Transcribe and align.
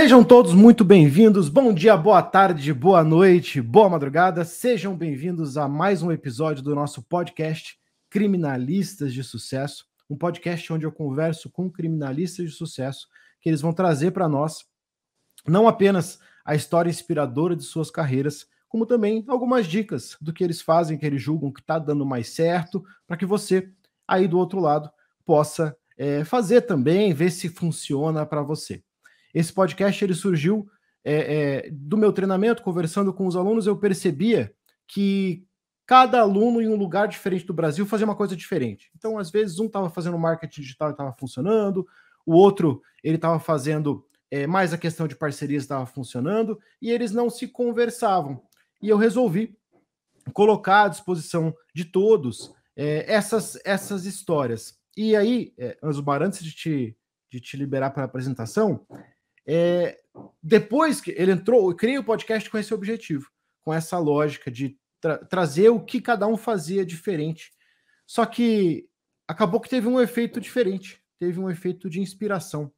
Sejam 0.00 0.24
todos 0.24 0.54
muito 0.54 0.82
bem-vindos. 0.82 1.50
Bom 1.50 1.74
dia, 1.74 1.94
boa 1.94 2.22
tarde, 2.22 2.72
boa 2.72 3.04
noite, 3.04 3.60
boa 3.60 3.86
madrugada. 3.86 4.46
Sejam 4.46 4.96
bem-vindos 4.96 5.58
a 5.58 5.68
mais 5.68 6.02
um 6.02 6.10
episódio 6.10 6.62
do 6.62 6.74
nosso 6.74 7.02
podcast 7.02 7.78
Criminalistas 8.08 9.12
de 9.12 9.22
Sucesso, 9.22 9.84
um 10.08 10.16
podcast 10.16 10.72
onde 10.72 10.86
eu 10.86 10.90
converso 10.90 11.50
com 11.50 11.70
criminalistas 11.70 12.46
de 12.46 12.56
sucesso 12.56 13.08
que 13.42 13.50
eles 13.50 13.60
vão 13.60 13.74
trazer 13.74 14.12
para 14.12 14.26
nós 14.26 14.64
não 15.46 15.68
apenas 15.68 16.18
a 16.46 16.54
história 16.54 16.88
inspiradora 16.88 17.54
de 17.54 17.64
suas 17.64 17.90
carreiras, 17.90 18.46
como 18.70 18.86
também 18.86 19.22
algumas 19.28 19.66
dicas 19.66 20.16
do 20.18 20.32
que 20.32 20.42
eles 20.42 20.62
fazem, 20.62 20.96
que 20.96 21.04
eles 21.04 21.20
julgam 21.20 21.52
que 21.52 21.60
está 21.60 21.78
dando 21.78 22.06
mais 22.06 22.30
certo, 22.30 22.82
para 23.06 23.18
que 23.18 23.26
você 23.26 23.70
aí 24.08 24.26
do 24.26 24.38
outro 24.38 24.60
lado 24.60 24.90
possa 25.26 25.76
é, 25.98 26.24
fazer 26.24 26.62
também, 26.62 27.12
ver 27.12 27.30
se 27.30 27.50
funciona 27.50 28.24
para 28.24 28.40
você. 28.40 28.82
Esse 29.34 29.52
podcast 29.52 30.04
ele 30.04 30.14
surgiu 30.14 30.68
é, 31.04 31.14
é, 31.14 31.70
do 31.70 31.96
meu 31.96 32.12
treinamento, 32.12 32.62
conversando 32.62 33.12
com 33.12 33.26
os 33.26 33.36
alunos, 33.36 33.66
eu 33.66 33.76
percebia 33.76 34.52
que 34.86 35.44
cada 35.86 36.20
aluno 36.20 36.60
em 36.60 36.68
um 36.68 36.76
lugar 36.76 37.08
diferente 37.08 37.44
do 37.44 37.54
Brasil 37.54 37.84
fazia 37.86 38.06
uma 38.06 38.14
coisa 38.14 38.36
diferente. 38.36 38.90
Então, 38.96 39.18
às 39.18 39.30
vezes, 39.30 39.58
um 39.58 39.66
estava 39.66 39.90
fazendo 39.90 40.18
marketing 40.18 40.60
digital 40.60 40.90
e 40.90 40.92
estava 40.92 41.12
funcionando, 41.12 41.86
o 42.24 42.34
outro 42.34 42.82
ele 43.02 43.16
estava 43.16 43.40
fazendo 43.40 44.06
é, 44.30 44.46
mais 44.46 44.72
a 44.72 44.78
questão 44.78 45.08
de 45.08 45.16
parcerias 45.16 45.64
estava 45.64 45.84
funcionando, 45.86 46.60
e 46.80 46.90
eles 46.90 47.10
não 47.10 47.28
se 47.28 47.48
conversavam. 47.48 48.42
E 48.80 48.88
eu 48.88 48.96
resolvi 48.96 49.58
colocar 50.32 50.84
à 50.84 50.88
disposição 50.88 51.54
de 51.74 51.84
todos 51.84 52.54
é, 52.76 53.12
essas, 53.12 53.58
essas 53.64 54.04
histórias. 54.04 54.78
E 54.96 55.16
aí, 55.16 55.52
é, 55.58 55.76
antes 55.82 56.44
de 56.44 56.52
te, 56.52 56.96
de 57.30 57.40
te 57.40 57.56
liberar 57.56 57.90
para 57.90 58.02
a 58.02 58.06
apresentação, 58.06 58.86
é, 59.52 59.98
depois 60.40 61.00
que 61.00 61.10
ele 61.10 61.32
entrou, 61.32 61.68
eu 61.68 61.76
criei 61.76 61.98
o 61.98 62.04
podcast 62.04 62.48
com 62.48 62.56
esse 62.56 62.72
objetivo, 62.72 63.28
com 63.62 63.74
essa 63.74 63.98
lógica 63.98 64.48
de 64.48 64.78
tra 65.00 65.18
trazer 65.18 65.70
o 65.70 65.80
que 65.80 66.00
cada 66.00 66.24
um 66.28 66.36
fazia 66.36 66.86
diferente. 66.86 67.50
Só 68.06 68.24
que 68.26 68.88
acabou 69.26 69.60
que 69.60 69.68
teve 69.68 69.88
um 69.88 70.00
efeito 70.00 70.40
diferente, 70.40 71.02
teve 71.18 71.40
um 71.40 71.50
efeito 71.50 71.90
de 71.90 72.00
inspiração. 72.00 72.70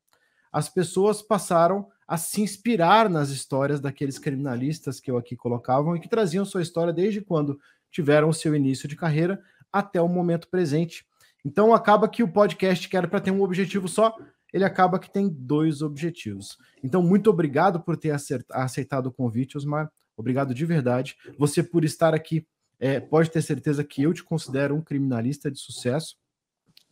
As 0.51 0.71
pessoas 0.71 1.21
passaram 1.21 1.91
a 2.09 2.17
se 2.17 2.41
inspirar 2.41 3.11
nas 3.11 3.29
histórias 3.29 3.79
daqueles 3.79 4.19
criminalistas 4.19 4.99
que 4.99 5.11
eu 5.11 5.19
aqui 5.19 5.37
colocavam 5.37 5.95
e 5.95 6.01
que 6.01 6.09
traziam 6.09 6.43
sua 6.43 6.63
história 6.63 6.93
desde 6.93 7.21
quando 7.21 7.61
tiveram 7.91 8.31
o 8.31 8.35
seu 8.35 8.55
início 8.55 8.89
de 8.89 8.97
carreira 8.97 9.43
até 9.71 10.01
o 10.01 10.09
momento 10.09 10.49
presente. 10.49 11.07
Então 11.45 11.75
acaba 11.75 12.09
que 12.09 12.23
o 12.23 12.33
podcast 12.33 12.89
que 12.89 12.97
era 12.97 13.09
para 13.09 13.21
ter 13.21 13.31
um 13.31 13.43
objetivo 13.43 13.89
só, 13.89 14.17
ele 14.53 14.65
acaba 14.65 14.99
que 14.99 15.11
tem 15.11 15.29
dois 15.29 15.83
objetivos. 15.83 16.59
Então, 16.83 17.03
muito 17.03 17.31
obrigado 17.31 17.81
por 17.81 17.97
ter 17.97 18.15
aceitado 18.51 19.07
o 19.07 19.13
convite, 19.13 19.57
Osmar. 19.57 19.91
Obrigado 20.17 20.55
de 20.55 20.67
verdade. 20.67 21.17
Você 21.39 21.63
por 21.63 21.85
estar 21.85 22.15
aqui, 22.15 22.47
é, 22.79 23.01
pode 23.01 23.31
ter 23.31 23.43
certeza 23.43 23.83
que 23.83 24.03
eu 24.03 24.13
te 24.13 24.23
considero 24.23 24.75
um 24.75 24.83
criminalista 24.83 25.51
de 25.51 25.59
sucesso. 25.59 26.17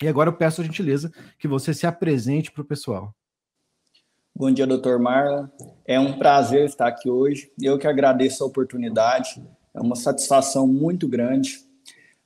E 0.02 0.08
agora 0.08 0.30
eu 0.30 0.36
peço 0.36 0.62
a 0.62 0.64
gentileza 0.64 1.12
que 1.38 1.46
você 1.46 1.74
se 1.74 1.86
apresente 1.86 2.50
para 2.50 2.62
o 2.62 2.64
pessoal. 2.64 3.14
Bom 4.34 4.50
dia, 4.50 4.66
doutor 4.66 4.98
Marla. 4.98 5.52
É 5.84 6.00
um 6.00 6.16
prazer 6.16 6.64
estar 6.64 6.86
aqui 6.86 7.10
hoje. 7.10 7.52
Eu 7.60 7.78
que 7.78 7.86
agradeço 7.86 8.42
a 8.42 8.46
oportunidade. 8.46 9.42
É 9.74 9.80
uma 9.80 9.94
satisfação 9.94 10.66
muito 10.66 11.06
grande. 11.06 11.58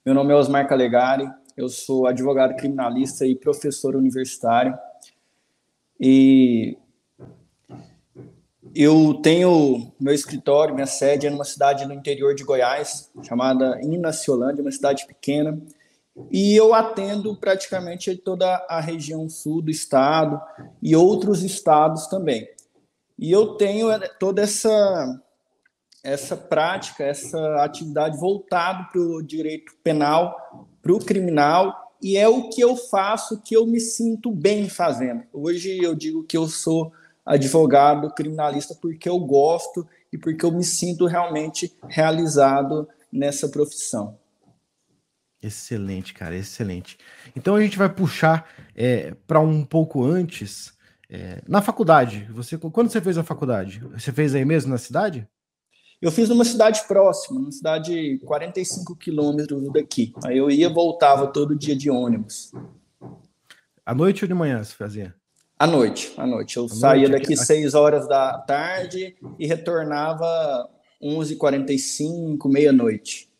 Meu 0.07 0.15
nome 0.15 0.33
é 0.33 0.37
Osmar 0.37 0.69
Calegari. 0.69 1.29
Eu 1.57 1.69
sou 1.69 2.07
advogado 2.07 2.55
criminalista 2.57 3.27
e 3.27 3.35
professor 3.35 3.97
universitário. 3.97 4.79
E 6.01 6.77
eu 8.75 9.15
tenho 9.23 9.93
meu 10.01 10.13
escritório, 10.13 10.75
minha 10.75 10.87
sede 10.87 11.27
é 11.27 11.31
numa 11.31 11.45
cidade 11.45 11.87
no 11.87 11.95
interior 11.95 12.35
de 12.35 12.43
Goiás, 12.43 13.11
chamada 13.23 13.81
Inaciolândia, 13.83 14.63
uma 14.63 14.73
cidade 14.73 15.07
pequena, 15.07 15.61
e 16.31 16.57
eu 16.57 16.75
atendo 16.75 17.37
praticamente 17.37 18.17
toda 18.17 18.65
a 18.69 18.81
região 18.81 19.29
sul 19.29 19.63
do 19.63 19.71
estado 19.71 20.41
e 20.83 20.95
outros 20.95 21.43
estados 21.43 22.07
também. 22.07 22.49
E 23.19 23.31
eu 23.31 23.55
tenho 23.55 23.91
eh, 23.91 24.09
toda 24.19 24.43
essa 24.43 25.21
essa 26.03 26.37
prática, 26.37 27.03
essa 27.03 27.65
atividade 27.65 28.19
voltado 28.19 28.91
para 28.93 29.01
o 29.01 29.23
direito 29.23 29.73
penal, 29.83 30.37
para 30.83 30.93
o 30.93 30.99
criminal 30.99 31.84
e 32.05 32.19
é 32.19 32.29
o 32.29 32.51
que 32.51 32.61
eu 32.61 32.77
faço 32.77 33.41
que 33.41 33.57
eu 33.57 33.67
me 33.67 33.81
sinto 33.81 34.31
bem 34.31 34.69
fazendo. 34.69 35.23
Hoje 35.33 35.83
eu 35.83 35.95
digo 35.95 36.23
que 36.23 36.37
eu 36.37 36.47
sou 36.47 36.93
advogado 37.25 38.13
criminalista 38.13 38.75
porque 38.75 39.09
eu 39.09 39.19
gosto 39.19 39.89
e 40.13 40.19
porque 40.19 40.45
eu 40.45 40.53
me 40.53 40.63
sinto 40.63 41.07
realmente 41.07 41.75
realizado 41.89 42.87
nessa 43.11 43.49
profissão. 43.49 44.19
Excelente, 45.43 46.13
cara, 46.13 46.37
excelente. 46.37 46.99
Então 47.35 47.57
a 47.57 47.63
gente 47.63 47.79
vai 47.79 47.89
puxar 47.89 48.53
é, 48.77 49.15
para 49.27 49.41
um 49.41 49.65
pouco 49.65 50.05
antes. 50.05 50.75
É, 51.09 51.41
na 51.49 51.63
faculdade, 51.63 52.29
você 52.31 52.59
quando 52.59 52.91
você 52.91 53.01
fez 53.01 53.17
a 53.17 53.25
faculdade? 53.25 53.81
Você 53.95 54.13
fez 54.13 54.35
aí 54.35 54.45
mesmo 54.45 54.71
na 54.71 54.79
cidade? 54.79 55.27
Eu 56.01 56.11
fiz 56.11 56.29
numa 56.29 56.45
cidade 56.45 56.87
próxima, 56.87 57.41
numa 57.41 57.53
cidade 57.53 58.19
45 58.25 58.97
quilômetros 58.97 59.73
daqui. 59.73 60.13
Aí 60.25 60.37
eu 60.37 60.51
ia 60.51 60.69
voltava 60.69 61.29
todo 61.29 61.57
dia 61.57 61.75
de 61.75 61.91
ônibus. 61.91 62.53
À 63.85 63.95
noite 63.95 64.25
ou 64.25 64.29
de 64.29 64.35
manhã 64.35 64.63
você 64.63 64.75
fazia? 64.75 65.15
À 65.59 65.67
noite, 65.67 66.13
à 66.17 66.27
noite. 66.27 66.57
Eu 66.57 66.65
à 66.65 66.69
saía 66.69 67.09
noite, 67.09 67.23
daqui 67.23 67.35
aqui... 67.35 67.45
6 67.45 67.75
horas 67.75 68.09
da 68.09 68.39
tarde 68.39 69.17
e 69.39 69.47
retornava 69.47 70.69
11h45, 71.03 72.51
meia-noite. 72.51 73.31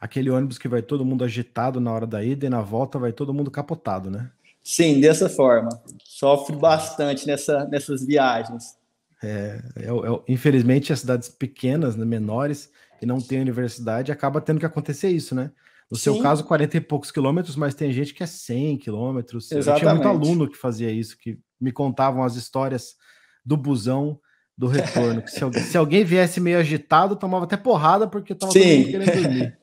Aquele 0.00 0.30
ônibus 0.30 0.58
que 0.58 0.68
vai 0.68 0.82
todo 0.82 1.04
mundo 1.04 1.24
agitado 1.24 1.80
na 1.80 1.92
hora 1.92 2.06
da 2.06 2.22
ida 2.22 2.46
e 2.46 2.50
na 2.50 2.60
volta 2.60 2.98
vai 2.98 3.12
todo 3.12 3.34
mundo 3.34 3.50
capotado, 3.50 4.10
né? 4.10 4.30
Sim, 4.62 5.00
dessa 5.00 5.28
forma. 5.28 5.68
Sofre 6.04 6.56
bastante 6.56 7.26
nessa, 7.26 7.64
nessas 7.66 8.04
viagens. 8.04 8.75
É, 9.22 9.62
é, 9.76 9.86
é, 9.86 10.22
infelizmente, 10.28 10.92
as 10.92 11.00
cidades 11.00 11.28
pequenas, 11.28 11.96
né, 11.96 12.04
menores, 12.04 12.70
que 12.98 13.06
não 13.06 13.20
tem 13.20 13.40
universidade, 13.40 14.12
acaba 14.12 14.40
tendo 14.40 14.60
que 14.60 14.66
acontecer 14.66 15.08
isso, 15.08 15.34
né? 15.34 15.50
No 15.90 15.96
Sim. 15.96 16.02
seu 16.04 16.18
caso, 16.22 16.44
40 16.44 16.76
e 16.76 16.80
poucos 16.80 17.10
quilômetros, 17.10 17.54
mas 17.54 17.74
tem 17.74 17.92
gente 17.92 18.12
que 18.12 18.22
é 18.22 18.26
100 18.26 18.78
quilômetros. 18.78 19.50
Eu 19.52 19.62
tinha 19.62 19.94
muito 19.94 20.08
aluno 20.08 20.48
que 20.48 20.56
fazia 20.56 20.90
isso, 20.90 21.16
que 21.16 21.38
me 21.60 21.70
contavam 21.70 22.24
as 22.24 22.34
histórias 22.34 22.96
do 23.44 23.56
busão 23.56 24.18
do 24.58 24.66
retorno. 24.66 25.22
que 25.22 25.30
se, 25.30 25.44
alguém, 25.44 25.62
se 25.62 25.78
alguém 25.78 26.04
viesse 26.04 26.40
meio 26.40 26.58
agitado, 26.58 27.14
tomava 27.14 27.44
até 27.44 27.56
porrada 27.56 28.08
porque 28.08 28.32
estava 28.32 28.52
querendo 28.52 29.12
dormir. 29.12 29.58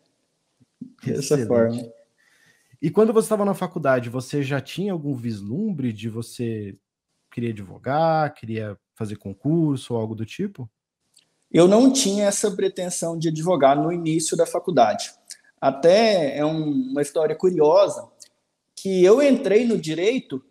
Dessa 1.03 1.45
forma. 1.45 1.81
E 2.81 2.89
quando 2.89 3.13
você 3.13 3.25
estava 3.25 3.45
na 3.45 3.53
faculdade, 3.53 4.09
você 4.09 4.43
já 4.43 4.61
tinha 4.61 4.91
algum 4.93 5.15
vislumbre 5.15 5.91
de 5.91 6.09
você 6.09 6.77
queria 7.31 7.49
advogar, 7.49 8.33
queria 8.33 8.77
fazer 8.95 9.15
concurso 9.15 9.93
ou 9.93 9.99
algo 9.99 10.15
do 10.15 10.25
tipo? 10.25 10.69
Eu 11.51 11.67
não 11.67 11.91
tinha 11.91 12.25
essa 12.25 12.49
pretensão 12.51 13.17
de 13.17 13.29
advogar 13.29 13.79
no 13.79 13.91
início 13.91 14.35
da 14.35 14.45
faculdade. 14.45 15.11
Até 15.61 16.37
é 16.37 16.45
um, 16.45 16.89
uma 16.91 17.01
história 17.01 17.35
curiosa 17.35 18.09
que 18.75 19.03
eu 19.03 19.21
entrei 19.21 19.65
no 19.65 19.77
direito 19.77 20.43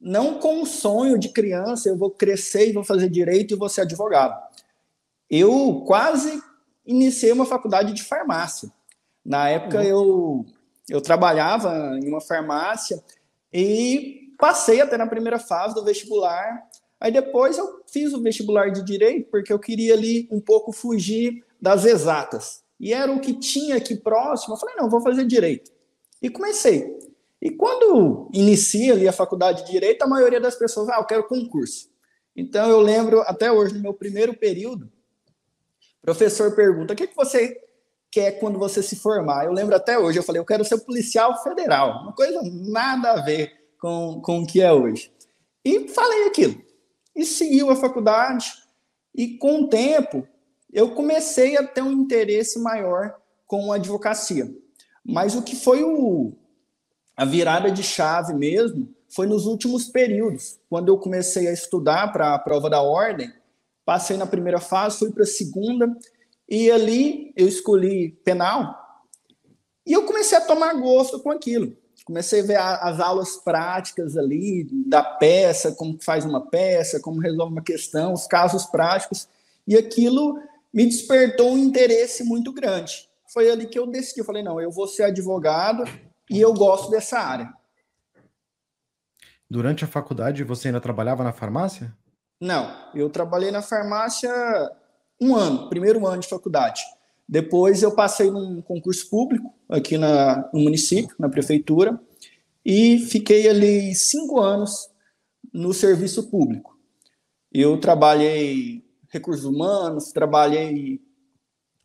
não 0.00 0.38
com 0.38 0.62
o 0.62 0.66
sonho 0.66 1.18
de 1.18 1.30
criança, 1.30 1.88
eu 1.88 1.96
vou 1.96 2.10
crescer 2.10 2.68
e 2.68 2.72
vou 2.72 2.84
fazer 2.84 3.08
direito 3.08 3.54
e 3.54 3.56
vou 3.56 3.68
ser 3.68 3.80
advogado. 3.80 4.40
Eu 5.28 5.82
quase 5.86 6.40
iniciei 6.86 7.32
uma 7.32 7.46
faculdade 7.46 7.92
de 7.92 8.02
farmácia. 8.02 8.70
Na 9.24 9.48
época 9.48 9.78
uhum. 9.78 9.84
eu, 9.84 10.46
eu 10.88 11.00
trabalhava 11.00 11.98
em 11.98 12.08
uma 12.08 12.20
farmácia 12.20 13.02
e 13.52 14.34
passei 14.38 14.80
até 14.80 14.96
na 14.96 15.06
primeira 15.06 15.38
fase 15.38 15.74
do 15.74 15.84
vestibular 15.84 16.67
Aí 17.00 17.12
depois 17.12 17.56
eu 17.56 17.82
fiz 17.86 18.12
o 18.12 18.20
vestibular 18.20 18.70
de 18.70 18.84
direito 18.84 19.30
porque 19.30 19.52
eu 19.52 19.58
queria 19.58 19.94
ali 19.94 20.28
um 20.30 20.40
pouco 20.40 20.72
fugir 20.72 21.44
das 21.60 21.84
exatas. 21.84 22.62
E 22.78 22.92
era 22.92 23.10
o 23.10 23.20
que 23.20 23.34
tinha 23.34 23.76
aqui 23.76 23.96
próximo. 23.96 24.54
Eu 24.54 24.58
falei, 24.58 24.76
não, 24.76 24.90
vou 24.90 25.00
fazer 25.00 25.24
direito. 25.24 25.70
E 26.20 26.28
comecei. 26.28 26.96
E 27.40 27.50
quando 27.50 28.28
inicia 28.32 28.92
ali 28.92 29.06
a 29.06 29.12
faculdade 29.12 29.64
de 29.64 29.70
direito, 29.70 30.02
a 30.02 30.08
maioria 30.08 30.40
das 30.40 30.56
pessoas, 30.56 30.88
ah, 30.88 30.96
eu 30.98 31.04
quero 31.04 31.28
concurso. 31.28 31.88
Então 32.34 32.68
eu 32.68 32.80
lembro 32.80 33.20
até 33.22 33.50
hoje, 33.50 33.74
no 33.74 33.80
meu 33.80 33.94
primeiro 33.94 34.34
período, 34.34 34.86
o 34.86 36.02
professor 36.02 36.54
pergunta: 36.54 36.94
o 36.94 36.96
que, 36.96 37.06
que 37.06 37.16
você 37.16 37.60
quer 38.10 38.32
quando 38.32 38.58
você 38.58 38.82
se 38.82 38.96
formar? 38.96 39.44
Eu 39.44 39.52
lembro 39.52 39.74
até 39.74 39.98
hoje, 39.98 40.18
eu 40.18 40.22
falei, 40.22 40.40
eu 40.40 40.44
quero 40.44 40.64
ser 40.64 40.78
policial 40.78 41.40
federal. 41.42 42.02
Uma 42.02 42.12
coisa 42.12 42.40
nada 42.44 43.12
a 43.12 43.22
ver 43.22 43.52
com, 43.80 44.20
com 44.20 44.40
o 44.40 44.46
que 44.46 44.60
é 44.60 44.72
hoje. 44.72 45.12
E 45.64 45.88
falei 45.88 46.26
aquilo 46.26 46.67
e 47.18 47.26
seguiu 47.26 47.68
a 47.68 47.76
faculdade. 47.76 48.54
E 49.12 49.36
com 49.36 49.62
o 49.62 49.68
tempo, 49.68 50.26
eu 50.72 50.94
comecei 50.94 51.56
a 51.56 51.66
ter 51.66 51.82
um 51.82 51.90
interesse 51.90 52.60
maior 52.60 53.18
com 53.44 53.72
a 53.72 53.76
advocacia. 53.76 54.48
Mas 55.04 55.34
o 55.34 55.42
que 55.42 55.56
foi 55.56 55.82
o, 55.82 56.32
a 57.16 57.24
virada 57.24 57.72
de 57.72 57.82
chave 57.82 58.32
mesmo 58.34 58.94
foi 59.08 59.26
nos 59.26 59.46
últimos 59.46 59.88
períodos, 59.88 60.60
quando 60.70 60.88
eu 60.88 60.98
comecei 60.98 61.48
a 61.48 61.52
estudar 61.52 62.12
para 62.12 62.34
a 62.34 62.38
prova 62.38 62.70
da 62.70 62.80
ordem. 62.80 63.32
Passei 63.84 64.16
na 64.16 64.26
primeira 64.26 64.60
fase, 64.60 64.98
fui 64.98 65.10
para 65.10 65.24
a 65.24 65.26
segunda, 65.26 65.90
e 66.48 66.70
ali 66.70 67.32
eu 67.34 67.48
escolhi 67.48 68.10
penal, 68.22 68.78
e 69.84 69.92
eu 69.92 70.04
comecei 70.04 70.36
a 70.36 70.42
tomar 70.42 70.74
gosto 70.74 71.18
com 71.20 71.30
aquilo. 71.30 71.74
Comecei 72.08 72.40
a 72.40 72.42
ver 72.42 72.56
as 72.56 73.00
aulas 73.00 73.36
práticas 73.36 74.16
ali 74.16 74.66
da 74.86 75.02
peça, 75.02 75.72
como 75.72 75.98
faz 76.02 76.24
uma 76.24 76.40
peça, 76.40 76.98
como 76.98 77.20
resolve 77.20 77.52
uma 77.52 77.62
questão, 77.62 78.14
os 78.14 78.26
casos 78.26 78.64
práticos, 78.64 79.28
e 79.66 79.76
aquilo 79.76 80.40
me 80.72 80.86
despertou 80.86 81.52
um 81.52 81.58
interesse 81.58 82.24
muito 82.24 82.50
grande. 82.50 83.10
Foi 83.26 83.50
ali 83.50 83.66
que 83.66 83.78
eu 83.78 83.86
decidi, 83.86 84.20
eu 84.20 84.24
falei, 84.24 84.42
não, 84.42 84.58
eu 84.58 84.70
vou 84.70 84.88
ser 84.88 85.02
advogado 85.02 85.84
e 86.30 86.40
eu 86.40 86.54
gosto 86.54 86.90
dessa 86.90 87.18
área. 87.18 87.52
Durante 89.50 89.84
a 89.84 89.86
faculdade, 89.86 90.42
você 90.44 90.68
ainda 90.68 90.80
trabalhava 90.80 91.22
na 91.22 91.32
farmácia? 91.34 91.94
Não, 92.40 92.74
eu 92.94 93.10
trabalhei 93.10 93.50
na 93.50 93.60
farmácia 93.60 94.32
um 95.20 95.36
ano, 95.36 95.68
primeiro 95.68 96.06
ano 96.06 96.22
de 96.22 96.28
faculdade. 96.28 96.80
Depois 97.28 97.82
eu 97.82 97.94
passei 97.94 98.30
num 98.30 98.62
concurso 98.62 99.10
público 99.10 99.52
aqui 99.68 99.98
na, 99.98 100.48
no 100.52 100.60
município, 100.60 101.14
na 101.18 101.28
prefeitura, 101.28 102.00
e 102.64 102.98
fiquei 102.98 103.48
ali 103.48 103.94
cinco 103.94 104.40
anos 104.40 104.88
no 105.52 105.74
serviço 105.74 106.30
público. 106.30 106.78
Eu 107.52 107.78
trabalhei 107.78 108.82
recursos 109.10 109.44
humanos, 109.44 110.12
trabalhei 110.12 111.00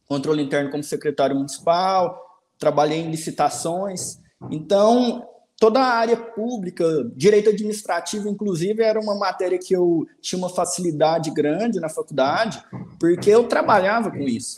controle 0.05 0.43
interno 0.43 0.71
como 0.71 0.83
secretário 0.83 1.35
municipal, 1.35 2.21
trabalhei 2.57 2.99
em 2.99 3.11
licitações. 3.11 4.19
Então, 4.51 5.27
toda 5.57 5.79
a 5.79 5.93
área 5.93 6.17
pública, 6.17 6.85
direito 7.15 7.49
administrativo, 7.49 8.29
inclusive, 8.29 8.83
era 8.83 8.99
uma 8.99 9.15
matéria 9.15 9.57
que 9.57 9.73
eu 9.73 10.05
tinha 10.21 10.37
uma 10.37 10.49
facilidade 10.49 11.31
grande 11.31 11.79
na 11.79 11.89
faculdade, 11.89 12.63
porque 12.99 13.29
eu 13.29 13.47
trabalhava 13.47 14.11
com 14.11 14.23
isso. 14.23 14.55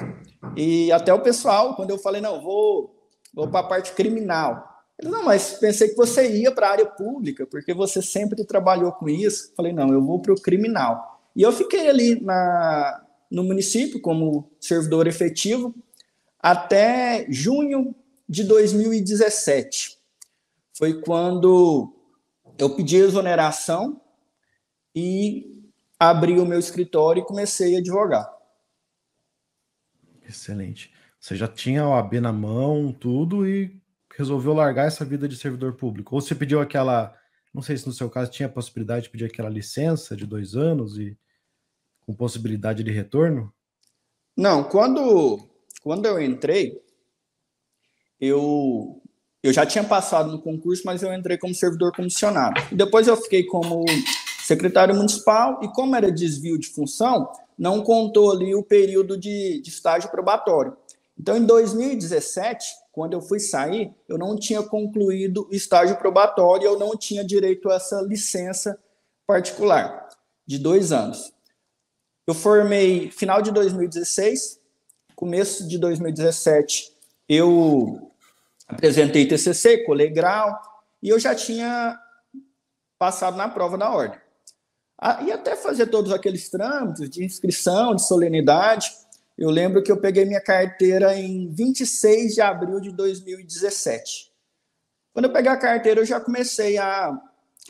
E 0.55 0.91
até 0.91 1.13
o 1.13 1.21
pessoal, 1.21 1.75
quando 1.75 1.89
eu 1.89 1.97
falei, 1.97 2.21
não, 2.21 2.41
vou, 2.41 2.95
vou 3.33 3.47
para 3.47 3.59
a 3.61 3.67
parte 3.67 3.91
criminal. 3.93 4.67
Ele, 4.99 5.11
não, 5.11 5.23
mas 5.23 5.53
pensei 5.53 5.89
que 5.89 5.95
você 5.95 6.31
ia 6.37 6.51
para 6.51 6.67
a 6.67 6.71
área 6.71 6.85
pública, 6.85 7.45
porque 7.45 7.73
você 7.73 8.01
sempre 8.01 8.45
trabalhou 8.45 8.91
com 8.91 9.09
isso. 9.09 9.53
Falei, 9.55 9.73
não, 9.73 9.91
eu 9.91 10.01
vou 10.01 10.21
para 10.21 10.33
o 10.33 10.41
criminal. 10.41 11.21
E 11.35 11.41
eu 11.41 11.51
fiquei 11.51 11.89
ali 11.89 12.21
na, 12.21 13.03
no 13.29 13.43
município 13.43 14.01
como 14.01 14.49
servidor 14.59 15.07
efetivo 15.07 15.75
até 16.39 17.25
junho 17.27 17.95
de 18.29 18.43
2017 18.43 19.97
foi 20.77 21.01
quando 21.01 21.91
eu 22.57 22.75
pedi 22.75 22.97
exoneração 22.97 23.99
e 24.93 25.63
abri 25.99 26.39
o 26.39 26.45
meu 26.45 26.59
escritório 26.59 27.21
e 27.21 27.25
comecei 27.25 27.75
a 27.75 27.79
advogar. 27.79 28.34
Excelente. 30.27 30.91
Você 31.19 31.35
já 31.35 31.47
tinha 31.47 31.87
o 31.87 31.93
AB 31.93 32.19
na 32.19 32.31
mão, 32.31 32.91
tudo, 32.91 33.47
e 33.47 33.75
resolveu 34.15 34.53
largar 34.53 34.87
essa 34.87 35.03
vida 35.03 35.27
de 35.27 35.35
servidor 35.35 35.73
público? 35.73 36.15
Ou 36.15 36.21
você 36.21 36.35
pediu 36.35 36.61
aquela, 36.61 37.15
não 37.53 37.61
sei 37.61 37.77
se 37.77 37.87
no 37.87 37.93
seu 37.93 38.09
caso 38.09 38.31
tinha 38.31 38.47
a 38.47 38.51
possibilidade 38.51 39.05
de 39.05 39.09
pedir 39.09 39.25
aquela 39.25 39.49
licença 39.49 40.15
de 40.15 40.25
dois 40.25 40.55
anos 40.55 40.97
e 40.97 41.17
com 42.05 42.13
possibilidade 42.13 42.83
de 42.83 42.91
retorno? 42.91 43.53
Não, 44.37 44.63
quando, 44.63 45.49
quando 45.81 46.05
eu 46.05 46.21
entrei, 46.21 46.81
eu 48.19 49.01
eu 49.45 49.53
já 49.53 49.63
tinha 49.63 49.83
passado 49.83 50.31
no 50.31 50.41
concurso, 50.41 50.81
mas 50.85 51.03
eu 51.03 51.13
entrei 51.13 51.37
como 51.37 51.53
servidor 51.53 51.91
comissionado. 51.95 52.59
Depois 52.71 53.07
eu 53.07 53.15
fiquei 53.15 53.43
como 53.43 53.85
secretário 54.41 54.95
municipal 54.95 55.59
e 55.61 55.67
como 55.67 55.95
era 55.95 56.11
desvio 56.11 56.57
de 56.57 56.67
função, 56.69 57.31
não 57.57 57.81
contou 57.81 58.31
ali 58.31 58.53
o 58.53 58.63
período 58.63 59.17
de, 59.17 59.61
de 59.61 59.69
estágio 59.69 60.09
probatório. 60.09 60.75
Então, 61.17 61.37
em 61.37 61.45
2017, 61.45 62.65
quando 62.91 63.13
eu 63.13 63.21
fui 63.21 63.39
sair, 63.39 63.93
eu 64.07 64.17
não 64.17 64.35
tinha 64.35 64.61
concluído 64.61 65.47
o 65.49 65.55
estágio 65.55 65.97
probatório, 65.97 66.65
eu 66.65 66.77
não 66.77 66.95
tinha 66.97 67.23
direito 67.23 67.69
a 67.69 67.75
essa 67.75 68.01
licença 68.01 68.77
particular 69.25 70.09
de 70.45 70.57
dois 70.57 70.91
anos. 70.91 71.33
Eu 72.27 72.33
formei 72.33 73.11
final 73.11 73.41
de 73.41 73.51
2016, 73.51 74.59
começo 75.15 75.67
de 75.67 75.77
2017, 75.77 76.91
eu 77.29 78.11
apresentei 78.67 79.27
TCC, 79.27 79.83
colei 79.85 80.09
grau, 80.09 80.59
e 81.01 81.09
eu 81.09 81.19
já 81.19 81.35
tinha 81.35 81.97
passado 82.97 83.37
na 83.37 83.47
prova 83.47 83.77
da 83.77 83.91
ordem. 83.91 84.19
Ah, 84.97 85.21
e 85.23 85.31
até 85.31 85.55
fazer 85.55 85.87
todos 85.87 86.11
aqueles 86.11 86.49
trâmites 86.49 87.09
de 87.09 87.23
inscrição, 87.23 87.95
de 87.95 88.05
solenidade. 88.05 88.91
Eu 89.37 89.49
lembro 89.49 89.83
que 89.83 89.91
eu 89.91 89.97
peguei 89.97 90.23
minha 90.25 90.41
carteira 90.41 91.17
em 91.17 91.49
26 91.49 92.35
de 92.35 92.41
abril 92.41 92.79
de 92.79 92.91
2017. 92.91 94.31
Quando 95.13 95.25
eu 95.25 95.33
peguei 95.33 95.51
a 95.51 95.57
carteira, 95.57 95.99
eu 95.99 96.05
já 96.05 96.19
comecei 96.19 96.77
a, 96.77 97.17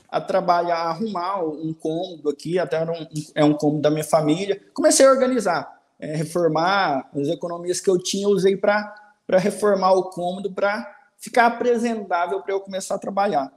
a 0.10 0.22
trabalhar, 0.22 0.78
a 0.78 0.90
arrumar 0.90 1.44
um 1.44 1.74
cômodo 1.74 2.30
aqui, 2.30 2.60
até 2.60 2.84
um, 2.84 3.08
é 3.34 3.44
um 3.44 3.54
cômodo 3.54 3.82
da 3.82 3.90
minha 3.90 4.04
família. 4.04 4.62
Comecei 4.74 5.06
a 5.06 5.12
organizar, 5.12 5.82
é, 6.00 6.16
reformar 6.16 7.10
as 7.16 7.28
economias 7.28 7.80
que 7.80 7.90
eu 7.90 7.98
tinha, 7.98 8.28
usei 8.28 8.56
para 8.56 9.04
para 9.26 9.40
reformar 9.40 9.94
o 9.94 10.10
cômodo 10.10 10.52
para 10.52 10.96
ficar 11.18 11.48
apresentável 11.48 12.42
para 12.42 12.54
eu 12.54 12.60
começar 12.60 12.96
a 12.96 13.00
trabalhar. 13.00 13.52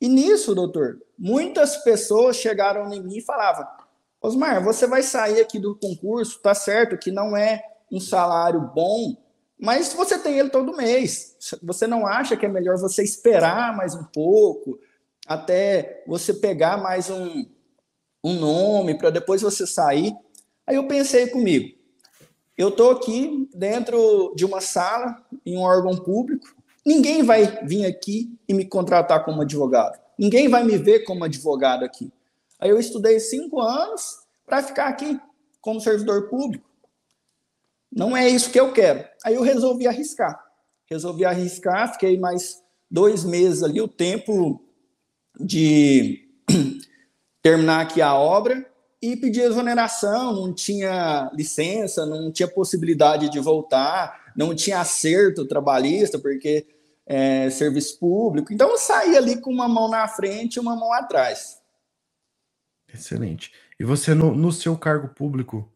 E 0.00 0.08
nisso, 0.08 0.54
doutor, 0.54 1.00
muitas 1.18 1.76
pessoas 1.78 2.36
chegaram 2.36 2.92
em 2.92 3.02
mim 3.02 3.18
e 3.18 3.22
falavam: 3.22 3.66
Osmar, 4.22 4.64
você 4.64 4.86
vai 4.86 5.02
sair 5.02 5.40
aqui 5.40 5.58
do 5.58 5.76
concurso, 5.76 6.40
tá 6.40 6.54
certo 6.54 6.96
que 6.96 7.10
não 7.10 7.36
é 7.36 7.62
um 7.92 8.00
salário 8.00 8.60
bom, 8.74 9.16
mas 9.58 9.92
você 9.92 10.18
tem 10.18 10.38
ele 10.38 10.48
todo 10.48 10.76
mês. 10.76 11.36
Você 11.62 11.86
não 11.86 12.06
acha 12.06 12.36
que 12.36 12.46
é 12.46 12.48
melhor 12.48 12.78
você 12.78 13.02
esperar 13.02 13.76
mais 13.76 13.94
um 13.94 14.04
pouco, 14.04 14.78
até 15.26 16.02
você 16.06 16.32
pegar 16.32 16.78
mais 16.78 17.10
um, 17.10 17.46
um 18.24 18.34
nome 18.34 18.96
para 18.96 19.10
depois 19.10 19.42
você 19.42 19.66
sair? 19.66 20.14
Aí 20.66 20.76
eu 20.76 20.88
pensei 20.88 21.26
comigo: 21.26 21.76
eu 22.56 22.68
estou 22.68 22.90
aqui 22.90 23.48
dentro 23.54 24.32
de 24.34 24.44
uma 24.46 24.60
sala, 24.60 25.16
em 25.44 25.58
um 25.58 25.62
órgão 25.62 25.96
público, 25.96 26.46
ninguém 26.84 27.22
vai 27.22 27.64
vir 27.64 27.86
aqui 27.86 28.38
e 28.48 28.54
me 28.54 28.64
contratar 28.64 29.24
como 29.24 29.42
advogado. 29.42 29.98
Ninguém 30.18 30.48
vai 30.48 30.64
me 30.64 30.76
ver 30.76 31.00
como 31.00 31.24
advogado 31.24 31.84
aqui. 31.84 32.12
Aí 32.58 32.70
eu 32.70 32.78
estudei 32.78 33.18
cinco 33.18 33.60
anos 33.60 34.18
para 34.46 34.62
ficar 34.62 34.88
aqui 34.88 35.18
como 35.60 35.80
servidor 35.80 36.28
público. 36.28 36.68
Não 37.90 38.16
é 38.16 38.28
isso 38.28 38.50
que 38.50 38.60
eu 38.60 38.72
quero. 38.72 39.04
Aí 39.24 39.34
eu 39.34 39.42
resolvi 39.42 39.86
arriscar. 39.86 40.38
Resolvi 40.86 41.24
arriscar, 41.24 41.92
fiquei 41.92 42.18
mais 42.18 42.62
dois 42.90 43.24
meses 43.24 43.62
ali, 43.62 43.80
o 43.80 43.88
tempo 43.88 44.60
de 45.38 46.28
terminar 47.42 47.82
aqui 47.82 48.02
a 48.02 48.14
obra 48.14 48.66
e 49.00 49.16
pedir 49.16 49.42
exoneração, 49.42 50.34
não 50.34 50.52
tinha 50.52 51.30
licença, 51.32 52.04
não 52.04 52.30
tinha 52.30 52.48
possibilidade 52.48 53.30
de 53.30 53.38
voltar, 53.38 54.29
não 54.40 54.54
tinha 54.54 54.80
acerto 54.80 55.46
trabalhista, 55.46 56.18
porque 56.18 56.66
é 57.06 57.50
serviço 57.50 57.98
público. 57.98 58.52
Então 58.54 58.70
eu 58.70 58.78
saí 58.78 59.14
ali 59.14 59.38
com 59.38 59.52
uma 59.52 59.68
mão 59.68 59.86
na 59.90 60.08
frente 60.08 60.56
e 60.56 60.60
uma 60.60 60.74
mão 60.74 60.90
atrás. 60.94 61.58
Excelente. 62.92 63.52
E 63.78 63.84
você, 63.84 64.14
no, 64.14 64.34
no 64.34 64.50
seu 64.50 64.78
cargo 64.78 65.08
público, 65.08 65.70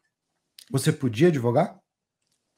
você 0.71 0.90
podia 0.90 1.28
advogar? 1.28 1.78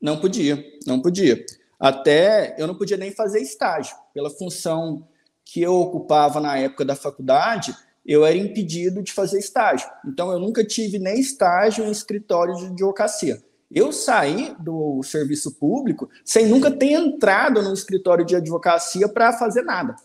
Não 0.01 0.21
podia, 0.21 0.65
não 0.87 1.03
podia. 1.03 1.45
Até 1.79 2.55
eu 2.57 2.69
não 2.69 2.77
podia 2.77 2.97
nem 2.97 3.11
fazer 3.11 3.41
estágio, 3.41 3.97
pela 4.15 4.31
função 4.31 5.09
que 5.45 5.61
eu 5.61 5.75
ocupava 5.75 6.41
na 6.41 6.57
época 6.57 6.85
da 6.85 6.95
faculdade, 6.95 7.75
eu 8.05 8.25
era 8.25 8.37
impedido 8.37 9.03
de 9.03 9.13
fazer 9.13 9.39
estágio. 9.39 9.89
Então, 10.07 10.31
eu 10.31 10.39
nunca 10.39 10.65
tive 10.65 10.99
nem 10.99 11.19
estágio 11.19 11.85
em 11.85 11.91
escritório 11.91 12.55
de 12.55 12.67
advocacia. 12.67 13.43
Eu 13.71 13.93
saí 13.93 14.55
do 14.61 15.03
serviço 15.03 15.55
público 15.57 16.09
sem 16.25 16.47
nunca 16.47 16.71
ter 16.71 16.93
entrado 16.93 17.63
no 17.63 17.73
escritório 17.73 18.25
de 18.25 18.37
advocacia 18.37 19.09
para 19.09 19.33
fazer 19.33 19.63
nada. 19.63 19.97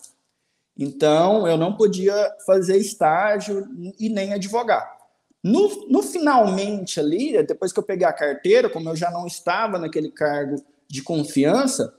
Então, 0.77 1.47
eu 1.47 1.57
não 1.57 1.75
podia 1.75 2.31
fazer 2.45 2.77
estágio 2.77 3.67
e 3.99 4.09
nem 4.09 4.33
advogar. 4.33 4.97
No, 5.43 5.87
no 5.87 6.03
finalmente 6.03 6.99
ali, 6.99 7.41
depois 7.43 7.71
que 7.71 7.79
eu 7.79 7.83
peguei 7.83 8.05
a 8.05 8.13
carteira, 8.13 8.69
como 8.69 8.89
eu 8.89 8.95
já 8.95 9.09
não 9.11 9.25
estava 9.25 9.77
naquele 9.77 10.09
cargo 10.09 10.55
de 10.87 11.01
confiança, 11.01 11.93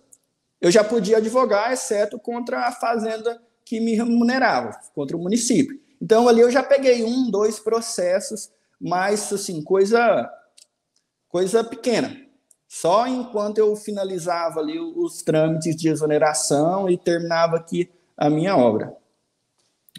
eu 0.61 0.71
já 0.71 0.85
podia 0.85 1.16
advogar, 1.16 1.73
exceto 1.73 2.19
contra 2.19 2.66
a 2.66 2.73
fazenda 2.73 3.40
que 3.64 3.81
me 3.81 3.95
remunerava, 3.95 4.78
contra 4.95 5.16
o 5.16 5.21
município. 5.21 5.81
Então 6.00 6.28
ali 6.28 6.40
eu 6.40 6.50
já 6.50 6.62
peguei 6.62 7.04
um, 7.04 7.31
dois 7.31 7.59
processos, 7.59 8.50
mas 8.81 9.33
assim, 9.33 9.62
coisa 9.62 10.31
coisa 11.33 11.65
pequena. 11.65 12.15
Só 12.69 13.07
enquanto 13.07 13.59
eu 13.59 13.75
finalizava 13.75 14.61
ali 14.61 14.79
os 14.79 15.23
trâmites 15.23 15.75
de 15.75 15.89
exoneração 15.89 16.89
e 16.89 16.97
terminava 16.97 17.57
aqui 17.57 17.91
a 18.17 18.31
minha 18.31 18.57
obra. 18.57 18.95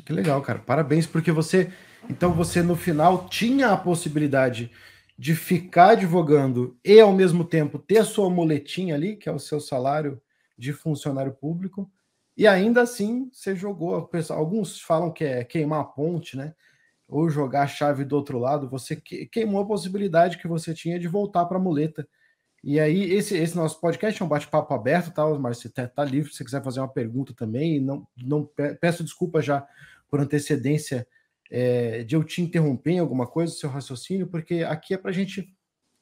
Que 0.06 0.14
legal, 0.14 0.42
cara. 0.42 0.60
Parabéns, 0.60 1.06
porque 1.06 1.32
você. 1.32 1.72
Então 2.10 2.34
você 2.34 2.62
no 2.62 2.76
final 2.76 3.28
tinha 3.30 3.70
a 3.70 3.78
possibilidade 3.78 4.72
de 5.18 5.36
ficar 5.36 5.92
advogando 5.92 6.78
e 6.84 7.00
ao 7.00 7.14
mesmo 7.14 7.44
tempo 7.44 7.80
ter 7.80 8.00
a 8.00 8.06
sua 8.06 8.30
muletinha 8.30 8.96
ali, 8.96 9.16
que 9.16 9.30
é 9.30 9.32
o 9.32 9.40
seu 9.40 9.60
salário 9.60 10.22
de 10.58 10.74
funcionário 10.74 11.32
público, 11.32 11.90
e 12.36 12.48
ainda 12.48 12.82
assim 12.82 13.30
você 13.32 13.56
jogou. 13.56 14.10
Alguns 14.30 14.82
falam 14.82 15.12
que 15.12 15.24
é 15.24 15.44
queimar 15.44 15.82
a 15.82 15.86
ponte, 15.86 16.36
né? 16.36 16.54
Ou 17.14 17.30
jogar 17.30 17.64
a 17.64 17.68
chave 17.68 18.04
do 18.04 18.16
outro 18.16 18.40
lado. 18.40 18.70
Você 18.70 18.96
queimou 18.96 19.62
a 19.62 19.66
possibilidade 19.66 20.38
que 20.38 20.48
você 20.48 20.74
tinha 20.74 21.00
de 21.00 21.08
voltar 21.08 21.46
para 21.46 21.58
a 21.58 21.62
muleta. 21.62 22.08
E 22.64 22.80
aí, 22.80 23.12
esse, 23.12 23.38
esse 23.38 23.56
nosso 23.56 23.80
podcast 23.80 24.22
é 24.22 24.26
um 24.26 24.28
bate-papo 24.28 24.74
aberto, 24.74 25.14
tá, 25.14 25.28
Mas 25.38 25.58
Você 25.58 25.70
tá, 25.70 25.88
tá, 25.88 26.04
livre 26.04 26.32
se 26.32 26.38
você 26.38 26.46
quiser 26.46 26.64
fazer 26.64 26.80
uma 26.80 26.88
pergunta 26.88 27.34
também. 27.34 27.80
Não, 27.80 28.08
não 28.18 28.50
peço 28.80 29.04
desculpa 29.04 29.42
já 29.42 29.68
por 30.10 30.20
antecedência 30.20 31.06
é, 31.52 32.04
de 32.04 32.16
eu 32.16 32.24
te 32.24 32.42
interromper 32.42 32.92
em 32.94 33.00
alguma 33.00 33.28
coisa, 33.28 33.54
seu 33.54 33.70
raciocínio, 33.70 34.28
porque 34.28 34.64
aqui 34.64 34.94
é 34.94 34.98
para 34.98 35.12
a 35.12 35.14
gente 35.14 35.54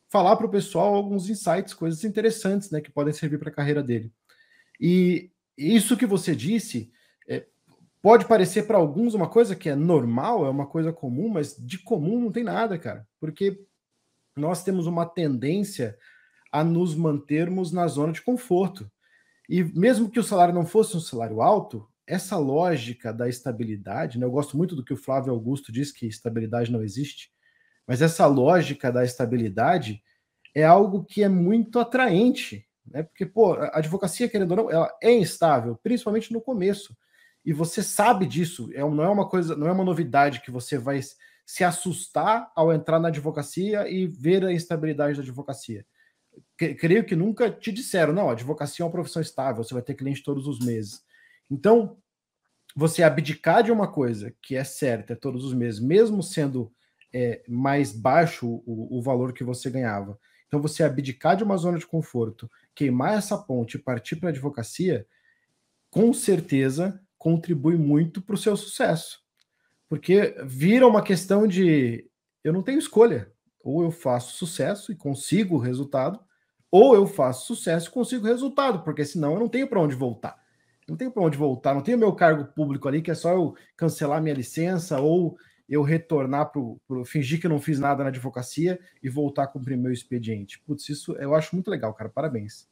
falar 0.09 0.35
para 0.35 0.45
o 0.45 0.51
pessoal 0.51 0.93
alguns 0.93 1.29
insights, 1.29 1.73
coisas 1.73 2.03
interessantes, 2.03 2.69
né, 2.71 2.81
que 2.81 2.91
podem 2.91 3.13
servir 3.13 3.37
para 3.37 3.49
a 3.49 3.53
carreira 3.53 3.81
dele. 3.81 4.11
E 4.79 5.31
isso 5.57 5.97
que 5.97 6.05
você 6.05 6.35
disse 6.35 6.91
pode 8.01 8.25
parecer 8.25 8.63
para 8.63 8.77
alguns 8.77 9.13
uma 9.13 9.29
coisa 9.29 9.55
que 9.55 9.69
é 9.69 9.75
normal, 9.75 10.45
é 10.45 10.49
uma 10.49 10.67
coisa 10.67 10.91
comum, 10.91 11.29
mas 11.29 11.55
de 11.55 11.77
comum 11.77 12.19
não 12.19 12.31
tem 12.31 12.43
nada, 12.43 12.77
cara, 12.77 13.07
porque 13.19 13.63
nós 14.35 14.63
temos 14.63 14.87
uma 14.87 15.05
tendência 15.05 15.97
a 16.51 16.63
nos 16.63 16.95
mantermos 16.95 17.71
na 17.71 17.87
zona 17.87 18.11
de 18.11 18.21
conforto. 18.21 18.91
E 19.47 19.63
mesmo 19.63 20.09
que 20.09 20.19
o 20.19 20.23
salário 20.23 20.53
não 20.53 20.65
fosse 20.65 20.95
um 20.95 20.99
salário 20.99 21.41
alto, 21.41 21.87
essa 22.07 22.37
lógica 22.37 23.13
da 23.13 23.29
estabilidade, 23.29 24.19
né, 24.19 24.25
eu 24.25 24.31
gosto 24.31 24.57
muito 24.57 24.75
do 24.75 24.83
que 24.83 24.93
o 24.93 24.97
Flávio 24.97 25.31
Augusto 25.31 25.71
diz 25.71 25.91
que 25.91 26.07
estabilidade 26.07 26.71
não 26.71 26.81
existe, 26.81 27.31
mas 27.87 28.01
essa 28.01 28.25
lógica 28.25 28.91
da 28.91 29.03
estabilidade 29.03 30.01
é 30.55 30.63
algo 30.63 31.05
que 31.05 31.23
é 31.23 31.29
muito 31.29 31.79
atraente, 31.79 32.67
né? 32.85 33.03
Porque, 33.03 33.25
pô, 33.25 33.53
a 33.53 33.77
advocacia, 33.77 34.27
querendo 34.27 34.51
ou 34.51 34.57
não, 34.57 34.71
ela 34.71 34.93
é 35.01 35.13
instável, 35.13 35.79
principalmente 35.81 36.33
no 36.33 36.41
começo. 36.41 36.95
E 37.43 37.53
você 37.53 37.81
sabe 37.81 38.25
disso, 38.25 38.69
é, 38.73 38.81
não 38.81 39.03
é 39.03 39.09
uma 39.09 39.27
coisa, 39.27 39.55
não 39.55 39.67
é 39.67 39.71
uma 39.71 39.83
novidade 39.83 40.41
que 40.41 40.51
você 40.51 40.77
vai 40.77 41.01
se 41.45 41.63
assustar 41.63 42.51
ao 42.55 42.71
entrar 42.71 42.99
na 42.99 43.07
advocacia 43.07 43.89
e 43.89 44.07
ver 44.07 44.45
a 44.45 44.53
instabilidade 44.53 45.17
da 45.17 45.23
advocacia. 45.23 45.85
Creio 46.55 47.03
que 47.03 47.15
nunca 47.15 47.49
te 47.49 47.71
disseram, 47.71 48.13
não, 48.13 48.29
a 48.29 48.33
advocacia 48.33 48.83
é 48.83 48.85
uma 48.85 48.91
profissão 48.91 49.21
estável, 49.21 49.63
você 49.63 49.73
vai 49.73 49.83
ter 49.83 49.95
cliente 49.95 50.23
todos 50.23 50.47
os 50.47 50.59
meses. 50.59 51.03
Então, 51.49 51.97
você 52.75 53.03
abdicar 53.03 53.63
de 53.63 53.71
uma 53.71 53.91
coisa 53.91 54.33
que 54.41 54.55
é 54.55 54.63
certa 54.63 55.15
todos 55.15 55.43
os 55.43 55.53
meses, 55.53 55.79
mesmo 55.79 56.23
sendo 56.23 56.71
é, 57.11 57.43
mais 57.49 57.91
baixo 57.91 58.47
o, 58.65 58.97
o 58.97 59.01
valor 59.01 59.33
que 59.33 59.43
você 59.43 59.69
ganhava, 59.69 60.17
então, 60.51 60.61
você 60.61 60.83
abdicar 60.83 61.37
de 61.37 61.45
uma 61.45 61.55
zona 61.55 61.79
de 61.79 61.87
conforto, 61.87 62.51
queimar 62.75 63.17
essa 63.17 63.37
ponte 63.37 63.75
e 63.75 63.79
partir 63.79 64.17
para 64.17 64.27
a 64.27 64.31
advocacia, 64.33 65.07
com 65.89 66.13
certeza 66.13 67.01
contribui 67.21 67.77
muito 67.77 68.19
para 68.19 68.33
o 68.33 68.37
seu 68.37 68.57
sucesso. 68.57 69.19
Porque 69.87 70.35
vira 70.43 70.87
uma 70.87 71.03
questão 71.03 71.45
de 71.45 72.09
eu 72.43 72.51
não 72.51 72.63
tenho 72.63 72.79
escolha. 72.79 73.31
Ou 73.63 73.83
eu 73.83 73.91
faço 73.91 74.35
sucesso 74.37 74.91
e 74.91 74.95
consigo 74.95 75.55
o 75.55 75.59
resultado, 75.59 76.19
ou 76.71 76.95
eu 76.95 77.05
faço 77.05 77.45
sucesso 77.45 77.89
e 77.89 77.91
consigo 77.91 78.25
o 78.25 78.27
resultado, 78.27 78.83
porque 78.83 79.05
senão 79.05 79.33
eu 79.33 79.39
não 79.39 79.47
tenho 79.47 79.67
para 79.67 79.79
onde 79.79 79.95
voltar. 79.95 80.35
Não 80.89 80.97
tenho 80.97 81.11
para 81.11 81.21
onde 81.21 81.37
voltar, 81.37 81.75
não 81.75 81.83
tenho 81.83 81.99
meu 81.99 82.11
cargo 82.11 82.43
público 82.55 82.87
ali, 82.87 83.03
que 83.03 83.11
é 83.11 83.15
só 83.15 83.33
eu 83.33 83.55
cancelar 83.77 84.19
minha 84.19 84.33
licença 84.33 84.99
ou 84.99 85.37
eu 85.69 85.83
retornar 85.83 86.51
para 86.51 87.05
fingir 87.05 87.39
que 87.39 87.45
eu 87.45 87.51
não 87.51 87.61
fiz 87.61 87.77
nada 87.77 88.01
na 88.01 88.09
advocacia 88.09 88.79
e 89.03 89.09
voltar 89.09 89.43
a 89.43 89.47
cumprir 89.47 89.77
meu 89.77 89.91
expediente. 89.91 90.59
Putz, 90.65 90.89
isso 90.89 91.13
eu 91.17 91.35
acho 91.35 91.55
muito 91.55 91.69
legal, 91.69 91.93
cara. 91.93 92.09
Parabéns. 92.09 92.67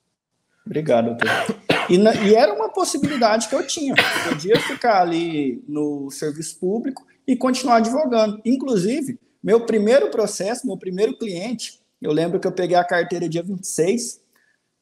Obrigado, 0.65 1.15
doutor. 1.15 1.68
E, 1.89 1.97
na, 1.97 2.13
e 2.15 2.35
era 2.35 2.53
uma 2.53 2.69
possibilidade 2.69 3.47
que 3.47 3.55
eu 3.55 3.65
tinha. 3.65 3.93
Eu 3.93 4.31
podia 4.31 4.59
ficar 4.61 5.01
ali 5.01 5.63
no 5.67 6.11
serviço 6.11 6.59
público 6.59 7.05
e 7.27 7.35
continuar 7.35 7.77
advogando. 7.77 8.39
Inclusive, 8.45 9.19
meu 9.41 9.65
primeiro 9.65 10.09
processo, 10.09 10.67
meu 10.67 10.77
primeiro 10.77 11.17
cliente, 11.17 11.79
eu 12.01 12.11
lembro 12.11 12.39
que 12.39 12.47
eu 12.47 12.51
peguei 12.51 12.77
a 12.77 12.83
carteira 12.83 13.27
dia 13.27 13.43
26 13.43 14.21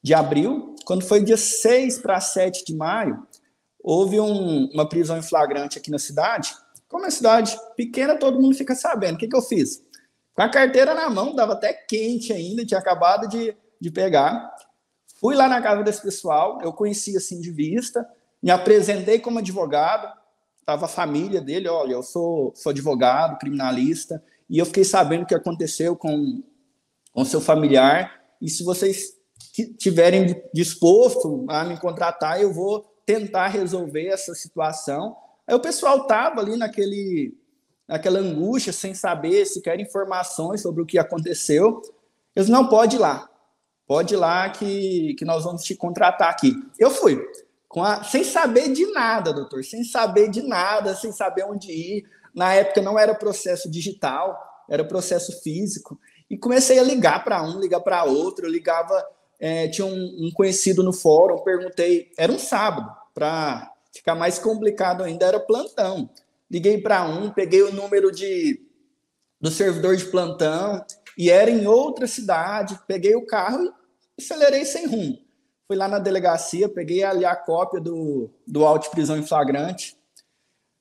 de 0.04 0.14
abril. 0.14 0.76
Quando 0.86 1.04
foi 1.04 1.24
dia 1.24 1.38
6 1.38 2.00
para 2.00 2.20
7 2.20 2.66
de 2.66 2.76
maio, 2.76 3.26
houve 3.82 4.20
um, 4.20 4.70
uma 4.74 4.88
prisão 4.88 5.18
em 5.18 5.24
flagrante 5.24 5.78
aqui 5.78 5.90
na 5.90 6.00
cidade 6.00 6.54
como 6.88 7.06
é 7.06 7.10
cidade 7.10 7.58
pequena, 7.76 8.18
todo 8.18 8.42
mundo 8.42 8.56
fica 8.56 8.74
sabendo. 8.74 9.16
O 9.16 9.18
que, 9.18 9.28
que 9.28 9.36
eu 9.36 9.42
fiz? 9.42 9.84
Com 10.34 10.42
a 10.42 10.50
carteira 10.50 10.94
na 10.94 11.10
mão, 11.10 11.36
dava 11.36 11.54
até 11.54 11.74
quente 11.74 12.32
ainda, 12.32 12.66
tinha 12.66 12.80
acabado 12.80 13.28
de, 13.28 13.56
de 13.80 13.92
pegar. 13.92 14.50
Fui 15.20 15.36
lá 15.36 15.48
na 15.48 15.62
casa 15.62 15.84
desse 15.84 16.02
pessoal, 16.02 16.60
eu 16.62 16.72
conheci 16.72 17.18
assim 17.18 17.42
de 17.42 17.52
vista, 17.52 18.08
me 18.42 18.52
apresentei 18.52 19.20
como 19.20 19.40
advogado, 19.40 20.08
estava 20.60 20.86
a 20.86 20.90
família 20.90 21.42
dele, 21.42 21.68
olha, 21.68 21.94
eu 21.94 22.04
sou, 22.04 22.54
sou 22.56 22.70
advogado, 22.70 23.38
criminalista, 23.40 24.24
e 24.50 24.60
eu 24.60 24.66
fiquei 24.66 24.84
sabendo 24.84 25.24
o 25.24 25.26
que 25.26 25.36
aconteceu 25.36 25.96
com, 25.96 26.44
com 27.12 27.26
seu 27.26 27.42
familiar, 27.42 28.22
e 28.42 28.50
se 28.50 28.64
vocês 28.64 29.18
tiverem 29.78 30.42
disposto 30.54 31.46
a 31.50 31.64
me 31.64 31.80
contratar, 31.80 32.40
eu 32.42 32.54
vou 32.54 32.86
tentar 33.06 33.48
resolver 33.48 34.08
essa 34.08 34.36
situação 34.36 35.16
Aí 35.48 35.56
o 35.56 35.62
pessoal 35.62 36.06
tava 36.06 36.42
ali 36.42 36.58
naquele, 36.58 37.34
naquela 37.88 38.20
angústia, 38.20 38.74
sem 38.74 38.94
saber 38.94 39.46
se 39.46 39.62
quer 39.62 39.80
informações 39.80 40.62
sobre 40.62 40.82
o 40.82 40.86
que 40.86 41.00
aconteceu. 41.00 41.82
Eles 42.36 42.50
não 42.50 42.68
pode 42.68 42.98
ir 42.98 43.00
lá, 43.00 43.30
pode 43.88 44.14
ir 44.14 44.18
lá 44.18 44.50
que, 44.50 45.16
que 45.16 45.26
nós 45.26 45.46
vamos 45.46 45.64
te 45.64 45.74
contratar 45.76 46.30
aqui. 46.30 46.54
Eu 46.78 46.92
fui, 46.92 47.20
a, 47.78 48.04
sem 48.04 48.24
saber 48.24 48.72
de 48.74 48.86
nada, 48.92 49.34
doutor, 49.34 49.64
sem 49.64 49.84
saber 49.84 50.30
de 50.30 50.42
nada, 50.42 50.94
sem 50.96 51.12
saber 51.12 51.46
onde 51.46 51.72
ir. 51.72 52.06
Na 52.36 52.54
época 52.54 52.82
não 52.82 53.00
era 53.00 53.16
processo 53.16 53.72
digital, 53.72 54.38
era 54.70 54.84
processo 54.84 55.42
físico. 55.42 56.00
E 56.30 56.38
comecei 56.38 56.78
a 56.78 56.84
ligar 56.84 57.24
para 57.24 57.42
um, 57.42 57.60
ligar 57.60 57.80
para 57.80 58.04
outro, 58.04 58.50
ligava, 58.50 59.04
é, 59.40 59.68
tinha 59.70 59.88
um, 59.88 60.28
um 60.28 60.32
conhecido 60.34 60.84
no 60.84 60.92
fórum, 60.92 61.40
perguntei, 61.40 62.12
era 62.18 62.32
um 62.32 62.40
sábado, 62.40 62.92
para 63.14 63.72
ficar 63.94 64.16
mais 64.16 64.38
complicado 64.38 65.04
ainda 65.04 65.26
era 65.26 65.40
plantão. 65.40 66.10
Liguei 66.52 66.80
para 66.80 67.04
um, 67.04 67.30
peguei 67.32 67.64
o 67.64 67.74
número 67.74 68.12
de 68.12 68.62
do 69.40 69.52
servidor 69.52 69.96
de 69.96 70.06
plantão 70.06 70.84
e 71.18 71.30
era 71.30 71.50
em 71.50 71.68
outra 71.68 72.08
cidade. 72.08 72.80
Peguei 72.88 73.16
o 73.16 73.26
carro 73.26 73.64
e 73.66 73.72
acelerei 74.18 74.66
sem 74.66 74.88
rumo. 74.88 75.20
Fui 75.68 75.76
lá 75.76 75.88
na 75.88 76.00
delegacia, 76.00 76.70
peguei 76.70 77.04
ali 77.04 77.26
a 77.26 77.36
cópia 77.36 77.82
do, 77.82 78.30
do 78.46 78.66
auto 78.66 78.90
prisão 78.90 79.18
em 79.18 79.26
flagrante. 79.26 79.98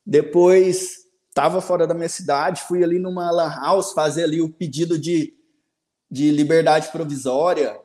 Depois 0.05 1.07
estava 1.29 1.61
fora 1.61 1.87
da 1.87 1.95
minha 1.95 2.09
cidade, 2.09 2.63
fui 2.63 2.83
ali 2.83 2.99
numa 2.99 3.31
lan 3.31 3.53
house 3.61 3.93
fazer 3.93 4.25
ali 4.25 4.41
o 4.41 4.49
pedido 4.49 4.99
de, 4.99 5.35
de 6.11 6.31
liberdade 6.31 6.89
provisória, 6.89 7.79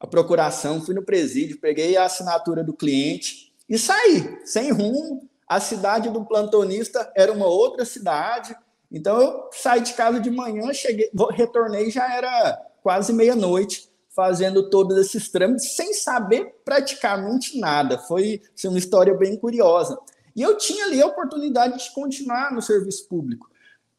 a 0.00 0.06
procuração, 0.06 0.82
fui 0.82 0.94
no 0.94 1.04
presídio, 1.04 1.60
peguei 1.60 1.96
a 1.96 2.04
assinatura 2.04 2.64
do 2.64 2.72
cliente, 2.72 3.52
e 3.68 3.78
saí, 3.78 4.38
sem 4.44 4.70
rumo. 4.70 5.28
A 5.48 5.60
cidade 5.60 6.10
do 6.10 6.24
plantonista 6.24 7.10
era 7.14 7.32
uma 7.32 7.46
outra 7.46 7.84
cidade. 7.84 8.56
Então 8.90 9.20
eu 9.20 9.50
saí 9.52 9.80
de 9.80 9.94
casa 9.94 10.20
de 10.20 10.30
manhã, 10.30 10.72
cheguei, 10.72 11.10
retornei 11.32 11.90
já 11.90 12.12
era 12.12 12.56
quase 12.82 13.12
meia-noite, 13.12 13.88
fazendo 14.16 14.70
todos 14.70 14.96
esses 14.96 15.28
trâmites 15.28 15.76
sem 15.76 15.92
saber 15.92 16.56
praticamente 16.64 17.60
nada. 17.60 17.98
Foi 17.98 18.40
assim, 18.56 18.68
uma 18.68 18.78
história 18.78 19.12
bem 19.12 19.36
curiosa. 19.36 19.98
E 20.34 20.40
eu 20.40 20.56
tinha 20.56 20.86
ali 20.86 21.02
a 21.02 21.06
oportunidade 21.06 21.78
de 21.78 21.92
continuar 21.92 22.50
no 22.50 22.62
serviço 22.62 23.06
público. 23.06 23.50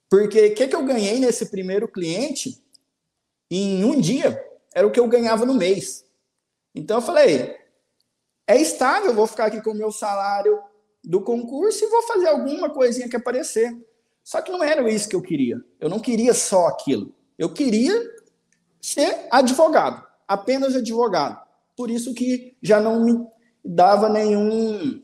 Porque 0.09 0.47
o 0.47 0.55
que, 0.55 0.67
que 0.67 0.75
eu 0.75 0.83
ganhei 0.83 1.19
nesse 1.19 1.45
primeiro 1.45 1.87
cliente 1.87 2.59
em 3.51 3.83
um 3.83 3.99
dia 4.01 4.43
era 4.73 4.87
o 4.87 4.91
que 4.91 4.99
eu 4.99 5.07
ganhava 5.07 5.45
no 5.45 5.53
mês. 5.53 6.03
Então 6.73 6.97
eu 6.97 7.01
falei, 7.01 7.55
é 8.47 8.59
estável, 8.59 9.13
vou 9.13 9.27
ficar 9.27 9.45
aqui 9.45 9.61
com 9.61 9.71
o 9.71 9.75
meu 9.75 9.91
salário 9.91 10.59
do 11.03 11.21
concurso 11.21 11.83
e 11.83 11.89
vou 11.89 12.01
fazer 12.03 12.27
alguma 12.27 12.69
coisinha 12.71 13.07
que 13.09 13.15
aparecer. 13.15 13.75
Só 14.23 14.41
que 14.41 14.51
não 14.51 14.63
era 14.63 14.89
isso 14.89 15.07
que 15.07 15.15
eu 15.15 15.21
queria. 15.21 15.61
Eu 15.79 15.89
não 15.89 15.99
queria 15.99 16.33
só 16.33 16.67
aquilo. 16.67 17.13
Eu 17.37 17.53
queria 17.53 17.93
ser 18.81 19.27
advogado, 19.29 20.06
apenas 20.27 20.75
advogado. 20.75 21.41
Por 21.75 21.89
isso 21.89 22.13
que 22.13 22.57
já 22.61 22.79
não 22.79 23.03
me 23.03 23.25
dava 23.63 24.09
nenhum 24.09 25.01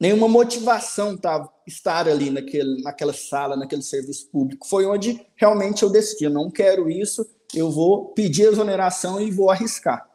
nenhuma 0.00 0.26
motivação 0.26 1.14
tá, 1.14 1.46
estar 1.66 2.08
ali 2.08 2.30
naquele, 2.30 2.82
naquela 2.82 3.12
sala, 3.12 3.54
naquele 3.54 3.82
serviço 3.82 4.30
público. 4.30 4.66
Foi 4.66 4.86
onde 4.86 5.26
realmente 5.36 5.82
eu 5.82 5.90
decidi, 5.90 6.24
eu 6.24 6.30
não 6.30 6.50
quero 6.50 6.88
isso, 6.88 7.28
eu 7.54 7.70
vou 7.70 8.14
pedir 8.14 8.44
exoneração 8.44 9.20
e 9.20 9.30
vou 9.30 9.50
arriscar. 9.50 10.08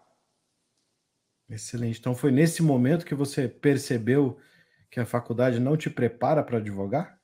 Excelente. 1.47 1.99
Então 1.99 2.15
foi 2.15 2.31
nesse 2.31 2.63
momento 2.63 3.05
que 3.05 3.13
você 3.13 3.47
percebeu 3.47 4.37
que 4.89 4.99
a 4.99 5.05
faculdade 5.05 5.59
não 5.59 5.77
te 5.77 5.89
prepara 5.89 6.41
para 6.41 6.57
advogar? 6.57 7.19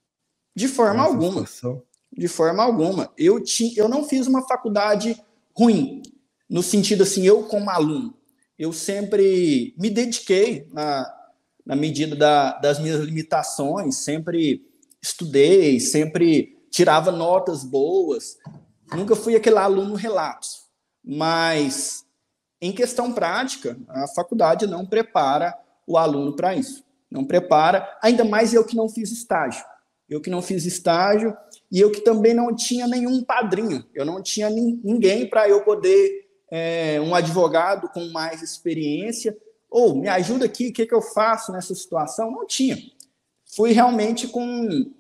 De 0.56 0.68
forma 0.68 1.04
alguma. 1.04 1.48
Situação? 1.48 1.82
De 2.12 2.28
forma 2.28 2.62
alguma. 2.62 3.12
Eu, 3.18 3.42
ti, 3.42 3.76
eu 3.76 3.88
não 3.88 4.04
fiz 4.04 4.28
uma 4.28 4.46
faculdade 4.46 5.20
ruim, 5.58 6.02
no 6.52 6.62
sentido 6.62 7.04
assim, 7.04 7.26
eu 7.26 7.44
como 7.44 7.70
aluno. 7.70 8.14
Eu 8.60 8.74
sempre 8.74 9.74
me 9.78 9.90
dediquei 9.90 10.68
na, 10.74 11.10
na 11.66 11.78
medida 11.78 12.14
da, 12.14 12.60
das 12.60 12.78
minhas 12.78 13.00
limitações, 13.00 13.96
sempre 13.96 14.62
estudei, 15.02 15.80
sempre 15.80 16.62
tirava 16.70 17.10
notas 17.10 17.64
boas. 17.64 18.38
Nunca 18.94 19.16
fui 19.16 19.34
aquele 19.34 19.58
aluno 19.58 19.96
relapso. 19.96 20.66
Mas, 21.02 22.06
em 22.62 22.74
questão 22.74 23.14
prática, 23.14 23.80
a 23.88 24.06
faculdade 24.10 24.68
não 24.68 24.86
prepara 24.86 25.58
o 25.88 25.98
aluno 25.98 26.36
para 26.36 26.54
isso. 26.54 26.84
Não 27.10 27.24
prepara, 27.24 27.98
ainda 28.04 28.26
mais 28.26 28.54
eu 28.54 28.66
que 28.66 28.76
não 28.76 28.90
fiz 28.90 29.10
estágio. 29.10 29.64
Eu 30.10 30.20
que 30.20 30.30
não 30.30 30.42
fiz 30.42 30.66
estágio 30.66 31.36
e 31.72 31.80
eu 31.80 31.90
que 31.90 32.02
também 32.02 32.34
não 32.34 32.54
tinha 32.54 32.86
nenhum 32.88 33.24
padrinho. 33.24 33.86
Eu 33.94 34.04
não 34.04 34.22
tinha 34.22 34.50
ninguém 34.50 35.30
para 35.30 35.48
eu 35.48 35.64
poder, 35.64 36.30
é, 36.52 37.00
um 37.00 37.16
advogado 37.16 37.88
com 37.90 38.06
mais 38.10 38.44
experiência, 38.44 39.36
ou 39.70 39.96
me 39.96 40.10
ajuda 40.10 40.46
aqui, 40.46 40.68
o 40.68 40.74
que, 40.74 40.86
que 40.86 40.94
eu 40.94 41.02
faço 41.02 41.54
nessa 41.54 41.74
situação? 41.74 42.30
Não 42.30 42.46
tinha. 42.46 42.78
Fui 43.56 43.72
realmente 43.72 44.28
com 44.28 44.92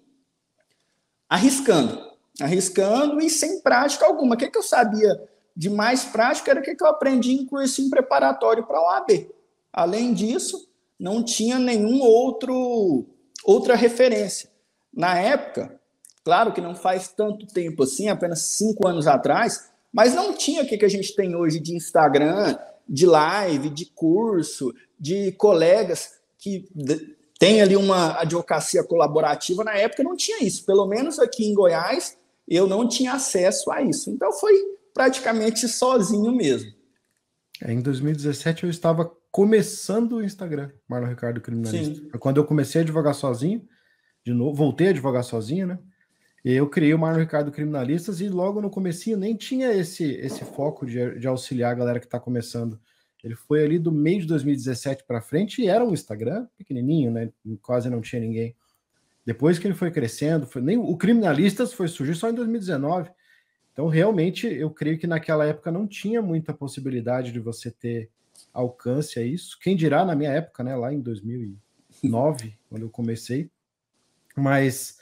arriscando, 1.29 2.01
arriscando 2.39 3.19
e 3.21 3.29
sem 3.29 3.59
prática 3.59 4.05
alguma. 4.05 4.35
O 4.35 4.37
que, 4.37 4.49
que 4.49 4.57
eu 4.57 4.63
sabia 4.63 5.29
de 5.55 5.69
mais 5.69 6.05
prática 6.05 6.51
era 6.51 6.61
o 6.61 6.63
que, 6.63 6.75
que 6.75 6.83
eu 6.83 6.87
aprendi 6.87 7.33
em 7.33 7.45
cursinho 7.45 7.89
preparatório 7.89 8.65
para 8.65 8.77
a 8.77 8.97
OAB. 8.97 9.29
Além 9.73 10.13
disso, 10.13 10.69
não 10.97 11.23
tinha 11.23 11.59
nenhum 11.59 12.01
outro 12.01 13.05
outra 13.43 13.75
referência. 13.75 14.49
Na 14.93 15.17
época, 15.17 15.79
claro 16.23 16.53
que 16.53 16.61
não 16.61 16.75
faz 16.75 17.07
tanto 17.09 17.47
tempo 17.47 17.83
assim, 17.83 18.07
apenas 18.07 18.41
cinco 18.41 18.87
anos 18.87 19.07
atrás, 19.07 19.70
mas 19.93 20.13
não 20.13 20.33
tinha 20.33 20.63
o 20.63 20.65
que, 20.65 20.77
que 20.77 20.85
a 20.85 20.89
gente 20.89 21.15
tem 21.15 21.35
hoje 21.35 21.59
de 21.59 21.75
Instagram, 21.75 22.57
de 22.87 23.05
live, 23.05 23.69
de 23.69 23.85
curso, 23.85 24.73
de 24.99 25.31
colegas 25.33 26.13
que 26.37 26.67
tem 27.39 27.61
ali 27.61 27.75
uma 27.75 28.19
advocacia 28.19 28.83
colaborativa. 28.83 29.63
Na 29.63 29.75
época 29.75 30.03
não 30.03 30.15
tinha 30.15 30.43
isso, 30.43 30.65
pelo 30.65 30.85
menos 30.85 31.19
aqui 31.19 31.45
em 31.45 31.53
Goiás 31.53 32.17
eu 32.47 32.67
não 32.67 32.85
tinha 32.85 33.13
acesso 33.13 33.71
a 33.71 33.81
isso. 33.81 34.09
Então 34.09 34.31
foi 34.33 34.53
praticamente 34.93 35.67
sozinho 35.69 36.33
mesmo. 36.33 36.69
É, 37.61 37.71
em 37.71 37.81
2017 37.81 38.63
eu 38.63 38.69
estava 38.69 39.09
começando 39.31 40.17
o 40.17 40.23
Instagram, 40.23 40.69
Marlon 40.87 41.07
Ricardo 41.07 41.39
Criminalista. 41.39 41.95
Sim. 41.95 42.09
Quando 42.19 42.37
eu 42.37 42.45
comecei 42.45 42.81
a 42.81 42.83
advogar 42.83 43.15
sozinho, 43.15 43.65
de 44.25 44.33
novo, 44.33 44.53
voltei 44.53 44.87
a 44.87 44.89
advogar 44.89 45.23
sozinho, 45.23 45.67
né? 45.67 45.79
Eu 46.43 46.67
criei 46.67 46.93
o 46.93 46.99
Marlon 46.99 47.19
Ricardo 47.19 47.51
Criminalistas 47.51 48.19
e 48.19 48.27
logo 48.27 48.61
no 48.61 48.69
comecinho 48.69 49.17
nem 49.17 49.35
tinha 49.35 49.71
esse, 49.71 50.03
esse 50.03 50.43
foco 50.43 50.85
de, 50.85 51.19
de 51.19 51.27
auxiliar 51.27 51.71
a 51.71 51.75
galera 51.75 51.99
que 51.99 52.05
está 52.05 52.19
começando. 52.19 52.79
Ele 53.23 53.35
foi 53.35 53.63
ali 53.63 53.77
do 53.77 53.91
meio 53.91 54.21
de 54.21 54.27
2017 54.27 55.03
para 55.05 55.21
frente 55.21 55.61
e 55.61 55.67
era 55.67 55.85
um 55.85 55.93
Instagram 55.93 56.47
pequenininho, 56.57 57.11
né? 57.11 57.31
Quase 57.61 57.89
não 57.89 58.01
tinha 58.01 58.19
ninguém. 58.19 58.55
Depois 59.23 59.59
que 59.59 59.67
ele 59.67 59.75
foi 59.75 59.91
crescendo, 59.91 60.47
foi, 60.47 60.61
nem 60.63 60.77
o 60.77 60.97
Criminalistas 60.97 61.73
foi 61.73 61.87
surgir 61.87 62.15
só 62.15 62.29
em 62.31 62.33
2019. 62.33 63.11
Então, 63.71 63.87
realmente, 63.87 64.47
eu 64.47 64.71
creio 64.71 64.97
que 64.97 65.05
naquela 65.05 65.45
época 65.45 65.71
não 65.71 65.87
tinha 65.87 66.21
muita 66.21 66.53
possibilidade 66.53 67.31
de 67.31 67.39
você 67.39 67.69
ter 67.69 68.09
alcance 68.51 69.19
a 69.19 69.23
isso. 69.23 69.59
Quem 69.61 69.75
dirá 69.75 70.03
na 70.03 70.15
minha 70.15 70.31
época, 70.31 70.63
né? 70.63 70.75
Lá 70.75 70.91
em 70.91 70.99
2009, 70.99 72.57
quando 72.67 72.81
eu 72.81 72.89
comecei. 72.89 73.51
Mas 74.35 74.97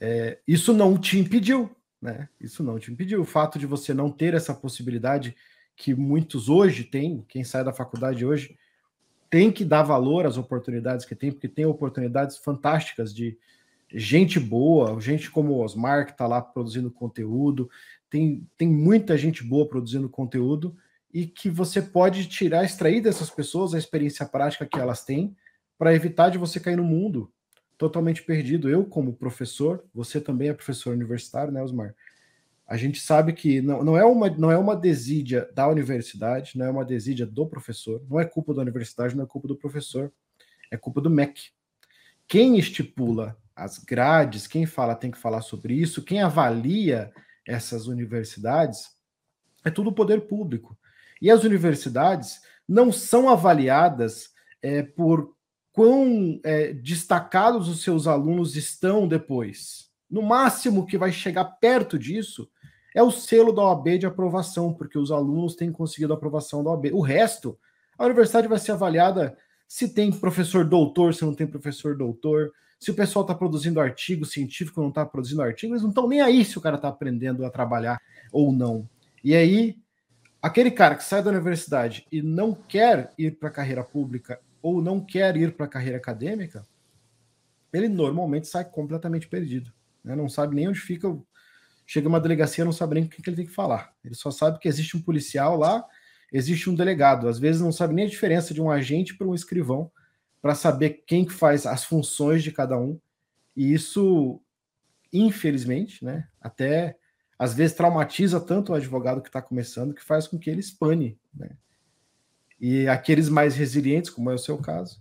é, 0.00 0.38
isso 0.46 0.72
não 0.72 0.98
te 0.98 1.18
impediu, 1.18 1.70
né? 2.00 2.28
Isso 2.40 2.62
não 2.62 2.78
te 2.78 2.92
impediu. 2.92 3.22
O 3.22 3.26
fato 3.26 3.58
de 3.58 3.66
você 3.66 3.94
não 3.94 4.10
ter 4.10 4.34
essa 4.34 4.54
possibilidade 4.54 5.34
que 5.76 5.94
muitos 5.94 6.48
hoje 6.48 6.84
têm, 6.84 7.24
quem 7.28 7.42
sai 7.44 7.64
da 7.64 7.72
faculdade 7.72 8.24
hoje, 8.24 8.56
tem 9.30 9.50
que 9.50 9.64
dar 9.64 9.82
valor 9.82 10.26
às 10.26 10.36
oportunidades 10.36 11.04
que 11.04 11.14
tem, 11.14 11.32
porque 11.32 11.48
tem 11.48 11.66
oportunidades 11.66 12.36
fantásticas 12.38 13.12
de 13.12 13.36
gente 13.92 14.38
boa, 14.38 15.00
gente 15.00 15.30
como 15.30 15.54
o 15.54 15.64
Osmar, 15.64 16.06
que 16.06 16.12
está 16.12 16.26
lá 16.26 16.40
produzindo 16.40 16.90
conteúdo, 16.90 17.68
tem, 18.08 18.46
tem 18.56 18.68
muita 18.68 19.16
gente 19.16 19.42
boa 19.42 19.66
produzindo 19.68 20.08
conteúdo 20.08 20.76
e 21.12 21.26
que 21.26 21.48
você 21.48 21.80
pode 21.80 22.26
tirar, 22.28 22.64
extrair 22.64 23.00
dessas 23.00 23.30
pessoas 23.30 23.74
a 23.74 23.78
experiência 23.78 24.26
prática 24.26 24.66
que 24.66 24.78
elas 24.78 25.04
têm 25.04 25.36
para 25.78 25.94
evitar 25.94 26.28
de 26.28 26.38
você 26.38 26.60
cair 26.60 26.76
no 26.76 26.84
mundo 26.84 27.32
totalmente 27.84 28.22
perdido. 28.22 28.66
Eu, 28.66 28.82
como 28.86 29.12
professor, 29.12 29.84
você 29.92 30.18
também 30.18 30.48
é 30.48 30.54
professor 30.54 30.94
universitário, 30.94 31.52
né, 31.52 31.62
Osmar? 31.62 31.94
A 32.66 32.78
gente 32.78 32.98
sabe 32.98 33.34
que 33.34 33.60
não, 33.60 33.84
não, 33.84 33.94
é 33.94 34.02
uma, 34.02 34.30
não 34.30 34.50
é 34.50 34.56
uma 34.56 34.74
desídia 34.74 35.50
da 35.54 35.68
universidade, 35.68 36.56
não 36.56 36.64
é 36.64 36.70
uma 36.70 36.84
desídia 36.84 37.26
do 37.26 37.46
professor, 37.46 38.02
não 38.08 38.18
é 38.18 38.24
culpa 38.24 38.54
da 38.54 38.62
universidade, 38.62 39.14
não 39.14 39.24
é 39.24 39.26
culpa 39.26 39.46
do 39.46 39.56
professor, 39.56 40.10
é 40.70 40.78
culpa 40.78 41.02
do 41.02 41.10
MEC. 41.10 41.50
Quem 42.26 42.58
estipula 42.58 43.36
as 43.54 43.78
grades, 43.78 44.46
quem 44.46 44.64
fala 44.64 44.94
tem 44.94 45.10
que 45.10 45.18
falar 45.18 45.42
sobre 45.42 45.74
isso, 45.74 46.02
quem 46.02 46.22
avalia 46.22 47.12
essas 47.46 47.86
universidades, 47.86 48.96
é 49.62 49.70
tudo 49.70 49.90
o 49.90 49.94
poder 49.94 50.22
público. 50.22 50.74
E 51.20 51.30
as 51.30 51.44
universidades 51.44 52.40
não 52.66 52.90
são 52.90 53.28
avaliadas 53.28 54.30
é, 54.62 54.82
por 54.82 55.33
quão 55.74 56.40
é, 56.44 56.72
destacados 56.72 57.68
os 57.68 57.82
seus 57.82 58.06
alunos 58.06 58.54
estão 58.54 59.08
depois. 59.08 59.90
No 60.08 60.22
máximo 60.22 60.86
que 60.86 60.96
vai 60.96 61.10
chegar 61.10 61.44
perto 61.44 61.98
disso 61.98 62.48
é 62.94 63.02
o 63.02 63.10
selo 63.10 63.52
da 63.52 63.60
OAB 63.60 63.98
de 63.98 64.06
aprovação, 64.06 64.72
porque 64.72 64.96
os 64.96 65.10
alunos 65.10 65.56
têm 65.56 65.72
conseguido 65.72 66.12
a 66.12 66.16
aprovação 66.16 66.62
da 66.62 66.70
OAB. 66.70 66.92
O 66.92 67.00
resto, 67.00 67.58
a 67.98 68.04
universidade 68.04 68.46
vai 68.46 68.60
ser 68.60 68.70
avaliada 68.70 69.36
se 69.66 69.88
tem 69.92 70.12
professor 70.12 70.64
doutor, 70.64 71.12
se 71.12 71.24
não 71.24 71.34
tem 71.34 71.44
professor 71.44 71.96
doutor, 71.96 72.52
se 72.78 72.92
o 72.92 72.94
pessoal 72.94 73.24
está 73.24 73.34
produzindo 73.34 73.80
artigo 73.80 74.24
científico 74.24 74.80
não 74.80 74.90
está 74.90 75.04
produzindo 75.04 75.42
artigo, 75.42 75.72
eles 75.72 75.82
não 75.82 75.88
estão 75.88 76.06
nem 76.06 76.20
aí 76.20 76.44
se 76.44 76.56
o 76.56 76.60
cara 76.60 76.76
está 76.76 76.86
aprendendo 76.86 77.44
a 77.44 77.50
trabalhar 77.50 78.00
ou 78.30 78.52
não. 78.52 78.88
E 79.24 79.34
aí, 79.34 79.76
aquele 80.40 80.70
cara 80.70 80.94
que 80.94 81.02
sai 81.02 81.20
da 81.20 81.30
universidade 81.30 82.06
e 82.12 82.22
não 82.22 82.54
quer 82.54 83.12
ir 83.18 83.32
para 83.40 83.48
a 83.48 83.52
carreira 83.52 83.82
pública 83.82 84.38
ou 84.64 84.80
não 84.80 84.98
quer 84.98 85.36
ir 85.36 85.52
para 85.52 85.66
a 85.66 85.68
carreira 85.68 85.98
acadêmica, 85.98 86.66
ele 87.70 87.86
normalmente 87.86 88.48
sai 88.48 88.64
completamente 88.64 89.28
perdido. 89.28 89.70
Né? 90.02 90.16
Não 90.16 90.26
sabe 90.26 90.56
nem 90.56 90.66
onde 90.66 90.80
fica. 90.80 91.14
Chega 91.86 92.08
uma 92.08 92.18
delegacia, 92.18 92.64
não 92.64 92.72
sabe 92.72 92.94
nem 92.94 93.04
o 93.04 93.08
que, 93.08 93.28
ele 93.28 93.36
tem 93.36 93.44
que 93.44 93.52
falar. 93.52 93.94
Ele 94.02 94.14
só 94.14 94.30
sabe 94.30 94.58
que 94.58 94.66
existe 94.66 94.96
um 94.96 95.02
policial 95.02 95.58
lá, 95.58 95.86
existe 96.32 96.70
um 96.70 96.74
delegado. 96.74 97.28
Às 97.28 97.38
vezes 97.38 97.60
não 97.60 97.70
sabe 97.70 97.92
nem 97.92 98.06
a 98.06 98.08
diferença 98.08 98.54
de 98.54 98.62
um 98.62 98.70
agente 98.70 99.14
para 99.14 99.26
um 99.26 99.34
escrivão, 99.34 99.92
para 100.40 100.54
saber 100.54 101.04
quem 101.06 101.26
que 101.26 101.32
faz 101.34 101.66
as 101.66 101.84
funções 101.84 102.42
de 102.42 102.50
cada 102.50 102.78
um. 102.78 102.98
E 103.54 103.70
isso, 103.74 104.40
infelizmente, 105.12 106.02
né, 106.02 106.26
até 106.40 106.96
às 107.38 107.52
vezes 107.52 107.76
traumatiza 107.76 108.40
tanto 108.40 108.72
o 108.72 108.74
advogado 108.74 109.20
que 109.20 109.28
está 109.28 109.42
começando 109.42 109.92
que 109.92 110.02
faz 110.02 110.26
com 110.26 110.38
que 110.38 110.48
ele 110.48 110.60
espane. 110.60 111.18
Né? 111.34 111.50
E 112.66 112.88
aqueles 112.88 113.28
mais 113.28 113.54
resilientes, 113.54 114.08
como 114.08 114.30
é 114.30 114.34
o 114.34 114.38
seu 114.38 114.56
caso, 114.56 114.98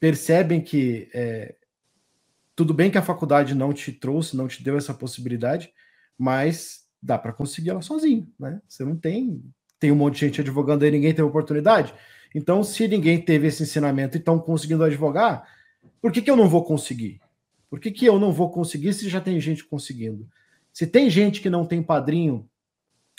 percebem 0.00 0.62
que 0.62 1.10
é, 1.12 1.54
tudo 2.56 2.72
bem 2.72 2.90
que 2.90 2.96
a 2.96 3.02
faculdade 3.02 3.54
não 3.54 3.70
te 3.70 3.92
trouxe, 3.92 4.34
não 4.34 4.48
te 4.48 4.62
deu 4.62 4.78
essa 4.78 4.94
possibilidade, 4.94 5.74
mas 6.16 6.86
dá 7.02 7.18
para 7.18 7.34
conseguir 7.34 7.68
ela 7.68 7.82
sozinho, 7.82 8.32
né? 8.38 8.62
Você 8.66 8.82
não 8.82 8.96
tem 8.96 9.44
tem 9.78 9.92
um 9.92 9.94
monte 9.94 10.14
de 10.14 10.20
gente 10.20 10.40
advogando 10.40 10.82
aí, 10.82 10.90
ninguém 10.90 11.12
tem 11.12 11.22
oportunidade. 11.22 11.92
Então, 12.34 12.64
se 12.64 12.88
ninguém 12.88 13.20
teve 13.20 13.48
esse 13.48 13.62
ensinamento 13.62 14.16
e 14.16 14.18
estão 14.18 14.38
conseguindo 14.38 14.82
advogar, 14.82 15.46
por 16.00 16.10
que, 16.10 16.22
que 16.22 16.30
eu 16.30 16.36
não 16.36 16.48
vou 16.48 16.64
conseguir? 16.64 17.20
Por 17.68 17.78
que, 17.78 17.90
que 17.90 18.06
eu 18.06 18.18
não 18.18 18.32
vou 18.32 18.50
conseguir 18.50 18.94
se 18.94 19.06
já 19.06 19.20
tem 19.20 19.38
gente 19.38 19.64
conseguindo? 19.64 20.26
Se 20.72 20.86
tem 20.86 21.10
gente 21.10 21.42
que 21.42 21.50
não 21.50 21.66
tem 21.66 21.82
padrinho, 21.82 22.48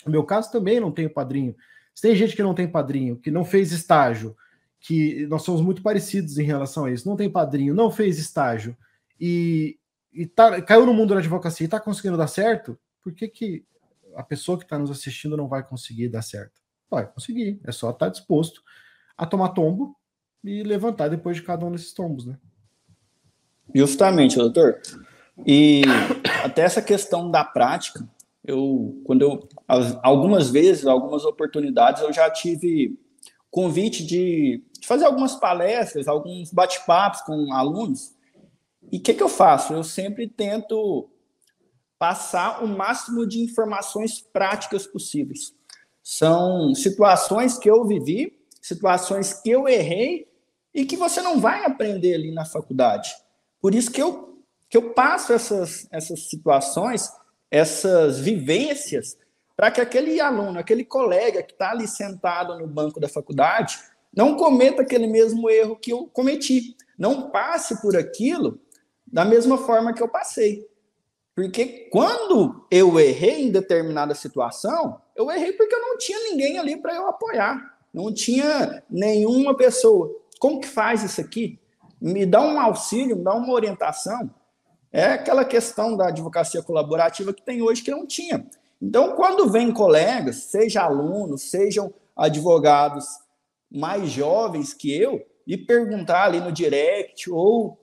no 0.04 0.10
meu 0.10 0.24
caso 0.24 0.50
também 0.50 0.80
não 0.80 0.90
tenho 0.90 1.08
padrinho, 1.08 1.54
se 1.94 2.02
tem 2.02 2.14
gente 2.14 2.34
que 2.34 2.42
não 2.42 2.54
tem 2.54 2.68
padrinho, 2.68 3.16
que 3.16 3.30
não 3.30 3.44
fez 3.44 3.72
estágio, 3.72 4.36
que 4.80 5.26
nós 5.26 5.42
somos 5.42 5.60
muito 5.60 5.82
parecidos 5.82 6.38
em 6.38 6.44
relação 6.44 6.84
a 6.84 6.90
isso, 6.90 7.08
não 7.08 7.16
tem 7.16 7.30
padrinho, 7.30 7.74
não 7.74 7.90
fez 7.90 8.18
estágio 8.18 8.76
e, 9.20 9.78
e 10.12 10.26
tá, 10.26 10.60
caiu 10.62 10.84
no 10.84 10.92
mundo 10.92 11.14
da 11.14 11.20
advocacia 11.20 11.64
e 11.64 11.66
está 11.66 11.78
conseguindo 11.78 12.16
dar 12.16 12.26
certo, 12.26 12.78
por 13.00 13.12
que, 13.12 13.28
que 13.28 13.64
a 14.16 14.22
pessoa 14.22 14.58
que 14.58 14.64
está 14.64 14.78
nos 14.78 14.90
assistindo 14.90 15.36
não 15.36 15.48
vai 15.48 15.62
conseguir 15.62 16.08
dar 16.08 16.22
certo? 16.22 16.60
Vai 16.90 17.06
conseguir, 17.06 17.60
é 17.64 17.72
só 17.72 17.90
estar 17.90 18.06
tá 18.06 18.12
disposto 18.12 18.62
a 19.16 19.24
tomar 19.24 19.50
tombo 19.50 19.96
e 20.42 20.62
levantar 20.62 21.08
depois 21.08 21.36
de 21.36 21.42
cada 21.42 21.64
um 21.64 21.72
desses 21.72 21.92
tombos, 21.92 22.26
né? 22.26 22.36
Justamente, 23.74 24.36
doutor. 24.36 24.80
E 25.46 25.82
até 26.44 26.62
essa 26.62 26.82
questão 26.82 27.30
da 27.30 27.44
prática, 27.44 28.06
eu 28.44 29.00
quando 29.04 29.22
eu 29.22 29.48
algumas 30.02 30.50
vezes, 30.50 30.86
algumas 30.86 31.24
oportunidades 31.24 32.02
eu 32.02 32.12
já 32.12 32.30
tive 32.30 32.98
convite 33.50 34.04
de, 34.04 34.64
de 34.80 34.86
fazer 34.86 35.04
algumas 35.04 35.36
palestras, 35.36 36.08
alguns 36.08 36.50
bate-papos 36.50 37.20
com 37.20 37.52
alunos. 37.52 38.14
E 38.90 38.96
o 38.96 39.00
que, 39.00 39.14
que 39.14 39.22
eu 39.22 39.28
faço? 39.28 39.74
Eu 39.74 39.84
sempre 39.84 40.26
tento 40.26 41.08
passar 41.98 42.64
o 42.64 42.66
máximo 42.66 43.26
de 43.26 43.40
informações 43.40 44.20
práticas 44.20 44.86
possíveis. 44.86 45.54
São 46.02 46.74
situações 46.74 47.56
que 47.58 47.70
eu 47.70 47.84
vivi, 47.86 48.40
situações 48.60 49.34
que 49.34 49.50
eu 49.50 49.68
errei 49.68 50.26
e 50.74 50.84
que 50.84 50.96
você 50.96 51.20
não 51.20 51.38
vai 51.38 51.64
aprender 51.64 52.14
ali 52.14 52.32
na 52.32 52.44
faculdade. 52.44 53.14
Por 53.60 53.74
isso 53.74 53.90
que 53.90 54.02
eu, 54.02 54.42
que 54.68 54.76
eu 54.76 54.94
passo 54.94 55.32
essas, 55.32 55.86
essas 55.92 56.28
situações, 56.28 57.08
essas 57.52 58.18
vivências, 58.18 59.18
para 59.54 59.70
que 59.70 59.78
aquele 59.78 60.18
aluno, 60.18 60.58
aquele 60.58 60.86
colega 60.86 61.42
que 61.42 61.52
está 61.52 61.70
ali 61.70 61.86
sentado 61.86 62.58
no 62.58 62.66
banco 62.66 62.98
da 62.98 63.10
faculdade, 63.10 63.78
não 64.16 64.36
cometa 64.36 64.80
aquele 64.80 65.06
mesmo 65.06 65.50
erro 65.50 65.76
que 65.76 65.92
eu 65.92 66.06
cometi. 66.06 66.74
Não 66.98 67.30
passe 67.30 67.80
por 67.82 67.94
aquilo 67.94 68.58
da 69.06 69.22
mesma 69.22 69.58
forma 69.58 69.92
que 69.92 70.02
eu 70.02 70.08
passei. 70.08 70.66
Porque 71.34 71.88
quando 71.90 72.66
eu 72.70 72.98
errei 72.98 73.42
em 73.42 73.50
determinada 73.50 74.14
situação, 74.14 75.00
eu 75.14 75.30
errei 75.30 75.52
porque 75.52 75.74
eu 75.74 75.80
não 75.80 75.98
tinha 75.98 76.18
ninguém 76.30 76.58
ali 76.58 76.78
para 76.78 76.94
eu 76.94 77.06
apoiar. 77.06 77.78
Não 77.92 78.12
tinha 78.12 78.82
nenhuma 78.88 79.54
pessoa. 79.54 80.10
Como 80.38 80.60
que 80.60 80.68
faz 80.68 81.02
isso 81.02 81.20
aqui? 81.20 81.58
Me 82.00 82.24
dá 82.24 82.40
um 82.40 82.58
auxílio, 82.58 83.16
me 83.16 83.22
dá 83.22 83.34
uma 83.34 83.52
orientação. 83.52 84.30
É 84.92 85.04
aquela 85.04 85.44
questão 85.44 85.96
da 85.96 86.08
advocacia 86.08 86.62
colaborativa 86.62 87.32
que 87.32 87.42
tem 87.42 87.62
hoje 87.62 87.82
que 87.82 87.90
não 87.90 88.06
tinha. 88.06 88.46
Então, 88.80 89.16
quando 89.16 89.50
vem 89.50 89.72
colegas, 89.72 90.36
seja 90.36 90.82
alunos, 90.82 91.50
sejam 91.50 91.94
advogados 92.14 93.06
mais 93.70 94.10
jovens 94.10 94.74
que 94.74 94.94
eu, 94.94 95.24
e 95.46 95.56
perguntar 95.56 96.24
ali 96.24 96.40
no 96.40 96.52
direct 96.52 97.30
ou 97.30 97.78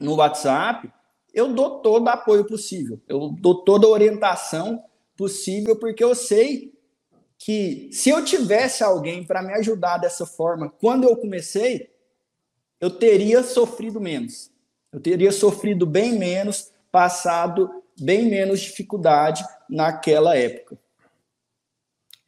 no 0.00 0.16
WhatsApp, 0.16 0.92
eu 1.32 1.52
dou 1.52 1.80
todo 1.80 2.06
o 2.06 2.10
apoio 2.10 2.44
possível, 2.46 3.00
eu 3.08 3.30
dou 3.30 3.64
toda 3.64 3.86
a 3.86 3.90
orientação 3.90 4.84
possível, 5.16 5.76
porque 5.78 6.02
eu 6.02 6.14
sei 6.14 6.72
que 7.38 7.88
se 7.92 8.10
eu 8.10 8.24
tivesse 8.24 8.82
alguém 8.82 9.24
para 9.24 9.42
me 9.42 9.52
ajudar 9.54 9.98
dessa 9.98 10.24
forma, 10.26 10.70
quando 10.80 11.04
eu 11.04 11.16
comecei, 11.16 11.90
eu 12.80 12.90
teria 12.90 13.42
sofrido 13.42 14.00
menos. 14.00 14.50
Eu 14.94 15.00
teria 15.00 15.32
sofrido 15.32 15.84
bem 15.84 16.18
menos, 16.18 16.72
passado 16.90 17.68
bem 18.00 18.30
menos 18.30 18.60
dificuldade 18.60 19.44
naquela 19.68 20.36
época. 20.36 20.78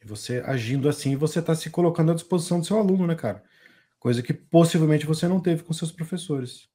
Você 0.04 0.42
agindo 0.44 0.88
assim, 0.88 1.16
você 1.16 1.38
está 1.38 1.54
se 1.54 1.70
colocando 1.70 2.12
à 2.12 2.14
disposição 2.14 2.60
do 2.60 2.66
seu 2.66 2.78
aluno, 2.78 3.06
né, 3.06 3.14
cara? 3.14 3.42
Coisa 3.98 4.22
que 4.22 4.34
possivelmente 4.34 5.06
você 5.06 5.26
não 5.26 5.40
teve 5.40 5.62
com 5.62 5.72
seus 5.72 5.90
professores. 5.90 6.68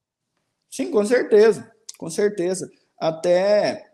Sim, 0.70 0.90
com 0.90 1.06
certeza 1.06 1.72
com 2.02 2.10
certeza. 2.10 2.68
Até 3.00 3.92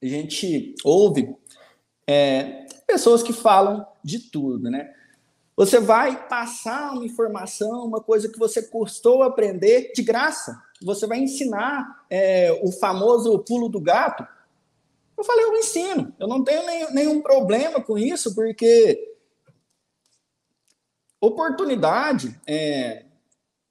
a 0.00 0.06
gente 0.06 0.76
ouve 0.84 1.34
é, 2.06 2.66
pessoas 2.86 3.20
que 3.20 3.32
falam 3.32 3.84
de 4.04 4.30
tudo, 4.30 4.70
né? 4.70 4.94
Você 5.56 5.80
vai 5.80 6.28
passar 6.28 6.92
uma 6.92 7.04
informação, 7.04 7.84
uma 7.84 8.00
coisa 8.00 8.28
que 8.28 8.38
você 8.38 8.62
custou 8.62 9.24
aprender 9.24 9.90
de 9.92 10.02
graça. 10.02 10.62
Você 10.82 11.06
vai 11.06 11.18
ensinar 11.18 12.04
é, 12.10 12.52
o 12.62 12.70
famoso 12.72 13.38
pulo 13.40 13.68
do 13.68 13.80
gato. 13.80 14.26
Eu 15.16 15.24
falei, 15.24 15.44
eu 15.44 15.56
ensino. 15.56 16.14
Eu 16.18 16.28
não 16.28 16.44
tenho 16.44 16.64
nenhum, 16.66 16.90
nenhum 16.92 17.22
problema 17.22 17.82
com 17.82 17.96
isso, 17.96 18.34
porque 18.34 19.14
oportunidade, 21.20 22.38
é, 22.46 23.04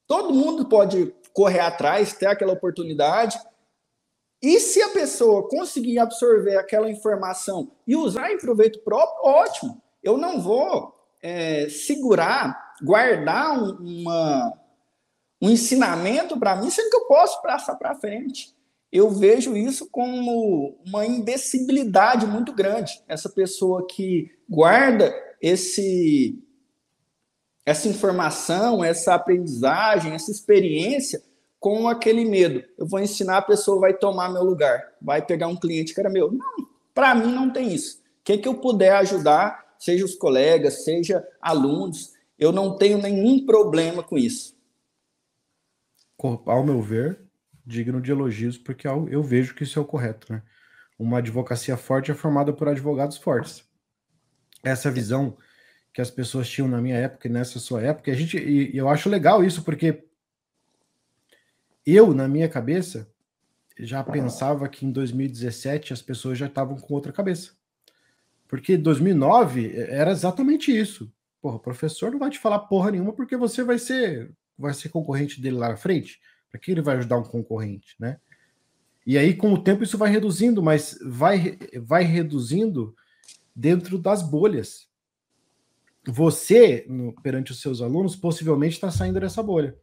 todo 0.08 0.34
mundo 0.34 0.68
pode 0.68 1.14
correr 1.34 1.60
atrás, 1.60 2.14
ter 2.14 2.28
aquela 2.28 2.54
oportunidade. 2.54 3.40
E 4.42 4.60
se 4.60 4.82
a 4.82 4.90
pessoa 4.90 5.48
conseguir 5.48 6.00
absorver 6.00 6.58
aquela 6.58 6.90
informação 6.90 7.72
e 7.88 7.96
usar 7.96 8.32
em 8.32 8.38
proveito 8.38 8.80
próprio, 8.80 9.24
ótimo. 9.24 9.82
Eu 10.04 10.18
não 10.18 10.40
vou 10.40 10.96
é, 11.22 11.68
segurar, 11.70 12.76
guardar 12.84 13.60
um, 13.60 14.02
uma, 14.02 14.54
um 15.42 15.50
ensinamento 15.50 16.38
para 16.40 16.56
mim, 16.56 16.70
sendo 16.70 16.90
que 16.90 16.98
eu 16.98 17.06
posso 17.06 17.42
passar 17.42 17.76
para 17.76 17.96
frente. 17.96 18.56
Eu 18.92 19.10
vejo 19.10 19.56
isso 19.58 19.90
como 19.92 20.78
uma 20.86 21.06
imbecilidade 21.06 22.26
muito 22.26 22.54
grande. 22.54 23.02
Essa 23.08 23.30
pessoa 23.30 23.86
que 23.86 24.32
guarda 24.50 25.14
esse 25.42 26.42
essa 27.66 27.88
informação, 27.88 28.84
essa 28.84 29.16
aprendizagem, 29.16 30.14
essa 30.14 30.32
experiência 30.32 31.22
com 31.60 31.88
aquele 31.88 32.24
medo. 32.24 32.64
Eu 32.78 32.86
vou 32.86 33.00
ensinar, 33.00 33.38
a 33.38 33.42
pessoa 33.42 33.80
vai 33.80 33.94
tomar 33.94 34.32
meu 34.32 34.44
lugar, 34.44 34.94
vai 35.02 35.26
pegar 35.26 35.48
um 35.48 35.56
cliente 35.56 35.94
que 35.94 36.00
era 36.00 36.10
meu. 36.10 36.32
Não, 36.32 36.68
para 36.94 37.16
mim 37.16 37.34
não 37.34 37.50
tem 37.50 37.74
isso. 37.74 37.98
O 37.98 38.24
que, 38.24 38.38
que 38.38 38.48
eu 38.48 38.54
puder 38.54 38.96
ajudar, 38.98 39.66
seja 39.80 40.06
os 40.06 40.14
colegas, 40.14 40.84
seja 40.84 41.28
alunos, 41.42 42.14
eu 42.38 42.52
não 42.52 42.78
tenho 42.78 43.00
nenhum 43.00 43.46
problema 43.46 44.04
com 44.04 44.16
isso. 44.16 44.55
Ao 46.18 46.64
meu 46.64 46.82
ver, 46.82 47.20
digno 47.66 48.02
de 48.02 48.12
elogios, 48.12 48.58
porque 48.58 48.88
eu 48.88 49.22
vejo 49.22 49.54
que 49.54 49.64
isso 49.64 49.78
é 49.78 49.82
o 49.82 49.86
correto, 49.86 50.32
né? 50.32 50.42
Uma 50.98 51.18
advocacia 51.18 51.76
forte 51.76 52.12
é 52.12 52.14
formada 52.14 52.54
por 52.54 52.70
advogados 52.70 53.18
fortes. 53.18 53.64
Essa 54.64 54.90
visão 54.90 55.38
que 55.94 56.02
as 56.02 56.12
pessoas 56.12 56.50
tinham 56.50 56.68
na 56.68 56.82
minha 56.82 56.98
época 56.98 57.28
e 57.28 57.32
nessa 57.32 57.60
sua 57.60 57.82
época. 57.82 58.12
A 58.12 58.16
gente, 58.16 58.38
e 58.38 58.76
eu 58.76 58.90
acho 58.90 59.10
legal 59.10 59.44
isso, 59.44 59.64
porque 59.64 60.06
eu, 61.86 62.14
na 62.14 62.28
minha 62.28 62.50
cabeça, 62.50 63.10
já 63.78 64.04
pensava 64.04 64.68
que 64.68 64.86
em 64.86 64.92
2017 64.92 65.94
as 65.94 66.02
pessoas 66.02 66.38
já 66.38 66.48
estavam 66.48 66.78
com 66.78 66.94
outra 66.94 67.12
cabeça. 67.12 67.52
Porque 68.48 68.78
2009 68.78 69.74
era 69.76 70.12
exatamente 70.12 70.76
isso. 70.76 71.12
Porra, 71.42 71.58
o 71.58 71.60
professor 71.60 72.12
não 72.12 72.20
vai 72.20 72.30
te 72.30 72.40
falar 72.40 72.60
porra 72.60 72.92
nenhuma 72.92 73.14
porque 73.14 73.38
você 73.38 73.64
vai 73.64 73.78
ser 73.78 74.32
vai 74.58 74.74
ser 74.74 74.90
concorrente 74.90 75.42
dele 75.42 75.58
lá 75.58 75.70
na 75.70 75.78
frente. 75.78 76.20
Para 76.50 76.60
que 76.60 76.72
ele 76.72 76.82
vai 76.82 76.98
ajudar 76.98 77.18
um 77.18 77.24
concorrente, 77.24 77.96
né? 78.00 78.18
E 79.06 79.18
aí, 79.18 79.36
com 79.36 79.54
o 79.54 79.62
tempo, 79.62 79.84
isso 79.84 79.98
vai 79.98 80.10
reduzindo, 80.10 80.64
mas 80.64 80.98
vai, 81.06 81.58
vai 81.84 82.04
reduzindo 82.04 82.96
dentro 83.56 84.00
das 84.00 84.24
bolhas 84.24 84.88
você, 86.08 86.86
no, 86.88 87.14
perante 87.22 87.52
os 87.52 87.62
seus 87.62 87.82
alunos, 87.82 88.16
possivelmente 88.16 88.76
está 88.76 88.92
saindo 88.92 89.20
dessa 89.20 89.42
bolha. 89.42 89.76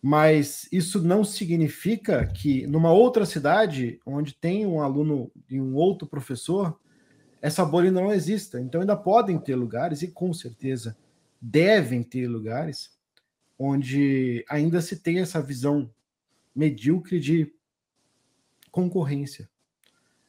Mas 0.00 0.68
isso 0.72 1.00
não 1.00 1.24
significa 1.24 2.26
que 2.26 2.66
numa 2.66 2.92
outra 2.92 3.24
cidade, 3.24 4.00
onde 4.04 4.34
tem 4.34 4.66
um 4.66 4.80
aluno 4.80 5.30
e 5.48 5.60
um 5.60 5.74
outro 5.74 6.06
professor, 6.06 6.78
essa 7.40 7.64
bolha 7.64 7.88
ainda 7.88 8.00
não 8.00 8.12
exista. 8.12 8.60
Então 8.60 8.80
ainda 8.80 8.96
podem 8.96 9.38
ter 9.38 9.54
lugares, 9.54 10.02
e 10.02 10.08
com 10.08 10.32
certeza 10.34 10.96
devem 11.40 12.02
ter 12.02 12.26
lugares, 12.28 12.90
onde 13.62 14.44
ainda 14.48 14.80
se 14.80 14.96
tem 14.96 15.20
essa 15.20 15.40
visão 15.40 15.88
medíocre 16.54 17.20
de 17.20 17.54
concorrência. 18.70 19.48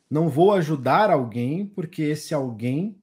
Não 0.10 0.30
vou 0.30 0.54
ajudar 0.54 1.10
alguém 1.10 1.66
porque 1.66 2.04
esse 2.04 2.34
alguém 2.34 3.02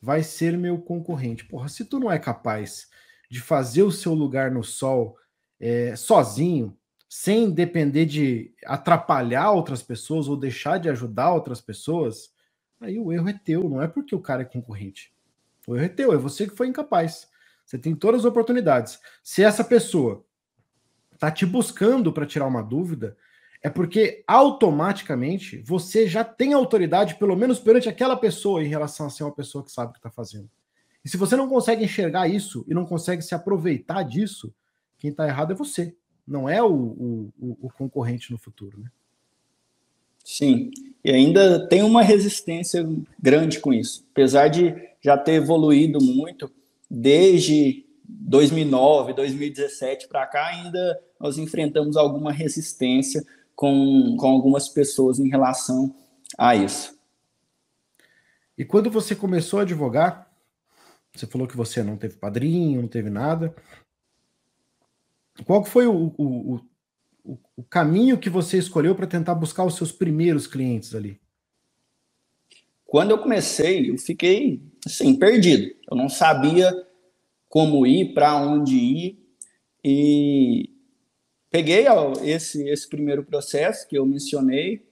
vai 0.00 0.22
ser 0.22 0.58
meu 0.58 0.78
concorrente. 0.78 1.46
Porra, 1.46 1.68
se 1.68 1.84
tu 1.84 1.98
não 1.98 2.12
é 2.12 2.18
capaz 2.18 2.90
de 3.30 3.40
fazer 3.40 3.82
o 3.82 3.92
seu 3.92 4.12
lugar 4.12 4.50
no 4.50 4.62
sol 4.62 5.16
é, 5.58 5.96
sozinho, 5.96 6.76
sem 7.08 7.50
depender 7.50 8.04
de 8.04 8.54
atrapalhar 8.64 9.50
outras 9.50 9.82
pessoas 9.82 10.28
ou 10.28 10.36
deixar 10.36 10.78
de 10.78 10.88
ajudar 10.88 11.32
outras 11.32 11.60
pessoas, 11.60 12.32
aí 12.80 12.98
o 12.98 13.12
erro 13.12 13.28
é 13.28 13.32
teu, 13.32 13.68
não 13.68 13.82
é 13.82 13.88
porque 13.88 14.14
o 14.14 14.20
cara 14.20 14.42
é 14.42 14.44
concorrente. 14.44 15.12
O 15.66 15.74
erro 15.74 15.84
é 15.86 15.88
teu, 15.88 16.12
é 16.12 16.16
você 16.16 16.46
que 16.46 16.56
foi 16.56 16.68
incapaz. 16.68 17.28
Você 17.70 17.78
tem 17.78 17.94
todas 17.94 18.22
as 18.22 18.24
oportunidades. 18.24 18.98
Se 19.22 19.44
essa 19.44 19.62
pessoa 19.62 20.24
tá 21.20 21.30
te 21.30 21.46
buscando 21.46 22.12
para 22.12 22.26
tirar 22.26 22.48
uma 22.48 22.64
dúvida, 22.64 23.16
é 23.62 23.70
porque 23.70 24.24
automaticamente 24.26 25.62
você 25.64 26.08
já 26.08 26.24
tem 26.24 26.52
autoridade, 26.52 27.14
pelo 27.14 27.36
menos 27.36 27.60
perante 27.60 27.88
aquela 27.88 28.16
pessoa, 28.16 28.64
em 28.64 28.66
relação 28.66 29.06
a 29.06 29.10
ser 29.10 29.22
uma 29.22 29.32
pessoa 29.32 29.62
que 29.62 29.70
sabe 29.70 29.90
o 29.90 29.92
que 29.92 30.00
está 30.00 30.10
fazendo. 30.10 30.50
E 31.04 31.08
se 31.08 31.16
você 31.16 31.36
não 31.36 31.48
consegue 31.48 31.84
enxergar 31.84 32.26
isso 32.26 32.64
e 32.66 32.74
não 32.74 32.84
consegue 32.84 33.22
se 33.22 33.36
aproveitar 33.36 34.02
disso, 34.02 34.52
quem 34.98 35.12
está 35.12 35.28
errado 35.28 35.52
é 35.52 35.54
você, 35.54 35.94
não 36.26 36.48
é 36.48 36.60
o, 36.60 36.72
o, 36.72 37.32
o, 37.38 37.70
concorrente 37.70 38.32
no 38.32 38.38
futuro. 38.38 38.80
Né? 38.80 38.90
Sim, 40.24 40.72
e 41.04 41.12
ainda 41.12 41.68
tem 41.68 41.84
uma 41.84 42.02
resistência 42.02 42.84
grande 43.16 43.60
com 43.60 43.72
isso. 43.72 44.04
Apesar 44.10 44.48
de 44.48 44.74
já 45.00 45.16
ter 45.16 45.34
evoluído 45.34 46.02
muito, 46.02 46.50
desde 46.90 47.86
2009, 48.04 49.12
2017 49.12 50.08
para 50.08 50.26
cá, 50.26 50.46
ainda 50.48 51.00
nós 51.20 51.38
enfrentamos 51.38 51.96
alguma 51.96 52.32
resistência 52.32 53.24
com, 53.54 54.16
com 54.18 54.26
algumas 54.26 54.68
pessoas 54.68 55.18
em 55.18 55.28
relação 55.28 55.94
a 56.36 56.56
isso. 56.56 56.98
E 58.58 58.64
quando 58.64 58.90
você 58.90 59.14
começou 59.14 59.60
a 59.60 59.62
advogar, 59.62 60.28
Você 61.14 61.26
falou 61.26 61.46
que 61.46 61.56
você 61.56 61.82
não 61.82 61.96
teve 61.96 62.16
padrinho, 62.16 62.82
não 62.82 62.88
teve 62.88 63.10
nada. 63.10 63.54
Qual 65.44 65.64
foi 65.64 65.86
o, 65.86 66.14
o, 66.16 66.60
o, 67.24 67.38
o 67.56 67.62
caminho 67.64 68.18
que 68.18 68.30
você 68.30 68.58
escolheu 68.58 68.94
para 68.94 69.06
tentar 69.06 69.34
buscar 69.34 69.64
os 69.64 69.74
seus 69.76 69.90
primeiros 69.92 70.46
clientes 70.46 70.94
ali? 70.94 71.20
Quando 72.90 73.12
eu 73.12 73.18
comecei, 73.18 73.88
eu 73.88 73.96
fiquei 73.96 74.60
assim, 74.84 75.14
perdido. 75.14 75.72
Eu 75.88 75.96
não 75.96 76.08
sabia 76.08 76.74
como 77.48 77.86
ir, 77.86 78.12
para 78.12 78.34
onde 78.34 78.74
ir. 78.74 79.18
E 79.84 80.70
peguei 81.48 81.84
esse, 82.24 82.68
esse 82.68 82.88
primeiro 82.88 83.22
processo 83.22 83.86
que 83.86 83.96
eu 83.96 84.04
mencionei. 84.04 84.84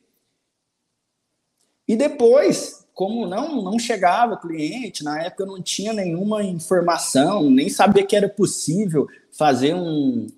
E 1.88 1.96
depois, 1.96 2.86
como 2.94 3.26
não, 3.26 3.60
não 3.62 3.80
chegava 3.80 4.36
cliente, 4.36 5.02
na 5.02 5.20
época 5.20 5.42
eu 5.42 5.48
não 5.48 5.60
tinha 5.60 5.92
nenhuma 5.92 6.44
informação, 6.44 7.50
nem 7.50 7.68
sabia 7.68 8.06
que 8.06 8.14
era 8.14 8.28
possível 8.28 9.08
fazer 9.32 9.74
um, 9.74 10.28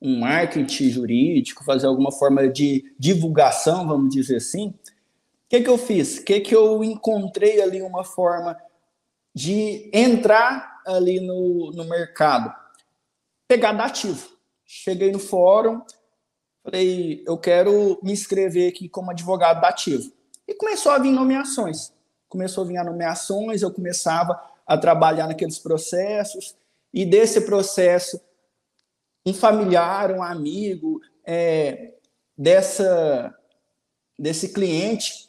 um 0.00 0.20
marketing 0.20 0.90
jurídico, 0.90 1.64
fazer 1.64 1.88
alguma 1.88 2.12
forma 2.12 2.48
de 2.48 2.94
divulgação, 2.96 3.88
vamos 3.88 4.14
dizer 4.14 4.36
assim. 4.36 4.72
O 5.46 5.48
que, 5.48 5.62
que 5.62 5.70
eu 5.70 5.78
fiz? 5.78 6.18
O 6.18 6.24
que, 6.24 6.40
que 6.40 6.54
eu 6.54 6.82
encontrei 6.82 7.62
ali 7.62 7.80
uma 7.80 8.02
forma 8.02 8.60
de 9.32 9.88
entrar 9.92 10.82
ali 10.84 11.20
no, 11.20 11.70
no 11.70 11.84
mercado? 11.84 12.52
Pegar 13.46 13.72
dativo. 13.72 14.28
Cheguei 14.64 15.12
no 15.12 15.20
fórum, 15.20 15.80
falei, 16.64 17.22
eu 17.24 17.38
quero 17.38 18.00
me 18.02 18.12
inscrever 18.12 18.68
aqui 18.68 18.88
como 18.88 19.12
advogado 19.12 19.60
dativo. 19.60 20.12
E 20.48 20.54
começou 20.54 20.90
a 20.90 20.98
vir 20.98 21.12
nomeações. 21.12 21.92
Começou 22.28 22.64
a 22.64 22.66
vir 22.66 22.82
nomeações, 22.82 23.62
eu 23.62 23.72
começava 23.72 24.42
a 24.66 24.76
trabalhar 24.76 25.28
naqueles 25.28 25.60
processos, 25.60 26.56
e 26.92 27.04
desse 27.04 27.42
processo, 27.42 28.20
um 29.24 29.32
familiar, 29.32 30.10
um 30.10 30.24
amigo 30.24 31.00
é, 31.24 31.92
dessa, 32.36 33.32
desse 34.18 34.52
cliente 34.52 35.25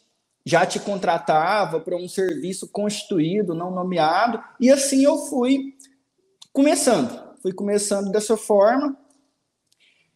já 0.47 0.65
te 0.65 0.79
contratava 0.79 1.77
para 1.77 1.97
um 1.97 2.07
serviço 2.07 2.69
constituído, 2.69 3.53
não 3.53 3.69
nomeado, 3.69 4.41
e 4.61 4.71
assim 4.71 5.03
eu 5.03 5.17
fui 5.17 5.75
começando. 6.53 7.35
Fui 7.41 7.51
começando 7.51 8.13
dessa 8.13 8.37
forma. 8.37 8.97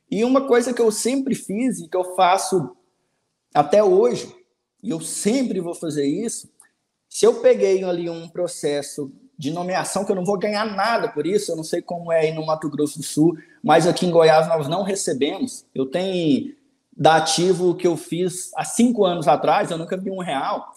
E 0.09 0.23
uma 0.23 0.47
coisa 0.47 0.73
que 0.73 0.81
eu 0.81 0.89
sempre 0.89 1.35
fiz 1.35 1.79
e 1.79 1.89
que 1.89 1.97
eu 1.97 2.15
faço 2.15 2.77
até 3.53 3.83
hoje, 3.83 4.33
e 4.81 4.89
eu 4.89 5.01
sempre 5.01 5.59
vou 5.59 5.75
fazer 5.75 6.05
isso, 6.05 6.49
se 7.09 7.25
eu 7.25 7.41
peguei 7.41 7.83
ali 7.83 8.09
um 8.09 8.29
processo 8.29 9.11
de 9.37 9.51
nomeação, 9.51 10.05
que 10.05 10.13
eu 10.13 10.15
não 10.15 10.23
vou 10.23 10.39
ganhar 10.39 10.63
nada 10.63 11.09
por 11.09 11.27
isso, 11.27 11.51
eu 11.51 11.57
não 11.57 11.63
sei 11.65 11.81
como 11.81 12.09
é 12.09 12.21
aí 12.21 12.31
no 12.33 12.45
Mato 12.45 12.69
Grosso 12.69 12.99
do 12.99 13.03
Sul, 13.03 13.37
mas 13.61 13.85
aqui 13.85 14.05
em 14.05 14.11
Goiás 14.11 14.47
nós 14.47 14.69
não 14.69 14.81
recebemos. 14.81 15.65
Eu 15.75 15.87
tenho 15.87 16.55
dativo 16.95 17.75
que 17.75 17.87
eu 17.87 17.95
fiz 17.95 18.51
há 18.55 18.63
cinco 18.63 19.05
anos 19.05 19.27
atrás, 19.27 19.71
eu 19.71 19.77
nunca 19.77 19.97
vi 19.97 20.11
um 20.11 20.19
real. 20.19 20.71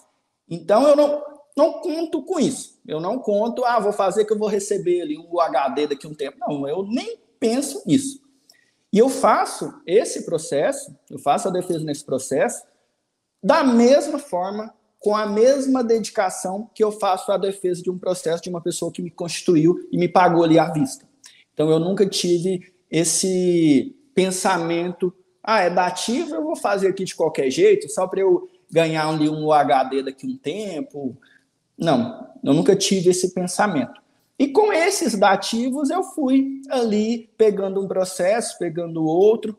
Então 0.49 0.87
eu 0.87 0.95
não, 0.95 1.23
não 1.55 1.73
conto 1.81 2.23
com 2.23 2.39
isso. 2.39 2.79
Eu 2.87 2.99
não 2.99 3.19
conto, 3.19 3.65
ah, 3.65 3.79
vou 3.79 3.93
fazer 3.93 4.25
que 4.25 4.33
eu 4.33 4.37
vou 4.37 4.47
receber 4.47 5.01
ali 5.01 5.17
um 5.17 5.27
UHD 5.31 5.87
daqui 5.87 6.05
a 6.05 6.09
um 6.09 6.13
tempo. 6.13 6.37
Não, 6.39 6.67
eu 6.67 6.83
nem 6.83 7.17
penso 7.39 7.83
nisso. 7.85 8.21
E 8.91 8.97
eu 8.97 9.09
faço 9.09 9.73
esse 9.85 10.25
processo, 10.25 10.95
eu 11.09 11.19
faço 11.19 11.47
a 11.47 11.51
defesa 11.51 11.83
nesse 11.83 12.05
processo, 12.05 12.63
da 13.43 13.63
mesma 13.63 14.17
forma, 14.17 14.73
com 14.99 15.15
a 15.15 15.25
mesma 15.25 15.83
dedicação 15.83 16.69
que 16.73 16.83
eu 16.83 16.91
faço 16.91 17.31
a 17.31 17.37
defesa 17.37 17.81
de 17.83 17.91
um 17.91 17.97
processo 17.97 18.41
de 18.41 18.49
uma 18.49 18.61
pessoa 18.61 18.91
que 18.91 19.01
me 19.01 19.11
constituiu 19.11 19.75
e 19.91 19.97
me 19.97 20.07
pagou 20.07 20.43
ali 20.43 20.57
à 20.57 20.71
vista. 20.71 21.05
Então 21.53 21.69
eu 21.69 21.79
nunca 21.79 22.05
tive 22.07 22.73
esse 22.89 23.95
pensamento 24.15 25.13
ah, 25.45 25.61
é 25.61 25.69
dativo, 25.69 26.33
eu 26.33 26.43
vou 26.43 26.55
fazer 26.55 26.87
aqui 26.87 27.03
de 27.03 27.15
qualquer 27.15 27.51
jeito, 27.51 27.87
só 27.87 28.07
para 28.07 28.21
eu 28.21 28.49
ganhar 28.69 29.07
ali 29.07 29.29
um 29.29 29.51
HD 29.51 30.01
daqui 30.01 30.25
um 30.25 30.35
tempo. 30.35 31.15
Não, 31.77 32.27
eu 32.43 32.53
nunca 32.53 32.75
tive 32.75 33.11
esse 33.11 33.31
pensamento. 33.31 34.01
E 34.39 34.47
com 34.47 34.73
esses 34.73 35.15
dativos 35.17 35.91
eu 35.91 36.03
fui 36.03 36.61
ali 36.69 37.29
pegando 37.37 37.79
um 37.79 37.87
processo, 37.87 38.57
pegando 38.57 39.05
outro, 39.05 39.55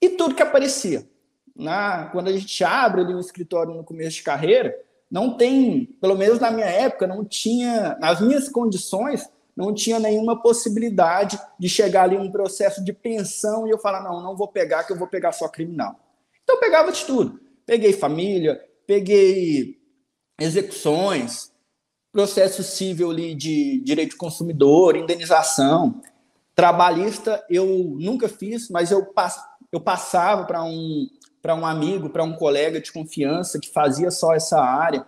e 0.00 0.10
tudo 0.10 0.34
que 0.34 0.42
aparecia. 0.42 1.08
Na, 1.54 2.06
quando 2.06 2.28
a 2.28 2.32
gente 2.32 2.64
abre 2.64 3.02
ali 3.02 3.14
um 3.14 3.20
escritório 3.20 3.72
no 3.72 3.84
começo 3.84 4.16
de 4.16 4.24
carreira, 4.24 4.76
não 5.08 5.36
tem, 5.36 5.86
pelo 6.00 6.16
menos 6.16 6.40
na 6.40 6.50
minha 6.50 6.66
época, 6.66 7.06
não 7.06 7.24
tinha, 7.24 7.96
nas 8.00 8.20
minhas 8.20 8.48
condições, 8.48 9.30
não 9.56 9.72
tinha 9.72 9.98
nenhuma 9.98 10.40
possibilidade 10.40 11.38
de 11.58 11.68
chegar 11.68 12.04
ali 12.04 12.16
um 12.16 12.30
processo 12.30 12.82
de 12.82 12.92
pensão 12.92 13.66
e 13.66 13.70
eu 13.70 13.78
falar, 13.78 14.02
não, 14.02 14.20
não 14.20 14.36
vou 14.36 14.48
pegar, 14.48 14.84
que 14.84 14.92
eu 14.92 14.98
vou 14.98 15.06
pegar 15.06 15.32
só 15.32 15.48
criminal. 15.48 15.98
Então 16.42 16.56
eu 16.56 16.60
pegava 16.60 16.90
de 16.90 17.04
tudo. 17.04 17.40
Peguei 17.64 17.92
família, 17.92 18.60
peguei 18.86 19.78
execuções, 20.38 21.52
processo 22.12 22.62
civil 22.62 23.10
ali 23.10 23.34
de 23.34 23.80
direito 23.80 24.10
de 24.10 24.16
consumidor, 24.16 24.96
indenização. 24.96 26.00
Trabalhista 26.54 27.44
eu 27.48 27.96
nunca 27.98 28.28
fiz, 28.28 28.68
mas 28.68 28.90
eu, 28.90 29.06
pass 29.06 29.36
eu 29.72 29.80
passava 29.80 30.44
para 30.44 30.62
um, 30.62 31.08
um 31.44 31.66
amigo, 31.66 32.10
para 32.10 32.22
um 32.22 32.34
colega 32.34 32.80
de 32.80 32.92
confiança 32.92 33.58
que 33.58 33.68
fazia 33.70 34.10
só 34.10 34.34
essa 34.34 34.60
área. 34.60 35.06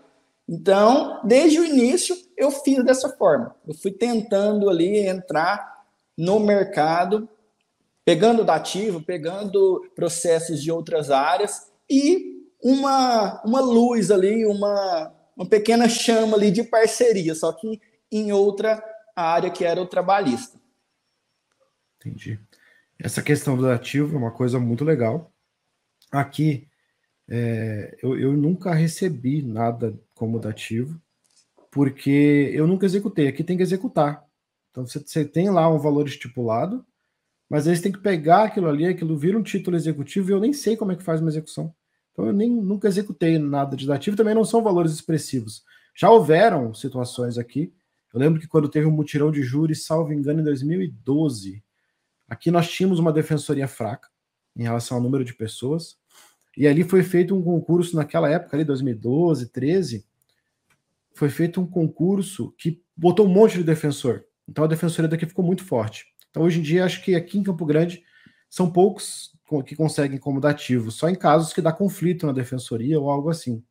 Então, 0.49 1.21
desde 1.25 1.59
o 1.59 1.65
início, 1.65 2.17
eu 2.37 2.51
fiz 2.51 2.85
dessa 2.85 3.09
forma. 3.17 3.55
Eu 3.67 3.75
fui 3.75 3.91
tentando 3.91 4.71
ali 4.71 4.99
entrar 4.99 5.85
no 6.17 6.39
mercado, 6.39 7.29
pegando 8.05 8.45
dativo, 8.45 9.03
pegando 9.03 9.91
processos 9.95 10.63
de 10.63 10.71
outras 10.71 11.11
áreas 11.11 11.73
e 11.91 12.37
uma, 12.63 13.43
uma 13.45 13.61
luz 13.61 14.11
ali, 14.11 14.47
uma, 14.47 15.13
uma 15.37 15.49
pequena 15.49 15.89
chama 15.89 16.37
ali 16.37 16.51
de 16.51 16.63
parceria, 16.63 17.35
só 17.35 17.53
que 17.53 17.81
em 18.11 18.33
outra 18.33 18.83
área 19.15 19.51
que 19.51 19.65
era 19.65 19.83
o 19.83 19.87
trabalhista. 19.87 20.59
Entendi. 21.97 22.39
Essa 22.99 23.21
questão 23.21 23.57
do 23.57 23.69
ativo 23.69 24.15
é 24.15 24.19
uma 24.19 24.31
coisa 24.31 24.61
muito 24.61 24.85
legal. 24.85 25.33
Aqui, 26.11 26.69
é, 27.29 27.99
eu, 28.01 28.19
eu 28.19 28.33
nunca 28.33 28.73
recebi 28.73 29.43
nada 29.43 29.99
como 30.17 30.41
dativo, 30.41 31.01
porque 31.71 32.51
eu 32.55 32.67
nunca 32.67 32.87
executei. 32.87 33.29
Aqui 33.29 33.45
tem 33.45 33.57
que 33.57 33.63
executar. 33.63 34.25
Então 34.71 34.87
você, 34.87 34.99
você 34.99 35.25
tem 35.25 35.51
lá 35.51 35.69
um 35.69 35.79
valor 35.79 36.07
estipulado, 36.07 36.85
mas 37.49 37.65
você 37.65 37.81
tem 37.81 37.93
que 37.93 38.01
pegar 38.01 38.45
aquilo 38.45 38.67
ali, 38.67 38.87
aquilo 38.87 39.17
vira 39.17 39.39
um 39.39 39.43
título 39.43 39.77
executivo 39.77 40.31
e 40.31 40.33
eu 40.33 40.41
nem 40.41 40.53
sei 40.53 40.77
como 40.77 40.91
é 40.91 40.97
que 40.97 41.05
faz 41.05 41.21
uma 41.21 41.31
execução. 41.31 41.73
Então 42.13 42.27
eu 42.27 42.33
nem 42.33 42.51
nunca 42.51 42.89
executei 42.89 43.39
nada 43.39 43.77
de 43.77 43.87
dativo, 43.87 44.17
também 44.17 44.35
não 44.35 44.45
são 44.45 44.63
valores 44.63 44.91
expressivos. 44.91 45.63
Já 45.95 46.11
houveram 46.11 46.73
situações 46.73 47.37
aqui. 47.37 47.73
Eu 48.13 48.19
lembro 48.19 48.41
que 48.41 48.49
quando 48.49 48.71
teve 48.71 48.87
um 48.87 48.91
mutirão 48.91 49.31
de 49.31 49.43
júri, 49.43 49.75
salvo 49.75 50.15
engano, 50.15 50.41
em 50.41 50.45
2012, 50.45 51.63
aqui 52.27 52.51
nós 52.51 52.71
tínhamos 52.71 52.99
uma 52.99 53.13
defensoria 53.13 53.69
fraca 53.69 54.09
em 54.57 54.63
relação 54.63 54.97
ao 54.97 55.03
número 55.03 55.25
de 55.25 55.35
pessoas. 55.35 55.99
E 56.57 56.67
ali 56.67 56.83
foi 56.83 57.03
feito 57.03 57.37
um 57.37 57.43
concurso 57.43 57.95
naquela 57.95 58.31
época, 58.31 58.57
ali, 58.57 58.65
2012, 58.65 59.51
13, 59.51 60.07
foi 61.13 61.29
feito 61.29 61.61
um 61.61 61.67
concurso 61.67 62.55
que 62.57 62.83
botou 62.97 63.27
um 63.27 63.29
monte 63.29 63.59
de 63.59 63.65
defensor. 63.65 64.25
Então 64.49 64.65
a 64.65 64.67
defensoria 64.67 65.09
daqui 65.09 65.27
ficou 65.27 65.45
muito 65.45 65.65
forte. 65.65 66.07
Então 66.31 66.43
hoje 66.43 66.61
em 66.61 66.63
dia 66.63 66.85
acho 66.85 67.03
que 67.03 67.15
aqui 67.15 67.39
em 67.39 67.43
Campo 67.43 67.65
Grande 67.67 68.03
são 68.49 68.71
poucos 68.71 69.37
que 69.65 69.77
conseguem 69.77 70.19
como 70.19 70.41
dativo, 70.41 70.91
só 70.91 71.09
em 71.09 71.15
casos 71.15 71.53
que 71.53 71.61
dá 71.61 71.73
conflito 71.73 72.27
na 72.27 72.33
defensoria 72.33 72.99
ou 72.99 73.11
algo 73.11 73.31
assim. 73.31 73.63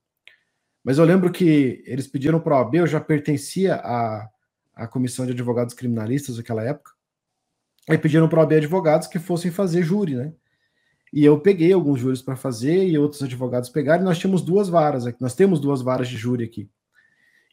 Mas 0.84 0.98
eu 0.98 1.06
lembro 1.06 1.32
que 1.32 1.84
eles 1.86 2.08
pediram 2.08 2.40
para 2.40 2.56
a 2.56 2.60
OAB, 2.60 2.76
eu 2.76 2.88
já 2.88 3.02
pertencia 3.02 3.76
à, 3.76 4.30
à 4.74 4.88
comissão 4.88 5.26
de 5.26 5.32
advogados 5.32 5.74
criminalistas 5.74 6.38
naquela 6.38 6.64
época, 6.64 6.92
aí 7.90 7.98
pediram 7.98 8.30
para 8.30 8.40
a 8.40 8.44
OAB 8.44 8.54
advogados 8.54 9.08
que 9.08 9.20
fossem 9.20 9.52
fazer 9.52 9.84
júri, 9.84 10.16
né? 10.16 10.34
E 11.14 11.24
eu 11.24 11.40
peguei 11.40 11.72
alguns 11.72 12.00
júris 12.00 12.22
para 12.22 12.36
fazer 12.36 12.88
e 12.88 12.98
outros 12.98 13.24
advogados 13.24 13.70
pegaram. 13.70 14.02
E 14.02 14.06
nós 14.06 14.18
tínhamos 14.18 14.42
duas 14.42 14.68
varas 14.68 15.06
aqui. 15.06 15.22
Nós 15.22 15.36
temos 15.36 15.60
duas 15.60 15.82
varas 15.82 16.08
de 16.08 16.18
júri 16.18 16.44
aqui. 16.44 16.70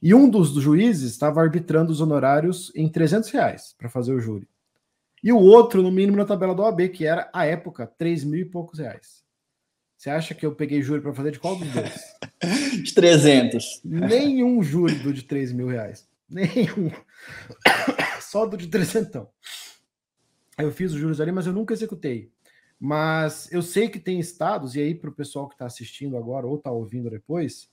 E 0.03 0.13
um 0.15 0.29
dos, 0.29 0.53
dos 0.53 0.63
juízes 0.63 1.13
estava 1.13 1.41
arbitrando 1.41 1.93
os 1.93 2.01
honorários 2.01 2.73
em 2.75 2.89
300 2.89 3.31
reais 3.31 3.75
para 3.79 3.89
fazer 3.89 4.13
o 4.13 4.21
júri. 4.21 4.49
E 5.23 5.33
o 5.33 5.39
outro, 5.39 5.81
no 5.81 5.93
mínimo, 5.93 6.17
na 6.17 6.25
tabela 6.25 6.55
do 6.55 6.63
OAB, 6.63 6.89
que 6.89 7.07
era, 7.07 7.31
à 7.33 7.47
época, 7.47 7.87
3 7.87 8.25
mil 8.25 8.41
e 8.41 8.45
poucos 8.45 8.81
reais. 8.81 9.23
Você 9.97 10.11
acha 10.11 10.35
que 10.35 10.45
eu 10.45 10.53
peguei 10.53 10.83
júri 10.83 11.01
para 11.01 11.15
fazer 11.15 11.31
de 11.31 11.39
qual 11.39 11.55
dos 11.55 11.69
dois? 11.69 11.95
De 12.83 12.93
300. 12.93 13.83
Nenhum 13.85 14.61
júri 14.61 14.97
do 14.97 15.13
de 15.13 15.23
3 15.23 15.53
mil 15.53 15.69
reais. 15.69 16.09
Nenhum. 16.29 16.91
Só 18.21 18.45
do 18.47 18.57
de 18.57 18.67
300. 18.67 19.23
Eu 20.59 20.73
fiz 20.73 20.93
os 20.93 20.99
juros 20.99 21.21
ali, 21.21 21.31
mas 21.31 21.47
eu 21.47 21.53
nunca 21.53 21.73
executei. 21.73 22.33
Mas 22.85 23.49
eu 23.53 23.63
sei 23.63 23.89
que 23.89 24.01
tem 24.01 24.19
estados, 24.19 24.75
e 24.75 24.81
aí 24.81 24.93
para 24.93 25.09
o 25.09 25.15
pessoal 25.15 25.47
que 25.47 25.55
está 25.55 25.65
assistindo 25.65 26.17
agora 26.17 26.49
ou 26.49 26.57
está 26.57 26.73
ouvindo 26.73 27.09
depois, 27.09 27.71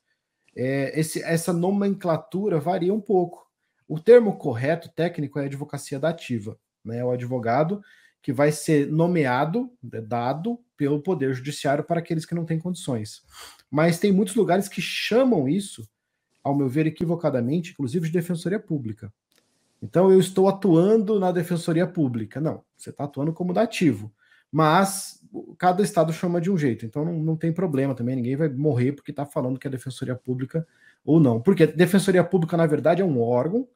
é, 0.56 1.00
esse, 1.00 1.24
essa 1.24 1.52
nomenclatura 1.52 2.60
varia 2.60 2.94
um 2.94 3.02
pouco. 3.02 3.50
O 3.88 4.00
termo 4.00 4.38
correto 4.38 4.88
técnico 4.88 5.40
é 5.40 5.46
advocacia 5.46 6.00
dativa, 6.00 6.60
né? 6.86 7.04
O 7.04 7.10
advogado 7.10 7.82
que 8.22 8.32
vai 8.32 8.52
ser 8.52 8.86
nomeado, 8.86 9.72
né, 9.82 10.00
dado 10.00 10.60
pelo 10.78 11.02
Poder 11.02 11.34
Judiciário 11.34 11.84
para 11.84 12.02
aqueles 12.02 12.24
que 12.24 12.36
não 12.36 12.46
têm 12.46 12.60
condições. 12.60 13.24
Mas 13.68 13.98
tem 13.98 14.12
muitos 14.12 14.36
lugares 14.36 14.70
que 14.70 14.80
chamam 14.80 15.50
isso, 15.50 15.90
ao 16.44 16.56
meu 16.56 16.70
ver, 16.70 16.86
equivocadamente, 16.86 17.72
inclusive 17.72 18.06
de 18.06 18.14
defensoria 18.14 18.60
pública. 18.60 19.12
Então 19.82 20.12
eu 20.12 20.20
estou 20.20 20.48
atuando 20.48 21.20
na 21.20 21.32
defensoria 21.32 21.88
pública. 21.88 22.40
Não, 22.40 22.64
você 22.78 22.92
está 22.92 23.06
atuando 23.06 23.34
como 23.34 23.54
dativo. 23.54 24.14
Mas 24.52 25.22
cada 25.58 25.84
estado 25.84 26.12
chama 26.12 26.42
de 26.42 26.50
um 26.50 26.58
jeito, 26.58 26.86
então 26.86 27.06
não, 27.06 27.14
não 27.14 27.36
tem 27.36 27.54
problema 27.54 27.94
também, 27.94 28.16
ninguém 28.16 28.36
vai 28.36 28.50
morrer 28.50 28.94
porque 28.94 29.12
está 29.12 29.26
falando 29.26 29.60
que 29.60 29.68
é 29.68 29.70
defensoria 29.70 30.16
pública 30.16 30.68
ou 31.06 31.20
não. 31.20 31.40
Porque 31.40 31.68
defensoria 31.68 32.24
pública, 32.24 32.58
na 32.58 32.66
verdade, 32.66 33.02
é 33.02 33.06
um 33.06 33.22
órgão 33.22 33.68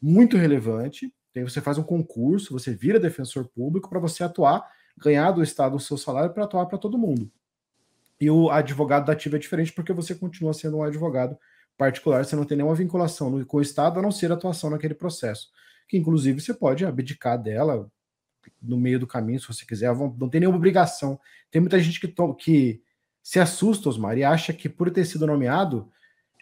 muito 0.00 0.36
relevante. 0.36 1.12
Você 1.34 1.60
faz 1.60 1.76
um 1.76 1.82
concurso, 1.82 2.52
você 2.52 2.74
vira 2.74 2.98
defensor 2.98 3.46
público 3.46 3.90
para 3.90 4.00
você 4.00 4.24
atuar, 4.24 4.66
ganhar 4.96 5.30
do 5.32 5.42
Estado 5.42 5.76
o 5.76 5.80
seu 5.80 5.98
salário 5.98 6.32
para 6.32 6.44
atuar 6.44 6.66
para 6.66 6.78
todo 6.78 6.96
mundo. 6.96 7.30
E 8.18 8.30
o 8.30 8.50
advogado 8.50 9.06
dativo 9.06 9.36
é 9.36 9.38
diferente 9.38 9.72
porque 9.72 9.92
você 9.92 10.14
continua 10.14 10.54
sendo 10.54 10.78
um 10.78 10.82
advogado 10.82 11.36
particular, 11.76 12.24
você 12.24 12.34
não 12.34 12.46
tem 12.46 12.56
nenhuma 12.56 12.74
vinculação 12.74 13.44
com 13.44 13.58
o 13.58 13.60
Estado, 13.60 13.98
a 13.98 14.02
não 14.02 14.10
ser 14.10 14.32
atuação 14.32 14.70
naquele 14.70 14.94
processo. 14.94 15.50
Que 15.86 15.98
inclusive 15.98 16.40
você 16.40 16.54
pode 16.54 16.86
abdicar 16.86 17.40
dela 17.40 17.90
no 18.60 18.76
meio 18.76 18.98
do 18.98 19.06
caminho, 19.06 19.40
se 19.40 19.48
você 19.48 19.64
quiser, 19.64 19.94
não 19.94 20.28
tem 20.28 20.40
nenhuma 20.40 20.58
obrigação. 20.58 21.18
Tem 21.50 21.60
muita 21.60 21.78
gente 21.80 22.00
que, 22.00 22.14
que 22.38 22.82
se 23.22 23.40
assusta, 23.40 23.88
Osmar, 23.88 24.16
e 24.16 24.24
acha 24.24 24.52
que 24.52 24.68
por 24.68 24.90
ter 24.90 25.04
sido 25.04 25.26
nomeado, 25.26 25.90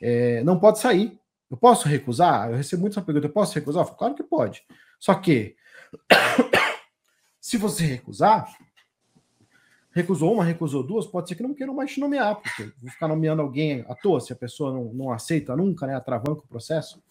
é, 0.00 0.42
não 0.44 0.58
pode 0.58 0.78
sair. 0.78 1.18
Eu 1.50 1.56
posso 1.56 1.88
recusar? 1.88 2.50
Eu 2.50 2.56
recebo 2.56 2.82
muito 2.82 2.92
essa 2.94 3.02
pergunta, 3.02 3.26
eu 3.26 3.32
posso 3.32 3.54
recusar? 3.54 3.82
Eu 3.82 3.86
falo, 3.86 3.98
claro 3.98 4.14
que 4.14 4.22
pode. 4.22 4.62
Só 4.98 5.14
que, 5.14 5.56
se 7.40 7.56
você 7.56 7.84
recusar, 7.84 8.46
recusou 9.92 10.34
uma, 10.34 10.44
recusou 10.44 10.82
duas, 10.82 11.06
pode 11.06 11.28
ser 11.28 11.36
que 11.36 11.42
não 11.42 11.54
queiram 11.54 11.74
mais 11.74 11.92
te 11.92 12.00
nomear, 12.00 12.36
porque 12.36 12.64
vou 12.80 12.90
ficar 12.90 13.06
nomeando 13.06 13.42
alguém 13.42 13.84
à 13.88 13.94
toa 13.94 14.20
se 14.20 14.32
a 14.32 14.36
pessoa 14.36 14.72
não, 14.72 14.92
não 14.92 15.12
aceita 15.12 15.54
nunca, 15.56 15.86
né? 15.86 15.94
Atravanca 15.94 16.40
o 16.40 16.48
processo. 16.48 17.02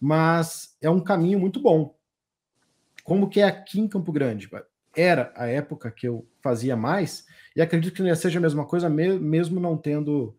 Mas 0.00 0.76
é 0.80 0.90
um 0.90 1.00
caminho 1.00 1.38
muito 1.38 1.60
bom. 1.60 1.97
Como 3.08 3.30
que 3.30 3.40
é 3.40 3.44
aqui 3.44 3.80
em 3.80 3.88
Campo 3.88 4.12
Grande? 4.12 4.50
Era 4.94 5.32
a 5.34 5.46
época 5.46 5.90
que 5.90 6.06
eu 6.06 6.28
fazia 6.42 6.76
mais, 6.76 7.24
e 7.56 7.62
acredito 7.62 7.94
que 7.94 8.14
seja 8.14 8.38
a 8.38 8.42
mesma 8.42 8.66
coisa, 8.66 8.86
mesmo 8.90 9.58
não 9.58 9.78
tendo 9.78 10.36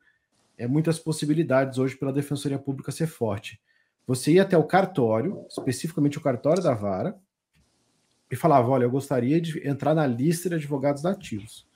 é, 0.56 0.68
muitas 0.68 1.00
possibilidades 1.00 1.80
hoje 1.80 1.96
pela 1.96 2.14
Defensoria 2.14 2.60
Pública 2.60 2.92
ser 2.92 3.08
forte. 3.08 3.60
Você 4.06 4.34
ia 4.34 4.44
até 4.44 4.56
o 4.56 4.66
cartório, 4.66 5.48
especificamente 5.50 6.20
o 6.20 6.22
cartório 6.22 6.62
da 6.62 6.76
vara, 6.76 7.18
e 8.30 8.36
falava: 8.36 8.70
Olha, 8.70 8.84
eu 8.84 8.92
gostaria 8.92 9.42
de 9.42 9.68
entrar 9.68 9.96
na 9.96 10.06
lista 10.06 10.48
de 10.48 10.54
advogados 10.54 11.02
dativos. 11.02 11.68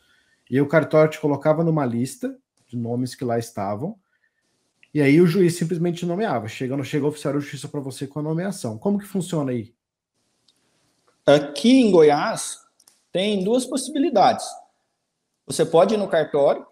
E 0.48 0.62
o 0.62 0.68
cartório 0.68 1.10
te 1.10 1.20
colocava 1.20 1.64
numa 1.64 1.88
lista 1.88 2.38
de 2.68 2.78
nomes 2.78 3.16
que 3.16 3.26
lá 3.26 3.40
estavam, 3.40 3.98
e 4.94 5.02
aí 5.02 5.20
o 5.20 5.26
juiz 5.26 5.56
simplesmente 5.56 6.06
nomeava. 6.06 6.48
Chega 6.48 6.76
o 6.76 7.08
oficial 7.08 7.34
de 7.34 7.40
justiça 7.40 7.68
para 7.68 7.80
você 7.80 8.06
com 8.06 8.20
a 8.20 8.24
nomeação. 8.24 8.78
Como 8.78 9.00
que 9.00 9.08
funciona 9.08 9.50
aí? 9.50 9.74
Aqui 11.26 11.82
em 11.82 11.92
Goiás 11.92 12.60
tem 13.12 13.44
duas 13.44 13.66
possibilidades. 13.66 14.46
Você 15.46 15.66
pode 15.66 15.94
ir 15.94 15.98
no 15.98 16.08
cartório 16.08 16.66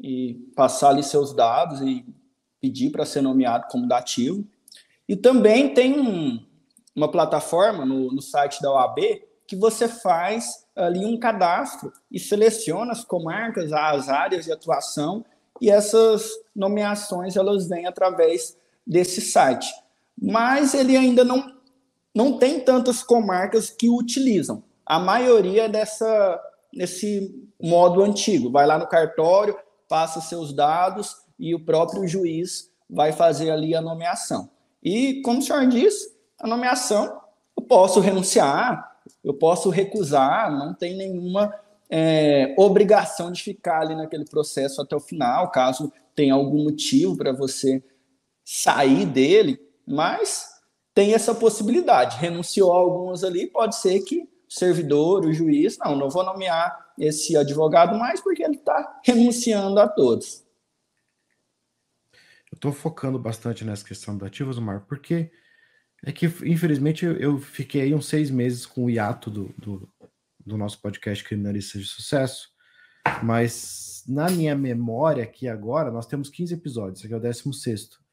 e 0.00 0.34
passar 0.56 0.90
ali 0.90 1.02
seus 1.02 1.32
dados 1.32 1.80
e 1.80 2.04
pedir 2.60 2.90
para 2.90 3.06
ser 3.06 3.20
nomeado 3.20 3.66
como 3.70 3.86
dativo. 3.86 4.44
E 5.08 5.14
também 5.14 5.74
tem 5.74 6.00
um, 6.00 6.44
uma 6.94 7.10
plataforma 7.10 7.84
no, 7.84 8.10
no 8.10 8.22
site 8.22 8.60
da 8.60 8.72
OAB 8.72 8.98
que 9.46 9.54
você 9.54 9.86
faz 9.86 10.66
ali 10.74 11.04
um 11.04 11.18
cadastro 11.18 11.92
e 12.10 12.18
seleciona 12.18 12.92
as 12.92 13.04
comarcas, 13.04 13.72
as 13.72 14.08
áreas 14.08 14.46
de 14.46 14.52
atuação 14.52 15.24
e 15.60 15.70
essas 15.70 16.28
nomeações 16.54 17.36
elas 17.36 17.68
vêm 17.68 17.86
através 17.86 18.56
desse 18.86 19.20
site. 19.20 19.72
Mas 20.20 20.74
ele 20.74 20.96
ainda 20.96 21.24
não, 21.24 21.53
não 22.14 22.38
tem 22.38 22.60
tantas 22.60 23.02
comarcas 23.02 23.70
que 23.70 23.88
utilizam. 23.88 24.62
A 24.86 24.98
maioria 24.98 25.68
dessa 25.68 26.40
nesse 26.74 27.32
modo 27.62 28.02
antigo. 28.02 28.50
Vai 28.50 28.66
lá 28.66 28.78
no 28.78 28.86
cartório, 28.86 29.56
passa 29.88 30.20
seus 30.20 30.52
dados 30.52 31.16
e 31.38 31.54
o 31.54 31.64
próprio 31.64 32.06
juiz 32.06 32.70
vai 32.90 33.12
fazer 33.12 33.50
ali 33.50 33.74
a 33.74 33.80
nomeação. 33.80 34.50
E 34.82 35.22
como 35.22 35.38
o 35.38 35.42
senhor 35.42 35.66
disse, 35.66 36.14
a 36.38 36.46
nomeação 36.46 37.20
eu 37.56 37.62
posso 37.62 38.00
renunciar, 38.00 38.98
eu 39.22 39.34
posso 39.34 39.70
recusar, 39.70 40.52
não 40.52 40.74
tem 40.74 40.96
nenhuma 40.96 41.54
é, 41.88 42.54
obrigação 42.58 43.30
de 43.30 43.42
ficar 43.42 43.80
ali 43.80 43.94
naquele 43.94 44.24
processo 44.24 44.82
até 44.82 44.94
o 44.94 45.00
final, 45.00 45.50
caso 45.50 45.92
tenha 46.14 46.34
algum 46.34 46.64
motivo 46.64 47.16
para 47.16 47.32
você 47.32 47.82
sair 48.44 49.06
dele, 49.06 49.58
mas 49.86 50.53
tem 50.94 51.12
essa 51.12 51.34
possibilidade. 51.34 52.18
Renunciou 52.18 52.72
a 52.72 52.76
alguns 52.76 53.24
ali, 53.24 53.48
pode 53.48 53.76
ser 53.76 54.00
que 54.00 54.22
o 54.22 54.28
servidor, 54.48 55.26
o 55.26 55.32
juiz, 55.32 55.76
não, 55.78 55.96
não 55.96 56.08
vou 56.08 56.24
nomear 56.24 56.92
esse 56.98 57.36
advogado 57.36 57.98
mais 57.98 58.20
porque 58.20 58.42
ele 58.42 58.56
está 58.56 59.00
renunciando 59.04 59.80
a 59.80 59.88
todos. 59.88 60.44
Eu 62.52 62.56
estou 62.56 62.72
focando 62.72 63.18
bastante 63.18 63.64
nessa 63.64 63.84
questão 63.84 64.16
do 64.16 64.24
ativos, 64.24 64.60
Mar, 64.60 64.86
porque 64.86 65.32
é 66.04 66.12
que, 66.12 66.26
infelizmente, 66.44 67.04
eu 67.04 67.38
fiquei 67.38 67.92
uns 67.92 68.06
seis 68.06 68.30
meses 68.30 68.64
com 68.64 68.84
o 68.84 68.90
hiato 68.90 69.28
do, 69.28 69.52
do, 69.58 69.88
do 70.38 70.56
nosso 70.56 70.80
podcast 70.80 71.24
Criminalistas 71.24 71.82
de 71.82 71.88
Sucesso, 71.88 72.50
mas 73.22 74.04
na 74.06 74.30
minha 74.30 74.54
memória 74.54 75.24
aqui 75.24 75.48
agora, 75.48 75.90
nós 75.90 76.06
temos 76.06 76.28
15 76.28 76.54
episódios, 76.54 76.98
esse 76.98 77.06
aqui 77.06 77.14
é 77.14 77.16
o 77.16 77.20
16. 77.20 78.03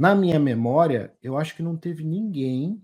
Na 0.00 0.14
minha 0.14 0.38
memória, 0.40 1.14
eu 1.22 1.36
acho 1.36 1.54
que 1.54 1.62
não 1.62 1.76
teve 1.76 2.02
ninguém 2.02 2.82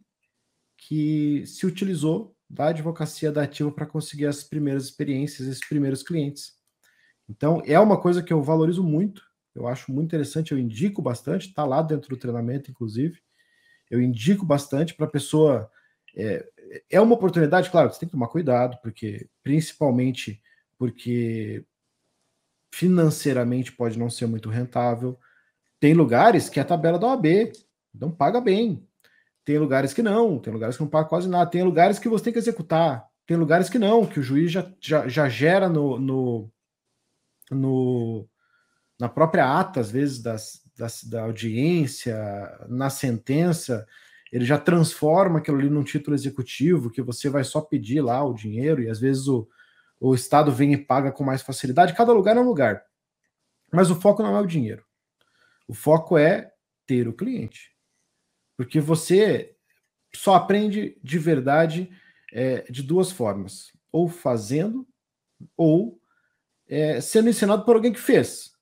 que 0.76 1.46
se 1.46 1.64
utilizou 1.64 2.36
da 2.46 2.66
advocacia 2.66 3.32
da 3.32 3.44
ativa 3.44 3.72
para 3.72 3.86
conseguir 3.86 4.26
as 4.26 4.44
primeiras 4.44 4.84
experiências, 4.84 5.48
esses 5.48 5.66
primeiros 5.66 6.02
clientes. 6.02 6.52
Então, 7.26 7.62
é 7.64 7.80
uma 7.80 7.98
coisa 7.98 8.22
que 8.22 8.34
eu 8.34 8.42
valorizo 8.42 8.84
muito, 8.84 9.22
eu 9.54 9.66
acho 9.66 9.90
muito 9.90 10.08
interessante, 10.08 10.52
eu 10.52 10.58
indico 10.58 11.00
bastante, 11.00 11.48
está 11.48 11.64
lá 11.64 11.80
dentro 11.80 12.10
do 12.10 12.18
treinamento, 12.18 12.70
inclusive 12.70 13.18
eu 13.90 14.02
indico 14.02 14.44
bastante 14.44 14.94
para 14.94 15.06
a 15.06 15.10
pessoa. 15.10 15.70
É, 16.14 16.46
é 16.90 17.00
uma 17.00 17.14
oportunidade, 17.14 17.70
claro, 17.70 17.90
você 17.90 18.00
tem 18.00 18.10
que 18.10 18.12
tomar 18.12 18.28
cuidado, 18.28 18.78
porque 18.82 19.26
principalmente 19.42 20.42
porque 20.78 21.64
financeiramente 22.74 23.72
pode 23.72 23.98
não 23.98 24.10
ser 24.10 24.26
muito 24.26 24.50
rentável. 24.50 25.18
Tem 25.78 25.94
lugares 25.94 26.48
que 26.48 26.60
a 26.60 26.64
tabela 26.64 26.98
da 26.98 27.08
OAB 27.08 27.52
não 27.94 28.10
paga 28.10 28.40
bem. 28.40 28.86
Tem 29.44 29.58
lugares 29.58 29.94
que 29.94 30.02
não, 30.02 30.38
tem 30.38 30.52
lugares 30.52 30.76
que 30.76 30.82
não 30.82 30.90
paga 30.90 31.08
quase 31.08 31.28
nada, 31.28 31.48
tem 31.48 31.62
lugares 31.62 31.98
que 31.98 32.08
você 32.08 32.24
tem 32.24 32.32
que 32.32 32.38
executar, 32.38 33.06
tem 33.26 33.36
lugares 33.36 33.68
que 33.68 33.78
não, 33.78 34.04
que 34.04 34.18
o 34.18 34.22
juiz 34.22 34.50
já, 34.50 34.68
já, 34.80 35.06
já 35.06 35.28
gera 35.28 35.68
no, 35.68 35.98
no, 36.00 36.50
no, 37.52 38.28
na 38.98 39.08
própria 39.08 39.58
ata, 39.58 39.78
às 39.78 39.90
vezes, 39.90 40.20
das, 40.20 40.60
da, 40.76 40.86
da 41.08 41.22
audiência, 41.22 42.16
na 42.68 42.90
sentença, 42.90 43.86
ele 44.32 44.44
já 44.44 44.58
transforma 44.58 45.38
aquilo 45.38 45.58
ali 45.58 45.70
num 45.70 45.84
título 45.84 46.16
executivo, 46.16 46.90
que 46.90 47.02
você 47.02 47.28
vai 47.28 47.44
só 47.44 47.60
pedir 47.60 48.00
lá 48.00 48.24
o 48.24 48.34
dinheiro, 48.34 48.82
e 48.82 48.88
às 48.88 48.98
vezes 48.98 49.28
o, 49.28 49.48
o 50.00 50.14
Estado 50.14 50.50
vem 50.50 50.72
e 50.72 50.76
paga 50.76 51.12
com 51.12 51.24
mais 51.24 51.42
facilidade. 51.42 51.94
Cada 51.94 52.12
lugar 52.12 52.36
é 52.36 52.40
um 52.40 52.48
lugar. 52.48 52.82
Mas 53.72 53.90
o 53.90 54.00
foco 54.00 54.22
não 54.22 54.36
é 54.36 54.40
o 54.40 54.46
dinheiro. 54.46 54.85
O 55.66 55.74
foco 55.74 56.16
é 56.16 56.52
ter 56.86 57.08
o 57.08 57.12
cliente. 57.12 57.72
Porque 58.56 58.80
você 58.80 59.54
só 60.14 60.34
aprende 60.34 60.98
de 61.02 61.18
verdade 61.18 61.90
é, 62.32 62.62
de 62.70 62.82
duas 62.82 63.10
formas: 63.12 63.72
ou 63.92 64.08
fazendo, 64.08 64.86
ou 65.56 66.00
é, 66.68 67.00
sendo 67.00 67.28
ensinado 67.28 67.64
por 67.64 67.76
alguém 67.76 67.92
que 67.92 68.00
fez 68.00 68.56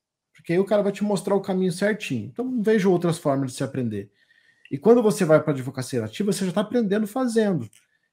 porque 0.44 0.52
aí 0.52 0.58
o 0.58 0.64
cara 0.66 0.82
vai 0.82 0.92
te 0.92 1.02
mostrar 1.02 1.34
o 1.34 1.40
caminho 1.40 1.72
certinho. 1.72 2.26
Então, 2.26 2.44
não 2.44 2.62
vejo 2.62 2.90
outras 2.90 3.16
formas 3.16 3.50
de 3.50 3.56
se 3.56 3.64
aprender. 3.64 4.10
E 4.70 4.76
quando 4.76 5.02
você 5.02 5.24
vai 5.24 5.40
para 5.40 5.52
a 5.52 5.54
advocacia 5.54 6.04
ativa, 6.04 6.30
você 6.30 6.44
já 6.44 6.50
está 6.50 6.60
aprendendo 6.60 7.06
fazendo. 7.06 7.66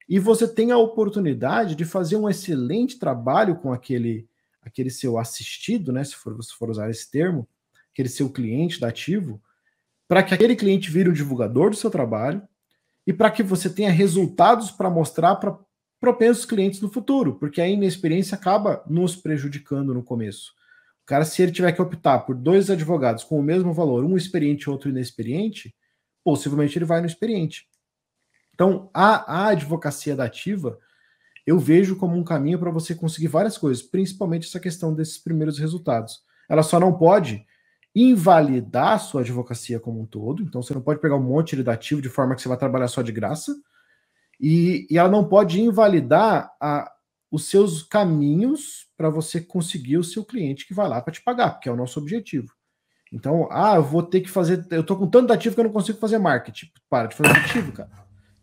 E 0.08 0.18
você 0.18 0.48
tem 0.48 0.72
a 0.72 0.78
oportunidade 0.78 1.76
de 1.76 1.84
fazer 1.84 2.16
um 2.16 2.30
excelente 2.30 2.98
trabalho 2.98 3.58
com 3.58 3.74
aquele, 3.74 4.30
aquele 4.62 4.90
seu 4.90 5.18
assistido, 5.18 5.92
né? 5.92 6.06
Se 6.06 6.16
for, 6.16 6.42
se 6.42 6.54
for 6.54 6.70
usar 6.70 6.90
esse 6.90 7.12
termo, 7.12 7.46
aquele 7.92 8.10
seu 8.10 8.30
cliente 8.30 8.80
da 8.80 8.88
ativo, 8.88 9.42
para 10.08 10.24
que 10.24 10.34
aquele 10.34 10.56
cliente 10.56 10.92
vire 10.92 11.10
o 11.10 11.14
divulgador 11.14 11.70
do 11.70 11.76
seu 11.76 11.90
trabalho 11.90 12.42
e 13.06 13.14
para 13.14 13.32
que 13.32 13.44
você 13.44 13.70
tenha 13.70 13.92
resultados 13.92 14.72
para 14.72 14.90
mostrar 14.90 15.36
para 15.38 15.58
propensos 16.00 16.46
clientes 16.46 16.82
no 16.82 16.92
futuro, 16.92 17.36
porque 17.36 17.62
a 17.62 17.68
inexperiência 17.68 18.36
acaba 18.36 18.84
nos 18.88 19.16
prejudicando 19.16 19.94
no 19.94 20.04
começo 20.04 20.52
cara, 21.12 21.26
se 21.26 21.42
ele 21.42 21.52
tiver 21.52 21.74
que 21.74 21.82
optar 21.82 22.20
por 22.20 22.34
dois 22.34 22.70
advogados 22.70 23.26
com 23.26 23.38
o 23.38 23.44
mesmo 23.44 23.74
valor, 23.74 24.06
um 24.06 24.16
experiente 24.16 24.64
e 24.64 24.70
outro 24.70 24.90
inexperiente, 24.90 25.76
possivelmente 26.24 26.78
ele 26.78 26.86
vai 26.86 27.02
no 27.02 27.06
experiente. 27.06 27.68
Então, 28.54 28.90
a, 28.94 29.42
a 29.42 29.48
advocacia 29.50 30.16
da 30.16 30.24
ativa 30.24 30.80
eu 31.46 31.60
vejo 31.60 31.98
como 31.98 32.16
um 32.16 32.24
caminho 32.24 32.58
para 32.58 32.72
você 32.72 32.96
conseguir 32.96 33.28
várias 33.28 33.58
coisas, 33.58 33.84
principalmente 33.84 34.48
essa 34.48 34.60
questão 34.60 34.94
desses 34.94 35.18
primeiros 35.18 35.60
resultados. 35.60 36.22
Ela 36.48 36.64
só 36.64 36.80
não 36.80 36.98
pode 36.98 37.46
invalidar 37.94 38.94
a 38.94 39.00
sua 39.00 39.22
advocacia 39.22 39.80
como 39.80 40.02
um 40.02 40.06
todo, 40.06 40.44
então 40.44 40.62
você 40.62 40.74
não 40.74 40.82
pode 40.82 41.02
pegar 41.02 41.16
um 41.16 41.24
monte 41.24 41.56
de 41.56 41.64
dativo 41.64 42.02
de 42.02 42.10
forma 42.10 42.36
que 42.36 42.42
você 42.42 42.48
vai 42.48 42.58
trabalhar 42.58 42.88
só 42.88 43.02
de 43.02 43.12
graça, 43.12 43.56
e, 44.40 44.88
e 44.90 44.98
ela 44.98 45.10
não 45.10 45.28
pode 45.28 45.62
invalidar 45.62 46.52
a, 46.60 46.92
os 47.30 47.46
seus 47.50 47.84
caminhos 47.84 48.88
para 48.98 49.10
você 49.10 49.40
conseguir 49.40 49.98
o 49.98 50.04
seu 50.04 50.26
cliente 50.26 50.66
que 50.66 50.74
vai 50.74 50.88
lá 50.88 51.02
para 51.02 51.14
te 51.14 51.22
pagar, 51.22 51.60
que 51.60 51.70
é 51.70 51.72
o 51.72 51.76
nosso 51.76 52.00
objetivo. 52.00 52.52
Então, 53.12 53.50
ah, 53.52 53.76
eu 53.76 53.84
vou 53.84 54.02
ter 54.02 54.22
que 54.22 54.30
fazer, 54.30 54.66
eu 54.72 54.84
tô 54.84 54.96
com 54.96 55.08
tanto 55.08 55.34
ativo 55.34 55.54
que 55.54 55.60
eu 55.60 55.66
não 55.66 55.72
consigo 55.72 56.00
fazer 56.00 56.18
marketing. 56.18 56.72
Para 56.90 57.08
de 57.08 57.16
fazer 57.16 57.32
ativo, 57.38 57.72
cara. 57.74 57.90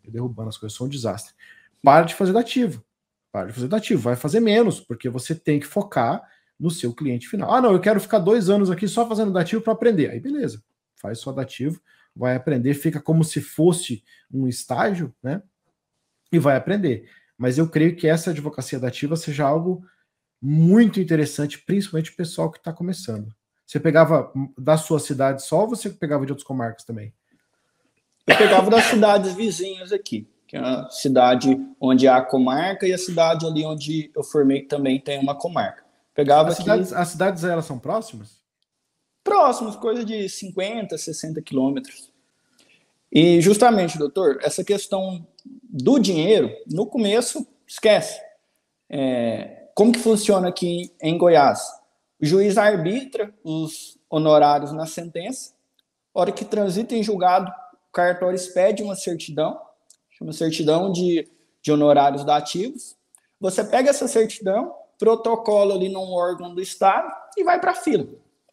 Eu 0.04 0.12
derrubando 0.12 0.50
as 0.50 0.58
coisas, 0.58 0.76
sou 0.76 0.86
um 0.86 0.90
desastre. 0.90 1.34
Para 1.82 2.04
de 2.04 2.14
fazer 2.14 2.36
ativo. 2.36 2.84
Para 3.32 3.46
de 3.46 3.54
fazer 3.54 3.74
ativo. 3.74 4.02
Vai 4.02 4.14
fazer 4.14 4.40
menos, 4.40 4.78
porque 4.78 5.08
você 5.08 5.34
tem 5.34 5.58
que 5.58 5.66
focar 5.66 6.22
no 6.58 6.70
seu 6.70 6.92
cliente 6.92 7.28
final. 7.28 7.52
Ah, 7.52 7.60
não, 7.60 7.72
eu 7.72 7.80
quero 7.80 8.00
ficar 8.00 8.18
dois 8.18 8.50
anos 8.50 8.70
aqui 8.70 8.88
só 8.88 9.06
fazendo 9.06 9.32
dativo 9.32 9.62
para 9.62 9.72
aprender. 9.72 10.10
Aí 10.10 10.20
beleza, 10.20 10.62
faz 10.96 11.20
só 11.20 11.32
dativo, 11.32 11.80
vai 12.14 12.34
aprender, 12.34 12.74
fica 12.74 13.00
como 13.00 13.22
se 13.22 13.40
fosse 13.40 14.02
um 14.32 14.48
estágio, 14.48 15.14
né? 15.22 15.42
E 16.32 16.38
vai 16.38 16.56
aprender. 16.56 17.08
Mas 17.36 17.56
eu 17.56 17.68
creio 17.68 17.94
que 17.94 18.08
essa 18.08 18.30
advocacia 18.30 18.80
dativa 18.80 19.16
seja 19.16 19.46
algo 19.46 19.84
muito 20.42 21.00
interessante, 21.00 21.58
principalmente 21.58 22.10
o 22.10 22.16
pessoal 22.16 22.50
que 22.50 22.58
está 22.58 22.72
começando. 22.72 23.32
Você 23.64 23.78
pegava 23.78 24.32
da 24.56 24.76
sua 24.76 24.98
cidade 24.98 25.42
só 25.42 25.60
ou 25.60 25.68
você 25.68 25.90
pegava 25.90 26.24
de 26.24 26.32
outras 26.32 26.46
comarcas 26.46 26.84
também? 26.84 27.12
Eu 28.26 28.36
pegava 28.36 28.70
das 28.70 28.84
cidades 28.84 29.34
vizinhas 29.34 29.92
aqui, 29.92 30.28
que 30.46 30.56
é 30.56 30.60
a 30.60 30.88
cidade 30.90 31.56
onde 31.80 32.08
há 32.08 32.16
a 32.16 32.24
comarca 32.24 32.86
e 32.86 32.92
a 32.92 32.98
cidade 32.98 33.46
ali 33.46 33.64
onde 33.64 34.10
eu 34.14 34.24
formei 34.24 34.62
também 34.62 35.00
tem 35.00 35.18
uma 35.18 35.34
comarca. 35.34 35.87
Pegava 36.18 36.48
as 36.48 36.56
cidades, 36.56 36.92
as 36.92 37.08
cidades 37.10 37.44
elas 37.44 37.64
são 37.64 37.78
próximas? 37.78 38.40
Próximos, 39.22 39.76
coisa 39.76 40.04
de 40.04 40.28
50, 40.28 40.98
60 40.98 41.40
quilômetros. 41.42 42.12
E 43.12 43.40
justamente, 43.40 43.96
doutor, 43.96 44.40
essa 44.42 44.64
questão 44.64 45.24
do 45.44 45.96
dinheiro, 45.96 46.50
no 46.66 46.86
começo, 46.86 47.46
esquece. 47.64 48.20
É, 48.90 49.68
como 49.76 49.92
que 49.92 50.00
funciona 50.00 50.48
aqui 50.48 50.92
em 51.00 51.16
Goiás? 51.16 51.62
O 52.20 52.26
juiz 52.26 52.58
arbitra 52.58 53.32
os 53.44 53.96
honorários 54.10 54.72
na 54.72 54.86
sentença. 54.86 55.52
Hora 56.12 56.32
que 56.32 56.44
transita 56.44 56.96
em 56.96 57.02
julgado, 57.04 57.48
o 57.48 57.92
cartório 57.92 58.34
expede 58.34 58.82
uma 58.82 58.96
certidão, 58.96 59.56
chama 60.10 60.32
certidão 60.32 60.90
de, 60.90 61.28
de 61.62 61.70
honorários 61.70 62.24
dativos. 62.24 62.96
Você 63.40 63.62
pega 63.62 63.90
essa 63.90 64.08
certidão, 64.08 64.74
protocolo 64.98 65.72
ali 65.72 65.88
num 65.88 66.12
órgão 66.12 66.54
do 66.54 66.60
Estado 66.60 67.10
e 67.36 67.44
vai 67.44 67.60
para 67.60 67.70
a 67.70 67.76
fila. 67.76 68.06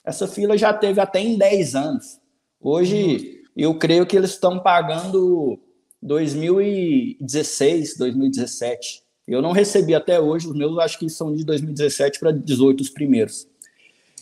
Essa 0.03 0.27
fila 0.27 0.57
já 0.57 0.73
teve 0.73 1.01
até 1.01 1.19
em 1.19 1.37
10 1.37 1.75
anos. 1.75 2.19
Hoje, 2.61 3.43
eu 3.55 3.77
creio 3.77 4.05
que 4.05 4.15
eles 4.15 4.31
estão 4.31 4.59
pagando 4.59 5.59
2016, 6.01 7.97
2017. 7.97 9.03
Eu 9.27 9.41
não 9.41 9.51
recebi 9.51 9.95
até 9.95 10.19
hoje, 10.19 10.47
os 10.47 10.55
meus 10.55 10.77
acho 10.77 10.99
que 10.99 11.09
são 11.09 11.33
de 11.33 11.43
2017 11.43 12.19
para 12.19 12.31
18 12.31 12.81
os 12.81 12.89
primeiros. 12.91 13.47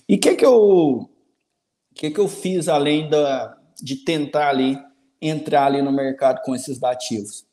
E 0.07 0.15
o 0.15 0.19
que 0.19 0.35
que 0.35 0.45
eu 0.45 1.09
que 1.93 2.09
que 2.09 2.19
eu 2.19 2.27
fiz 2.27 2.67
além 2.67 3.07
da, 3.07 3.55
de 3.81 3.97
tentar 3.97 4.49
ali 4.49 4.79
entrar 5.21 5.65
ali 5.67 5.81
no 5.81 5.91
mercado 5.91 6.41
com 6.43 6.55
esses 6.55 6.79
dativos? 6.79 7.45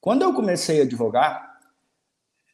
Quando 0.00 0.22
eu 0.22 0.34
comecei 0.34 0.80
a 0.80 0.84
advogar, 0.84 1.58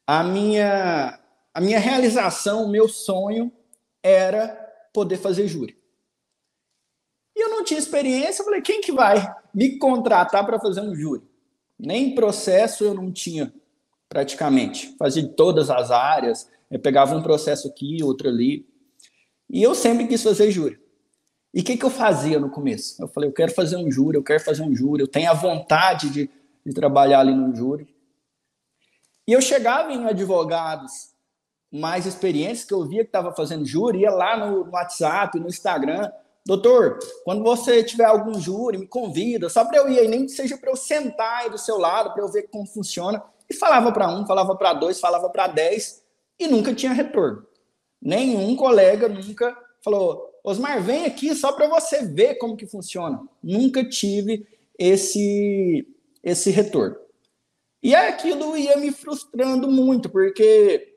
a 0.07 0.23
minha 0.23 1.19
a 1.55 1.61
minha 1.61 1.79
realização, 1.79 2.65
o 2.65 2.69
meu 2.69 2.89
sonho 2.89 3.53
era 4.03 4.49
poder 4.93 5.17
fazer 5.17 5.47
júri. 5.47 5.79
E 7.37 7.41
eu 7.41 7.49
não 7.49 7.63
tinha 7.65 7.79
experiência, 7.79 8.43
eu 8.43 8.45
falei, 8.45 8.61
quem 8.61 8.81
que 8.81 8.91
vai 8.91 9.25
me 9.55 9.79
contratar 9.79 10.45
para 10.45 10.59
fazer 10.59 10.81
um 10.81 10.95
júri? 10.95 11.23
Nem 11.79 12.15
processo 12.15 12.85
eu 12.85 12.93
não 12.93 13.13
tinha, 13.13 13.55
praticamente. 14.09 14.95
Fazia 14.99 15.27
todas 15.29 15.71
as 15.71 15.93
áreas, 15.93 16.51
eu 16.71 16.81
pegava 16.81 17.17
um 17.17 17.23
processo 17.23 17.69
aqui, 17.69 18.03
outro 18.03 18.29
ali. 18.29 18.67
E 19.49 19.63
eu 19.63 19.75
sempre 19.75 20.09
quis 20.09 20.23
fazer 20.23 20.51
júri. 20.51 20.81
E 21.53 21.61
o 21.61 21.65
que, 21.65 21.77
que 21.77 21.85
eu 21.85 21.91
fazia 21.91 22.41
no 22.41 22.51
começo? 22.51 23.01
Eu 23.01 23.07
falei, 23.07 23.29
eu 23.29 23.33
quero 23.33 23.53
fazer 23.53 23.77
um 23.77 23.91
júri, 23.91 24.17
eu 24.17 24.25
quero 24.25 24.43
fazer 24.43 24.63
um 24.63 24.75
júri, 24.75 25.03
eu 25.03 25.09
tenho 25.09 25.31
a 25.31 25.35
vontade 25.35 26.11
de, 26.11 26.29
de 26.67 26.75
trabalhar 26.75 27.21
ali 27.21 27.33
no 27.33 27.55
júri. 27.55 27.95
E 29.27 29.33
eu 29.33 29.41
chegava 29.41 29.93
em 29.93 30.05
advogados 30.05 31.14
mais 31.75 32.07
experientes 32.07 32.63
que 32.63 32.73
eu 32.73 32.85
via 32.85 33.03
que 33.03 33.09
estava 33.09 33.35
fazendo 33.35 33.67
júri, 33.67 34.03
ia 34.03 34.11
lá 34.13 34.37
no, 34.37 34.71
WhatsApp, 34.71 35.41
no 35.41 35.49
Instagram. 35.49 36.09
Doutor, 36.47 37.01
quando 37.25 37.43
você 37.43 37.83
tiver 37.83 38.05
algum 38.05 38.39
júri, 38.39 38.79
me 38.79 38.87
convida, 38.87 39.49
só 39.49 39.65
para 39.65 39.79
eu 39.79 39.89
ir 39.89 39.99
aí, 39.99 40.07
nem 40.07 40.25
que 40.25 40.31
seja 40.31 40.57
para 40.57 40.71
eu 40.71 40.77
sentar 40.77 41.43
aí 41.43 41.51
do 41.51 41.59
seu 41.59 41.77
lado, 41.77 42.13
para 42.13 42.23
eu 42.23 42.31
ver 42.31 42.45
como 42.45 42.65
funciona. 42.65 43.21
E 43.51 43.55
falava 43.55 43.91
para 43.91 44.09
um, 44.09 44.25
falava 44.25 44.55
para 44.55 44.73
dois, 44.73 45.01
falava 45.01 45.29
para 45.29 45.49
dez, 45.49 46.01
e 46.39 46.47
nunca 46.47 46.73
tinha 46.73 46.93
retorno. 46.93 47.45
Nenhum 48.01 48.55
colega 48.55 49.09
nunca 49.09 49.57
falou, 49.83 50.31
Osmar, 50.45 50.81
vem 50.81 51.07
aqui 51.07 51.35
só 51.35 51.53
para 51.53 51.67
você 51.67 52.05
ver 52.05 52.37
como 52.37 52.57
que 52.57 52.67
funciona. 52.67 53.21
Nunca 53.43 53.85
tive 53.85 54.47
esse, 54.79 55.89
esse 56.23 56.51
retorno. 56.51 56.97
E 57.83 57.95
aquilo 57.97 58.57
ia 58.57 58.77
me 58.77 58.93
frustrando 58.93 59.69
muito, 59.69 60.09
porque 60.09 60.94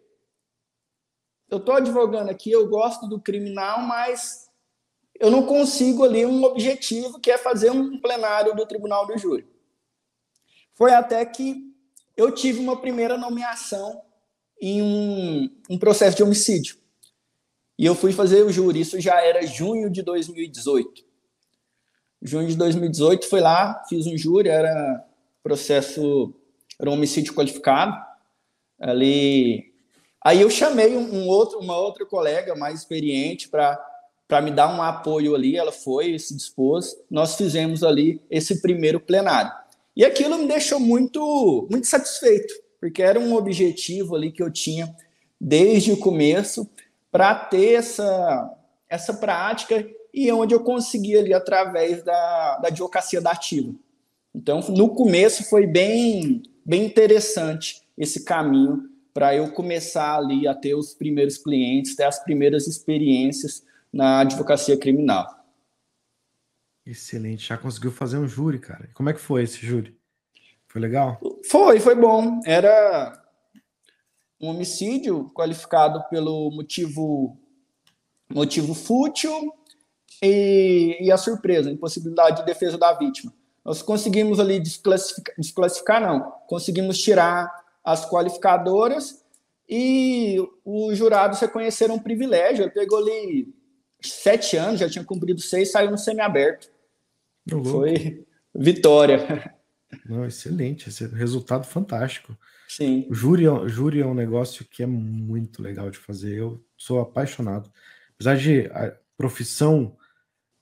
eu 1.50 1.58
estou 1.58 1.76
advogando 1.76 2.30
aqui, 2.30 2.52
eu 2.52 2.68
gosto 2.68 3.08
do 3.08 3.20
criminal, 3.20 3.82
mas 3.82 4.50
eu 5.20 5.32
não 5.32 5.46
consigo 5.46 6.04
ali 6.04 6.26
um 6.26 6.44
objetivo 6.44 7.20
que 7.20 7.32
é 7.32 7.38
fazer 7.38 7.72
um 7.72 8.00
plenário 8.00 8.56
do 8.56 8.66
Tribunal 8.66 9.08
do 9.08 9.18
Júri. 9.18 9.48
Foi 10.74 10.94
até 10.94 11.26
que 11.26 11.74
eu 12.16 12.32
tive 12.32 12.60
uma 12.60 12.80
primeira 12.80 13.18
nomeação 13.18 14.02
em 14.62 14.82
um, 14.82 15.50
um 15.70 15.78
processo 15.78 16.18
de 16.18 16.24
homicídio. 16.24 16.78
E 17.78 17.86
eu 17.86 17.94
fui 17.94 18.12
fazer 18.12 18.44
o 18.44 18.52
júri, 18.52 18.82
isso 18.82 19.00
já 19.00 19.22
era 19.22 19.46
junho 19.46 19.90
de 19.90 20.02
2018. 20.02 21.06
Junho 22.22 22.48
de 22.48 22.56
2018, 22.56 23.30
fui 23.30 23.40
lá, 23.40 23.84
fiz 23.88 24.08
um 24.08 24.18
júri, 24.18 24.50
era 24.50 25.06
processo, 25.44 26.34
era 26.80 26.90
um 26.90 26.94
homicídio 26.94 27.36
qualificado. 27.36 27.96
Ali 28.80 29.67
Aí 30.24 30.42
eu 30.42 30.50
chamei 30.50 30.96
um 30.98 31.28
outro, 31.28 31.60
uma 31.60 31.78
outra 31.78 32.06
colega 32.06 32.56
mais 32.56 32.80
experiente 32.80 33.48
para 33.48 34.42
me 34.42 34.52
dar 34.52 34.74
um 34.74 34.82
apoio 34.82 35.36
ali. 35.36 35.56
Ela 35.56 35.72
foi, 35.72 36.18
se 36.20 36.36
dispôs. 36.36 36.96
Nós 37.10 37.36
fizemos 37.36 37.84
ali 37.84 38.22
esse 38.30 38.62
primeiro 38.62 39.00
plenário. 39.00 39.52
E 39.96 40.04
aquilo 40.06 40.38
me 40.38 40.48
deixou 40.48 40.80
muito, 40.80 41.68
muito 41.72 41.88
satisfeito, 41.88 42.54
porque 42.80 43.02
era 43.02 43.20
um 43.20 43.34
objetivo 43.36 44.16
ali 44.16 44.32
que 44.32 44.44
eu 44.44 44.52
tinha 44.52 44.96
desde 45.40 45.92
o 45.92 45.98
começo 45.98 46.70
para 47.12 47.34
ter 47.34 47.74
essa, 47.74 48.54
essa 48.90 49.14
prática 49.14 49.88
e 50.14 50.32
onde 50.32 50.54
eu 50.54 50.60
consegui 50.60 51.18
ali 51.18 51.34
através 51.34 52.04
da, 52.04 52.58
da 52.58 52.68
advocacia 52.68 53.22
da 53.22 53.32
ativa. 53.32 53.74
Então, 54.36 54.60
no 54.70 54.90
começo 54.90 55.50
foi 55.50 55.66
bem, 55.66 56.44
bem 56.64 56.86
interessante 56.86 57.82
esse 57.98 58.24
caminho 58.24 58.84
para 59.18 59.36
eu 59.36 59.52
começar 59.52 60.16
ali 60.16 60.48
a 60.48 60.54
ter 60.54 60.76
os 60.76 60.94
primeiros 60.94 61.40
clientes, 61.40 61.96
ter 61.96 62.04
as 62.04 62.24
primeiras 62.24 62.68
experiências 62.68 63.66
na 63.92 64.20
advocacia 64.20 64.78
criminal. 64.78 65.26
Excelente, 66.86 67.48
já 67.48 67.58
conseguiu 67.58 67.92
fazer 67.92 68.20
um 68.20 68.28
júri, 68.28 68.60
cara. 68.60 68.88
Como 68.94 69.10
é 69.10 69.14
que 69.14 69.20
foi 69.20 69.42
esse 69.42 69.66
júri? 69.66 69.98
Foi 70.68 70.80
legal? 70.80 71.20
Foi, 71.50 71.80
foi 71.80 71.96
bom. 71.96 72.40
Era 72.46 73.20
um 74.40 74.50
homicídio 74.50 75.32
qualificado 75.32 76.08
pelo 76.12 76.52
motivo 76.52 77.40
motivo 78.32 78.76
fútil 78.76 79.52
e, 80.22 80.96
e 81.02 81.12
a 81.12 81.18
surpresa, 81.18 81.72
impossibilidade 81.72 82.42
de 82.42 82.46
defesa 82.46 82.78
da 82.78 82.94
vítima. 82.94 83.34
Nós 83.66 83.82
conseguimos 83.82 84.40
ali 84.40 84.60
desclassificar, 84.60 85.34
desclassificar 85.40 86.02
não, 86.02 86.34
conseguimos 86.46 87.00
tirar 87.00 87.66
as 87.88 88.06
qualificadoras 88.06 89.24
e 89.68 90.38
os 90.66 90.98
jurados 90.98 91.40
reconheceram 91.40 91.96
um 91.96 92.00
privilégio. 92.00 92.66
Ele 92.66 92.72
pegou 92.72 92.98
ali 92.98 93.56
sete 94.02 94.58
anos, 94.58 94.82
já 94.82 94.90
tinha 94.90 95.06
cumprido 95.06 95.40
seis, 95.40 95.72
saiu 95.72 95.90
no 95.90 95.98
semiaberto. 95.98 96.70
Foi 97.72 98.28
vitória. 98.54 99.56
Não, 100.06 100.26
excelente, 100.26 100.90
esse 100.90 101.08
resultado 101.08 101.66
fantástico. 101.66 102.38
Sim. 102.68 103.08
Júri, 103.10 103.46
é 103.46 103.70
júri 103.70 104.02
é 104.02 104.06
um 104.06 104.14
negócio 104.14 104.66
que 104.66 104.84
é 104.84 104.86
muito 104.86 105.62
legal 105.62 105.90
de 105.90 105.98
fazer. 105.98 106.38
Eu 106.38 106.62
sou 106.76 107.00
apaixonado. 107.00 107.72
Apesar 108.16 108.36
de 108.36 108.66
a 108.74 108.94
profissão 109.16 109.96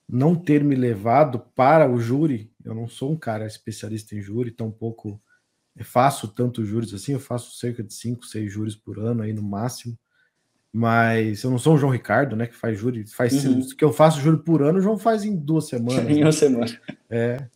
não 0.08 0.36
ter 0.36 0.62
me 0.62 0.76
levado 0.76 1.40
para 1.56 1.90
o 1.90 1.98
júri. 1.98 2.52
Eu 2.64 2.72
não 2.72 2.86
sou 2.86 3.10
um 3.10 3.16
cara 3.16 3.48
especialista 3.48 4.14
em 4.14 4.20
júri, 4.20 4.52
tampouco 4.52 5.20
faço 5.84 6.28
tantos 6.28 6.66
júris 6.66 6.92
assim, 6.94 7.12
eu 7.12 7.20
faço 7.20 7.56
cerca 7.56 7.82
de 7.82 7.92
5, 7.92 8.24
6 8.24 8.52
júris 8.52 8.74
por 8.74 8.98
ano 8.98 9.22
aí 9.22 9.32
no 9.32 9.42
máximo. 9.42 9.98
Mas 10.72 11.42
eu 11.42 11.50
não 11.50 11.58
sou 11.58 11.74
o 11.74 11.78
João 11.78 11.92
Ricardo, 11.92 12.36
né? 12.36 12.46
Que 12.46 12.54
faz 12.54 12.78
júri, 12.78 13.06
faz 13.06 13.44
uhum. 13.44 13.66
que 13.68 13.84
eu 13.84 13.92
faço 13.92 14.20
júri 14.20 14.42
por 14.42 14.62
ano, 14.62 14.78
o 14.78 14.82
João 14.82 14.98
faz 14.98 15.24
em 15.24 15.34
duas 15.34 15.68
semanas. 15.68 16.08
em 16.10 16.18
uma 16.18 16.26
né? 16.26 16.32
semana. 16.32 16.80
É. 17.08 17.48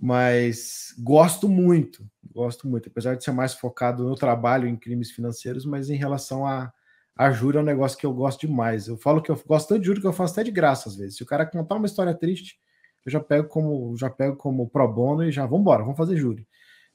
Mas 0.00 0.94
gosto 0.98 1.48
muito, 1.48 2.06
gosto 2.32 2.68
muito, 2.68 2.88
apesar 2.88 3.16
de 3.16 3.24
ser 3.24 3.32
mais 3.32 3.54
focado 3.54 4.04
no 4.04 4.14
trabalho 4.14 4.68
em 4.68 4.76
crimes 4.76 5.10
financeiros, 5.10 5.64
mas 5.64 5.90
em 5.90 5.96
relação 5.96 6.46
a, 6.46 6.72
a 7.16 7.32
júri 7.32 7.56
é 7.56 7.60
um 7.60 7.64
negócio 7.64 7.98
que 7.98 8.06
eu 8.06 8.12
gosto 8.12 8.46
demais. 8.46 8.86
Eu 8.86 8.96
falo 8.96 9.20
que 9.20 9.30
eu 9.30 9.42
gosto 9.46 9.68
tanto 9.68 9.80
de 9.80 9.86
júri 9.86 10.00
que 10.00 10.06
eu 10.06 10.12
faço 10.12 10.34
até 10.34 10.44
de 10.44 10.52
graça 10.52 10.88
às 10.88 10.94
vezes. 10.94 11.16
Se 11.16 11.22
o 11.22 11.26
cara 11.26 11.44
contar 11.44 11.74
uma 11.74 11.86
história 11.86 12.14
triste, 12.14 12.60
eu 13.04 13.10
já 13.10 13.18
pego 13.18 13.48
como 13.48 13.96
já 13.96 14.08
pego 14.08 14.36
como 14.36 14.68
pro 14.68 14.86
bono 14.86 15.24
e 15.24 15.32
já 15.32 15.44
vamos 15.46 15.62
embora, 15.62 15.82
vamos 15.82 15.96
fazer 15.96 16.16
júri. 16.16 16.46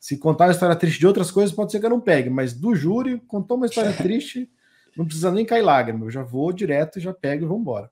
Se 0.04 0.18
contar 0.18 0.48
uma 0.48 0.52
história 0.52 0.76
triste 0.76 1.00
de 1.00 1.08
outras 1.08 1.32
coisas, 1.32 1.56
pode 1.56 1.72
ser 1.72 1.80
que 1.80 1.86
eu 1.86 1.90
não 1.90 2.02
pegue, 2.02 2.30
mas 2.30 2.54
do 2.54 2.76
júri, 2.76 3.22
contou 3.26 3.56
uma 3.56 3.68
história 3.68 3.94
triste, 3.96 4.52
não 4.98 5.06
precisa 5.06 5.32
nem 5.32 5.46
cair 5.46 5.62
lágrima. 5.62 6.06
Eu 6.06 6.12
já 6.12 6.22
vou 6.22 6.52
direto, 6.52 7.00
já 7.00 7.14
pego 7.14 7.46
e 7.46 7.48
vamos 7.48 7.62
embora. 7.62 7.90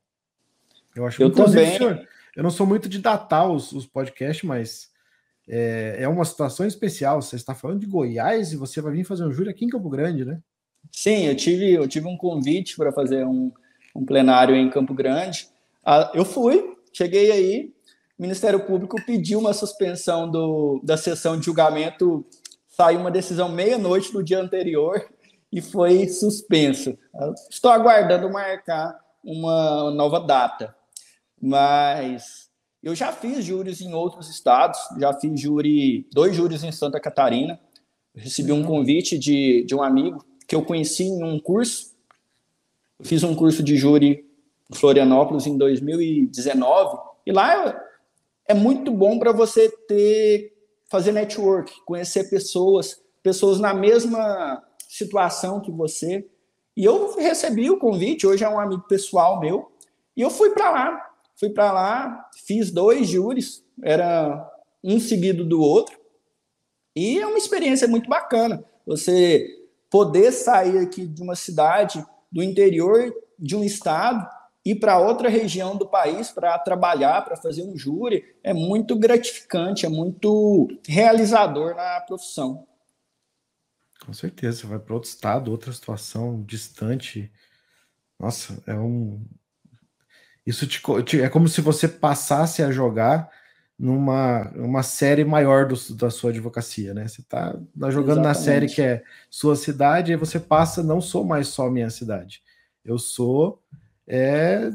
Eu 0.94 1.06
acho 1.06 1.24
eu 1.24 1.32
também. 1.32 1.78
Senhor, 1.78 2.06
eu 2.36 2.44
não 2.44 2.52
sou 2.52 2.68
muito 2.68 2.90
de 2.90 3.00
datar 3.00 3.50
os, 3.50 3.72
os 3.72 3.86
podcasts, 3.86 4.44
mas 4.44 4.92
é, 5.48 6.00
é, 6.00 6.08
uma 6.10 6.26
situação 6.26 6.68
especial. 6.68 7.22
Você 7.22 7.38
está 7.38 7.56
falando 7.56 7.80
de 7.80 7.86
Goiás 7.86 8.52
e 8.52 8.58
você 8.58 8.82
vai 8.82 8.92
vir 8.92 9.06
fazer 9.06 9.24
um 9.24 9.32
júri 9.32 9.50
aqui 9.50 9.64
em 9.64 9.70
Campo 9.70 9.90
Grande, 9.90 10.26
né? 10.26 10.42
Sim, 10.92 11.28
eu 11.28 11.36
tive, 11.38 11.72
eu 11.72 11.88
tive 11.88 12.10
um 12.10 12.18
convite 12.18 12.76
para 12.76 12.92
fazer 12.92 13.26
um, 13.26 13.54
um 13.96 14.04
plenário 14.04 14.54
em 14.54 14.70
Campo 14.70 14.94
Grande. 14.94 15.48
Ah, 15.82 16.12
eu 16.14 16.26
fui, 16.26 16.76
cheguei 16.92 17.32
aí, 17.32 17.74
o 18.22 18.24
Ministério 18.24 18.60
Público 18.60 19.04
pediu 19.04 19.40
uma 19.40 19.52
suspensão 19.52 20.30
do, 20.30 20.80
da 20.84 20.96
sessão 20.96 21.40
de 21.40 21.44
julgamento, 21.48 22.24
saiu 22.70 23.00
uma 23.00 23.10
decisão 23.10 23.50
meia-noite 23.50 24.14
no 24.14 24.24
dia 24.24 24.40
anterior, 24.40 25.10
e 25.52 25.60
foi 25.60 26.08
suspenso. 26.08 26.96
Estou 27.50 27.72
aguardando 27.72 28.30
marcar 28.30 28.96
uma 29.24 29.90
nova 29.90 30.20
data, 30.20 30.76
mas 31.42 32.48
eu 32.84 32.94
já 32.94 33.12
fiz 33.12 33.44
júris 33.44 33.82
em 33.82 33.92
outros 33.96 34.30
estados, 34.30 34.78
já 35.00 35.12
fiz 35.14 35.42
júri, 35.42 36.08
dois 36.14 36.36
júris 36.36 36.64
em 36.64 36.72
Santa 36.72 37.00
Catarina. 37.00 37.60
Recebi 38.14 38.52
um 38.52 38.64
convite 38.64 39.18
de, 39.18 39.64
de 39.64 39.74
um 39.74 39.82
amigo 39.82 40.24
que 40.48 40.56
eu 40.56 40.64
conheci 40.64 41.06
em 41.06 41.24
um 41.24 41.40
curso. 41.40 41.96
Eu 43.00 43.06
fiz 43.06 43.24
um 43.24 43.34
curso 43.34 43.64
de 43.64 43.76
júri 43.76 44.24
em 44.72 44.76
Florianópolis 44.76 45.48
em 45.48 45.58
2019 45.58 47.00
e 47.26 47.32
lá 47.32 47.90
é 48.52 48.54
muito 48.54 48.92
bom 48.92 49.18
para 49.18 49.32
você 49.32 49.70
ter 49.88 50.54
fazer 50.90 51.14
network, 51.14 51.74
conhecer 51.86 52.30
pessoas, 52.30 53.02
pessoas 53.24 53.62
na 53.62 53.74
mesma 53.74 54.62
situação 54.90 55.62
que 55.62 55.72
você. 55.72 56.28
E 56.76 56.84
eu 56.84 57.16
recebi 57.16 57.72
o 57.72 57.80
convite, 57.80 58.28
hoje 58.28 58.44
é 58.44 58.50
um 58.50 58.60
amigo 58.60 58.84
pessoal 58.90 59.40
meu, 59.40 59.72
e 60.18 60.22
eu 60.22 60.30
fui 60.30 60.50
para 60.50 60.70
lá. 60.70 61.10
Fui 61.38 61.50
para 61.50 61.72
lá, 61.72 62.30
fiz 62.46 62.72
dois 62.72 63.08
júris, 63.08 63.64
era 63.82 64.52
um 64.84 65.00
seguido 65.00 65.46
do 65.46 65.62
outro, 65.62 65.98
e 66.94 67.20
é 67.20 67.26
uma 67.26 67.38
experiência 67.38 67.88
muito 67.88 68.10
bacana. 68.10 68.64
Você 68.86 69.48
poder 69.90 70.34
sair 70.34 70.78
aqui 70.78 71.08
de 71.08 71.22
uma 71.24 71.36
cidade 71.36 72.06
do 72.30 72.44
interior 72.44 73.14
de 73.40 73.56
um 73.56 73.64
estado 73.64 74.28
ir 74.64 74.76
para 74.76 75.00
outra 75.00 75.28
região 75.28 75.76
do 75.76 75.88
país 75.88 76.32
para 76.32 76.58
trabalhar, 76.60 77.24
para 77.24 77.36
fazer 77.36 77.64
um 77.64 77.78
júri, 77.78 78.36
é 78.44 78.54
muito 78.54 78.96
gratificante, 78.98 79.86
é 79.86 79.90
muito 79.90 80.68
realizador 80.88 81.76
na 81.76 82.00
profissão. 82.02 82.68
Com 84.06 84.14
certeza, 84.14 84.62
você 84.62 84.68
vai 84.68 84.80
para 84.80 84.94
outro 84.94 85.10
estado, 85.10 85.52
outra 85.52 85.72
situação 85.72 86.44
distante. 86.44 87.32
Nossa, 88.20 88.62
é 88.66 88.74
um. 88.74 89.24
Isso 90.46 90.66
te, 90.68 91.22
é 91.22 91.30
como 91.30 91.48
se 91.48 91.62
você 91.62 91.88
passasse 91.88 92.64
a 92.64 92.72
jogar 92.72 93.30
numa 93.78 94.52
uma 94.56 94.82
série 94.82 95.24
maior 95.24 95.68
do, 95.68 95.76
da 95.96 96.10
sua 96.10 96.32
advocacia, 96.32 96.96
né? 96.96 97.08
Você 97.08 97.22
está 97.22 97.54
tá 97.80 97.92
jogando 97.92 98.20
Exatamente. 98.20 98.24
na 98.24 98.34
série 98.34 98.68
que 98.68 98.82
é 98.82 99.04
sua 99.30 99.56
cidade, 99.56 100.12
e 100.12 100.16
você 100.16 100.40
passa, 100.40 100.82
não 100.82 101.00
sou 101.00 101.24
mais 101.24 101.48
só 101.48 101.70
minha 101.70 101.90
cidade. 101.90 102.42
Eu 102.84 102.98
sou 102.98 103.62
é, 104.08 104.72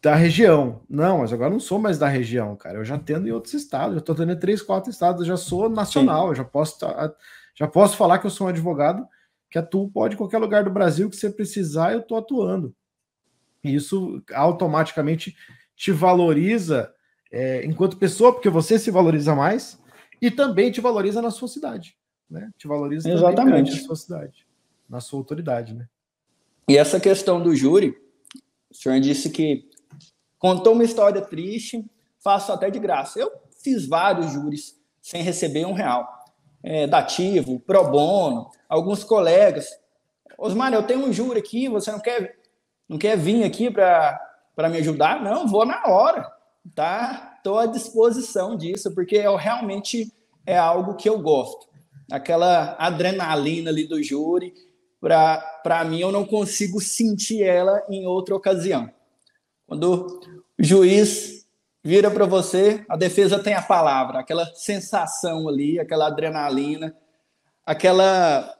da 0.00 0.14
região. 0.14 0.82
Não, 0.88 1.18
mas 1.18 1.32
agora 1.32 1.50
não 1.50 1.60
sou 1.60 1.78
mais 1.78 1.98
da 1.98 2.08
região, 2.08 2.56
cara. 2.56 2.78
Eu 2.78 2.84
já 2.84 2.98
tendo 2.98 3.28
em 3.28 3.32
outros 3.32 3.54
estados, 3.54 3.94
já 3.94 4.00
estou 4.00 4.14
tendo 4.14 4.32
em 4.32 4.38
três, 4.38 4.60
quatro 4.60 4.90
estados, 4.90 5.20
eu 5.20 5.26
já 5.26 5.36
sou 5.36 5.68
nacional, 5.68 6.24
Sim. 6.24 6.28
eu 6.30 6.34
já 6.36 6.44
posso 6.44 6.78
já 7.54 7.68
posso 7.68 7.96
falar 7.96 8.18
que 8.18 8.26
eu 8.26 8.30
sou 8.30 8.46
um 8.46 8.50
advogado 8.50 9.06
que 9.50 9.58
atuo 9.58 9.90
pode 9.90 10.14
em 10.14 10.16
qualquer 10.16 10.38
lugar 10.38 10.64
do 10.64 10.70
Brasil 10.70 11.10
que 11.10 11.16
você 11.16 11.28
precisar, 11.28 11.92
eu 11.92 12.00
estou 12.00 12.16
atuando. 12.16 12.74
E 13.62 13.74
isso 13.74 14.22
automaticamente 14.32 15.36
te 15.76 15.92
valoriza 15.92 16.92
é, 17.30 17.64
enquanto 17.66 17.98
pessoa, 17.98 18.32
porque 18.32 18.48
você 18.48 18.78
se 18.78 18.90
valoriza 18.90 19.34
mais, 19.34 19.78
e 20.20 20.30
também 20.30 20.70
te 20.70 20.80
valoriza 20.80 21.20
na 21.20 21.30
sua 21.30 21.48
cidade. 21.48 21.96
Né? 22.30 22.50
Te 22.56 22.66
valoriza 22.66 23.10
Exatamente. 23.10 23.72
na 23.72 23.86
sua 23.86 23.96
cidade, 23.96 24.46
na 24.88 25.00
sua 25.00 25.18
autoridade. 25.18 25.74
Né? 25.74 25.86
E 26.68 26.78
essa 26.78 26.98
questão 26.98 27.42
do 27.42 27.54
júri, 27.54 27.94
o 28.72 28.74
senhor 28.74 28.98
disse 29.00 29.28
que 29.28 29.68
contou 30.38 30.72
uma 30.72 30.82
história 30.82 31.20
triste, 31.20 31.84
faço 32.24 32.50
até 32.50 32.70
de 32.70 32.78
graça. 32.78 33.18
Eu 33.18 33.30
fiz 33.62 33.86
vários 33.86 34.32
júris 34.32 34.74
sem 35.00 35.22
receber 35.22 35.66
um 35.66 35.74
real 35.74 36.08
é, 36.62 36.86
dativo, 36.86 37.60
pro 37.60 37.90
bono, 37.90 38.50
alguns 38.68 39.04
colegas. 39.04 39.68
Osmar, 40.38 40.72
eu 40.72 40.82
tenho 40.82 41.04
um 41.04 41.12
júri 41.12 41.38
aqui, 41.38 41.68
você 41.68 41.92
não 41.92 42.00
quer, 42.00 42.38
não 42.88 42.98
quer 42.98 43.16
vir 43.16 43.44
aqui 43.44 43.70
para 43.70 44.68
me 44.70 44.78
ajudar? 44.78 45.22
Não, 45.22 45.46
vou 45.46 45.66
na 45.66 45.82
hora, 45.86 46.32
tá? 46.74 47.34
Estou 47.36 47.58
à 47.58 47.66
disposição 47.66 48.56
disso, 48.56 48.94
porque 48.94 49.16
eu 49.16 49.36
realmente 49.36 50.10
é 50.46 50.56
algo 50.56 50.94
que 50.94 51.08
eu 51.08 51.20
gosto. 51.20 51.68
Aquela 52.10 52.74
adrenalina 52.78 53.70
ali 53.70 53.86
do 53.86 54.02
júri, 54.02 54.54
para 55.02 55.84
mim, 55.84 56.00
eu 56.00 56.12
não 56.12 56.24
consigo 56.24 56.80
sentir 56.80 57.42
ela 57.42 57.84
em 57.88 58.06
outra 58.06 58.36
ocasião. 58.36 58.88
Quando 59.66 60.20
o 60.56 60.62
juiz 60.62 61.44
vira 61.82 62.08
para 62.08 62.24
você, 62.24 62.84
a 62.88 62.96
defesa 62.96 63.42
tem 63.42 63.54
a 63.54 63.62
palavra, 63.62 64.20
aquela 64.20 64.46
sensação 64.54 65.48
ali, 65.48 65.80
aquela 65.80 66.06
adrenalina, 66.06 66.96
aquela 67.66 68.56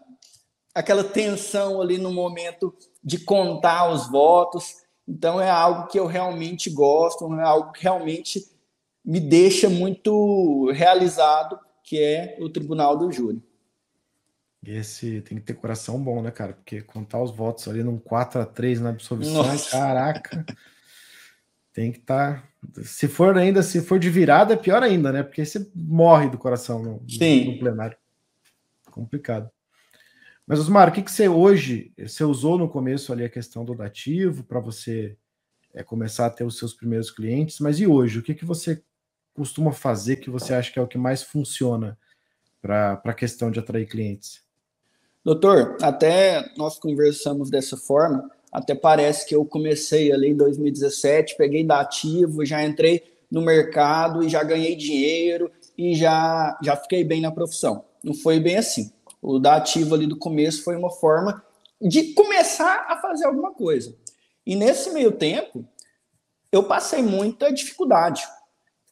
aquela 0.74 1.04
tensão 1.04 1.82
ali 1.82 1.98
no 1.98 2.10
momento 2.10 2.74
de 3.04 3.18
contar 3.18 3.92
os 3.92 4.10
votos. 4.10 4.76
Então 5.06 5.40
é 5.40 5.50
algo 5.50 5.86
que 5.88 5.98
eu 6.00 6.06
realmente 6.06 6.70
gosto, 6.70 7.32
é 7.34 7.42
algo 7.42 7.72
que 7.72 7.82
realmente 7.82 8.42
me 9.04 9.20
deixa 9.20 9.68
muito 9.68 10.70
realizado, 10.70 11.58
que 11.84 12.02
é 12.02 12.38
o 12.40 12.48
Tribunal 12.48 12.96
do 12.96 13.12
Júri. 13.12 13.42
Esse 14.64 15.20
tem 15.22 15.38
que 15.38 15.44
ter 15.44 15.54
coração 15.54 16.02
bom, 16.02 16.22
né, 16.22 16.30
cara? 16.30 16.52
Porque 16.52 16.82
contar 16.82 17.20
os 17.20 17.32
votos 17.32 17.66
ali 17.66 17.82
num 17.82 17.98
4 17.98 18.40
a 18.40 18.46
3 18.46 18.80
na 18.80 18.90
absolvição, 18.90 19.42
Nossa. 19.42 19.70
caraca. 19.70 20.44
Tem 21.72 21.90
que 21.90 21.98
estar. 21.98 22.42
Tá... 22.72 22.82
Se 22.84 23.08
for 23.08 23.36
ainda, 23.36 23.62
se 23.62 23.80
for 23.80 23.98
de 23.98 24.08
virada, 24.08 24.54
é 24.54 24.56
pior 24.56 24.82
ainda, 24.82 25.10
né? 25.10 25.22
Porque 25.24 25.44
você 25.44 25.68
morre 25.74 26.28
do 26.28 26.38
coração 26.38 26.80
no, 26.80 26.92
no 27.00 27.58
plenário. 27.58 27.96
Complicado. 28.90 29.50
Mas, 30.46 30.60
Osmar, 30.60 30.88
o 30.88 30.92
que, 30.92 31.02
que 31.02 31.10
você 31.10 31.28
hoje 31.28 31.92
você 31.98 32.22
usou 32.22 32.56
no 32.56 32.68
começo 32.68 33.12
ali 33.12 33.24
a 33.24 33.28
questão 33.28 33.64
do 33.64 33.74
dativo 33.74 34.44
para 34.44 34.60
você 34.60 35.16
é, 35.74 35.82
começar 35.82 36.26
a 36.26 36.30
ter 36.30 36.44
os 36.44 36.58
seus 36.58 36.74
primeiros 36.74 37.10
clientes, 37.10 37.58
mas 37.58 37.80
e 37.80 37.86
hoje? 37.86 38.18
O 38.18 38.22
que, 38.22 38.34
que 38.34 38.44
você 38.44 38.82
costuma 39.34 39.72
fazer 39.72 40.16
que 40.16 40.30
você 40.30 40.54
acha 40.54 40.70
que 40.70 40.78
é 40.78 40.82
o 40.82 40.86
que 40.86 40.98
mais 40.98 41.22
funciona 41.22 41.98
para 42.60 43.00
a 43.04 43.14
questão 43.14 43.50
de 43.50 43.58
atrair 43.58 43.88
clientes? 43.88 44.44
Doutor, 45.24 45.76
até 45.80 46.50
nós 46.56 46.78
conversamos 46.78 47.48
dessa 47.48 47.76
forma, 47.76 48.28
até 48.50 48.74
parece 48.74 49.26
que 49.26 49.34
eu 49.34 49.44
comecei 49.44 50.12
ali 50.12 50.30
em 50.30 50.36
2017, 50.36 51.36
peguei 51.36 51.64
da 51.64 51.80
ativo, 51.80 52.44
já 52.44 52.64
entrei 52.64 53.02
no 53.30 53.40
mercado 53.40 54.22
e 54.22 54.28
já 54.28 54.42
ganhei 54.42 54.74
dinheiro 54.74 55.50
e 55.78 55.94
já, 55.94 56.58
já 56.62 56.76
fiquei 56.76 57.04
bem 57.04 57.20
na 57.20 57.30
profissão. 57.30 57.84
Não 58.02 58.12
foi 58.12 58.40
bem 58.40 58.56
assim. 58.56 58.92
O 59.22 59.38
da 59.38 59.56
ativo 59.56 59.94
ali 59.94 60.06
do 60.06 60.18
começo 60.18 60.64
foi 60.64 60.76
uma 60.76 60.90
forma 60.90 61.42
de 61.80 62.12
começar 62.14 62.86
a 62.88 63.00
fazer 63.00 63.24
alguma 63.24 63.54
coisa. 63.54 63.96
E 64.44 64.56
nesse 64.56 64.90
meio 64.90 65.12
tempo, 65.12 65.64
eu 66.50 66.64
passei 66.64 67.00
muita 67.00 67.52
dificuldade. 67.52 68.22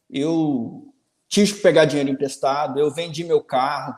Eu 0.09 0.95
tive 1.29 1.55
que 1.55 1.61
pegar 1.61 1.85
dinheiro 1.85 2.11
emprestado, 2.11 2.79
eu 2.79 2.91
vendi 2.91 3.25
meu 3.25 3.43
carro, 3.43 3.95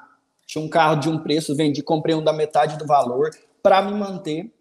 tinha 0.53 0.64
um 0.64 0.68
carro 0.68 0.96
de 0.96 1.09
um 1.09 1.18
preço, 1.18 1.57
vendi, 1.57 1.82
comprei 1.82 2.14
um 2.14 2.22
da 2.22 2.32
metade 2.32 2.76
do 2.76 2.86
valor 2.86 3.30
para 3.62 3.80
me 3.80 3.92
manter 3.92 4.53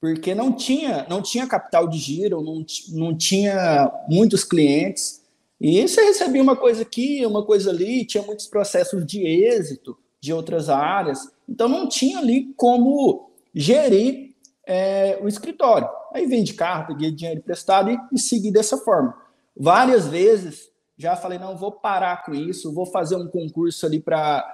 porque 0.00 0.34
não 0.34 0.52
tinha, 0.52 1.06
não 1.08 1.20
tinha 1.20 1.46
capital 1.46 1.88
de 1.88 1.98
giro, 1.98 2.40
não, 2.42 2.64
não 2.90 3.16
tinha 3.16 3.90
muitos 4.08 4.44
clientes. 4.44 5.24
E 5.60 5.86
você 5.86 6.02
recebia 6.02 6.42
uma 6.42 6.54
coisa 6.54 6.82
aqui, 6.82 7.26
uma 7.26 7.44
coisa 7.44 7.70
ali, 7.70 8.04
tinha 8.04 8.22
muitos 8.22 8.46
processos 8.46 9.04
de 9.04 9.26
êxito 9.26 9.98
de 10.20 10.32
outras 10.32 10.68
áreas, 10.68 11.30
então 11.48 11.68
não 11.68 11.88
tinha 11.88 12.18
ali 12.18 12.52
como 12.56 13.30
gerir 13.54 14.34
é, 14.66 15.18
o 15.20 15.28
escritório. 15.28 15.88
Aí 16.12 16.26
vendi 16.26 16.54
carro, 16.54 16.88
peguei 16.88 17.10
dinheiro 17.10 17.40
emprestado 17.40 17.90
e, 17.90 17.98
e 18.12 18.18
segui 18.18 18.52
dessa 18.52 18.76
forma. 18.76 19.16
Várias 19.56 20.06
vezes 20.06 20.70
já 20.96 21.14
falei, 21.14 21.38
não, 21.38 21.56
vou 21.56 21.70
parar 21.70 22.24
com 22.24 22.34
isso, 22.34 22.72
vou 22.72 22.84
fazer 22.84 23.16
um 23.16 23.28
concurso 23.28 23.86
ali 23.86 24.00
para 24.00 24.44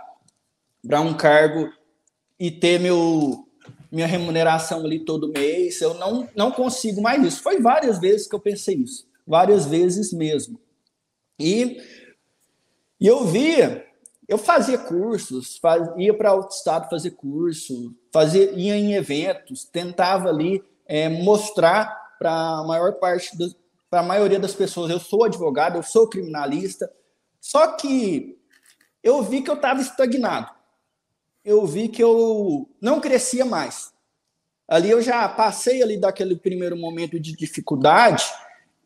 um 1.01 1.15
cargo 1.15 1.73
e 2.39 2.51
ter 2.51 2.79
meu, 2.79 3.47
minha 3.91 4.07
remuneração 4.07 4.85
ali 4.85 5.01
todo 5.01 5.33
mês. 5.33 5.81
Eu 5.81 5.95
não, 5.95 6.29
não 6.35 6.51
consigo 6.51 7.01
mais 7.01 7.25
isso. 7.25 7.43
Foi 7.43 7.61
várias 7.61 7.99
vezes 7.99 8.27
que 8.27 8.35
eu 8.35 8.41
pensei 8.41 8.77
isso, 8.77 9.07
várias 9.27 9.67
vezes 9.67 10.13
mesmo. 10.13 10.61
E, 11.39 11.81
e 13.01 13.07
eu 13.07 13.25
via, 13.25 13.87
eu 14.29 14.39
fazia 14.39 14.79
cursos, 14.79 15.59
faz, 15.59 15.89
ia 15.97 16.15
para 16.15 16.35
outro 16.35 16.57
estado 16.57 16.89
fazer 16.89 17.13
curso, 17.13 17.95
fazia, 18.13 18.53
ia 18.53 18.77
em 18.77 18.95
eventos, 18.95 19.65
tentava 19.65 20.29
ali 20.29 20.63
é, 20.87 21.09
mostrar 21.09 22.15
para 22.19 22.33
a 22.33 22.65
maior 22.65 22.95
parte 22.95 23.31
para 23.91 24.01
a 24.01 24.03
maioria 24.03 24.41
das 24.41 24.55
pessoas, 24.55 24.91
eu 24.91 24.99
sou 24.99 25.25
advogado, 25.25 25.77
eu 25.77 25.83
sou 25.83 26.09
criminalista, 26.09 26.93
só 27.41 27.77
que 27.77 28.37
eu 29.05 29.23
vi 29.23 29.43
que 29.43 29.51
eu 29.51 29.55
estava 29.55 29.81
estagnado. 29.81 30.51
Eu 31.45 31.67
vi 31.67 31.89
que 31.89 32.03
eu 32.03 32.69
não 32.81 33.01
crescia 33.01 33.45
mais. 33.45 33.93
Ali 34.67 34.91
eu 34.91 35.03
já 35.03 35.29
passei 35.29 35.83
ali 35.83 35.99
daquele 35.99 36.37
primeiro 36.37 36.77
momento 36.77 37.21
de 37.21 37.37
dificuldade, 37.37 38.25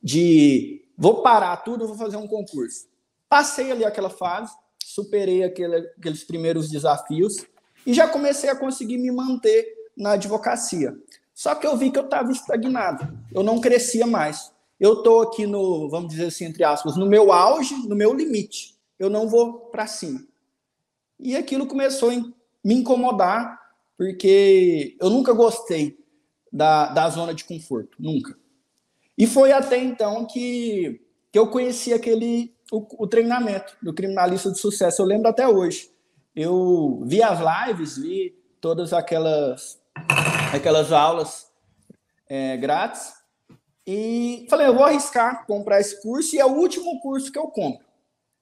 de 0.03 0.85
vou 0.97 1.23
parar 1.23 1.57
tudo, 1.59 1.87
vou 1.87 1.97
fazer 1.97 2.17
um 2.17 2.27
concurso. 2.27 2.89
Passei 3.29 3.71
ali 3.71 3.85
aquela 3.85 4.11
fase, 4.11 4.53
superei 4.85 5.45
aquele, 5.45 5.77
aqueles 5.97 6.25
primeiros 6.25 6.69
desafios 6.69 7.47
e 7.87 7.95
já 7.95 8.09
comecei 8.09 8.51
a 8.51 8.57
conseguir 8.57 8.99
me 8.99 9.11
manter 9.11 9.67
na 9.97 10.13
advocacia. 10.13 10.97
Só 11.33 11.55
que 11.55 11.67
eu 11.67 11.77
vi 11.77 11.91
que 11.91 11.99
eu 11.99 12.05
estava 12.05 12.33
estagnado, 12.33 13.17
eu 13.33 13.45
não 13.45 13.61
crescia 13.61 14.07
mais 14.07 14.53
eu 14.79 14.95
estou 14.95 15.23
aqui 15.23 15.45
no, 15.47 15.89
vamos 15.89 16.11
dizer 16.11 16.27
assim, 16.27 16.45
entre 16.45 16.63
aspas, 16.63 16.97
no 16.97 17.07
meu 17.07 17.33
auge, 17.33 17.75
no 17.89 17.97
meu 17.97 18.15
limite. 18.15 18.77
Eu 18.99 19.11
não 19.11 19.29
vou 19.29 19.55
para 19.71 19.87
cima. 19.87 20.25
E 21.19 21.37
aquilo 21.37 21.67
começou 21.67 22.11
a 22.11 22.15
me 22.69 22.75
incomodar, 22.75 23.59
porque 23.97 24.95
eu 25.01 25.09
nunca 25.09 25.33
gostei 25.33 25.99
da, 26.53 26.89
da 26.89 27.09
zona 27.09 27.33
de 27.33 27.45
conforto, 27.45 27.97
nunca. 27.99 28.37
E 29.17 29.27
foi 29.27 29.53
até 29.53 29.79
então 29.79 30.27
que, 30.27 31.01
que 31.33 31.39
eu 31.39 31.47
conheci 31.47 31.95
aquele 31.95 32.55
o, 32.71 33.05
o 33.05 33.07
treinamento 33.07 33.75
do 33.81 33.95
criminalista 33.95 34.53
de 34.53 34.59
sucesso. 34.59 35.01
Eu 35.01 35.07
lembro 35.07 35.29
até 35.29 35.49
hoje. 35.49 35.91
Eu 36.37 37.03
vi 37.07 37.23
as 37.23 37.39
lives, 37.41 37.97
vi 37.97 38.37
todas 38.61 38.93
aquelas 38.93 39.81
aquelas 40.53 40.93
aulas 40.93 41.47
é, 42.29 42.55
grátis 42.59 43.15
e 43.87 44.47
falei, 44.51 44.67
eu 44.67 44.75
vou 44.75 44.85
arriscar 44.85 45.47
comprar 45.47 45.81
esse 45.81 46.03
curso 46.03 46.37
e 46.37 46.39
é 46.39 46.45
o 46.45 46.55
último 46.55 47.01
curso 47.01 47.33
que 47.33 47.39
eu 47.39 47.49
compro. 47.49 47.87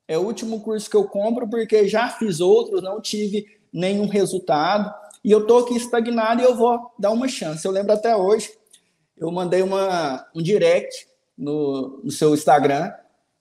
É 0.08 0.18
o 0.18 0.22
último 0.22 0.60
curso 0.60 0.90
que 0.90 0.96
eu 0.96 1.04
compro 1.04 1.48
porque 1.48 1.86
já 1.86 2.08
fiz 2.08 2.40
outros, 2.40 2.82
não 2.82 3.00
tive 3.00 3.55
nenhum 3.76 4.06
resultado 4.06 4.92
e 5.22 5.30
eu 5.30 5.46
tô 5.46 5.58
aqui 5.58 5.76
estagnado 5.76 6.40
e 6.40 6.44
eu 6.44 6.54
vou 6.54 6.92
dar 6.98 7.10
uma 7.10 7.28
chance. 7.28 7.64
Eu 7.66 7.72
lembro 7.72 7.92
até 7.92 8.16
hoje, 8.16 8.50
eu 9.16 9.30
mandei 9.30 9.60
uma, 9.60 10.26
um 10.34 10.42
direct 10.42 11.06
no, 11.36 12.00
no 12.02 12.10
seu 12.10 12.32
Instagram 12.32 12.90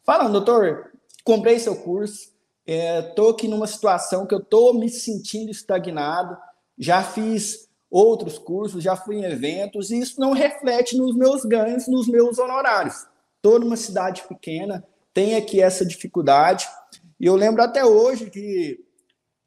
falando, 0.03 0.33
doutor, 0.33 0.91
comprei 1.23 1.57
seu 1.57 1.75
curso, 1.75 2.33
é, 2.67 3.01
tô 3.01 3.29
aqui 3.29 3.47
numa 3.47 3.65
situação 3.65 4.25
que 4.25 4.35
eu 4.35 4.43
tô 4.43 4.73
me 4.73 4.89
sentindo 4.89 5.51
estagnado, 5.51 6.37
já 6.77 7.01
fiz 7.01 7.69
outros 7.89 8.37
cursos, 8.37 8.83
já 8.83 8.95
fui 8.95 9.17
em 9.17 9.23
eventos, 9.23 9.89
e 9.89 9.99
isso 9.99 10.19
não 10.19 10.33
reflete 10.33 10.97
nos 10.97 11.15
meus 11.15 11.45
ganhos, 11.45 11.87
nos 11.87 12.07
meus 12.07 12.37
honorários. 12.37 13.05
Estou 13.37 13.59
numa 13.59 13.77
cidade 13.77 14.23
pequena, 14.27 14.83
tem 15.13 15.35
aqui 15.35 15.61
essa 15.61 15.85
dificuldade, 15.85 16.67
e 17.19 17.25
eu 17.25 17.35
lembro 17.35 17.61
até 17.63 17.85
hoje 17.85 18.29
que 18.29 18.83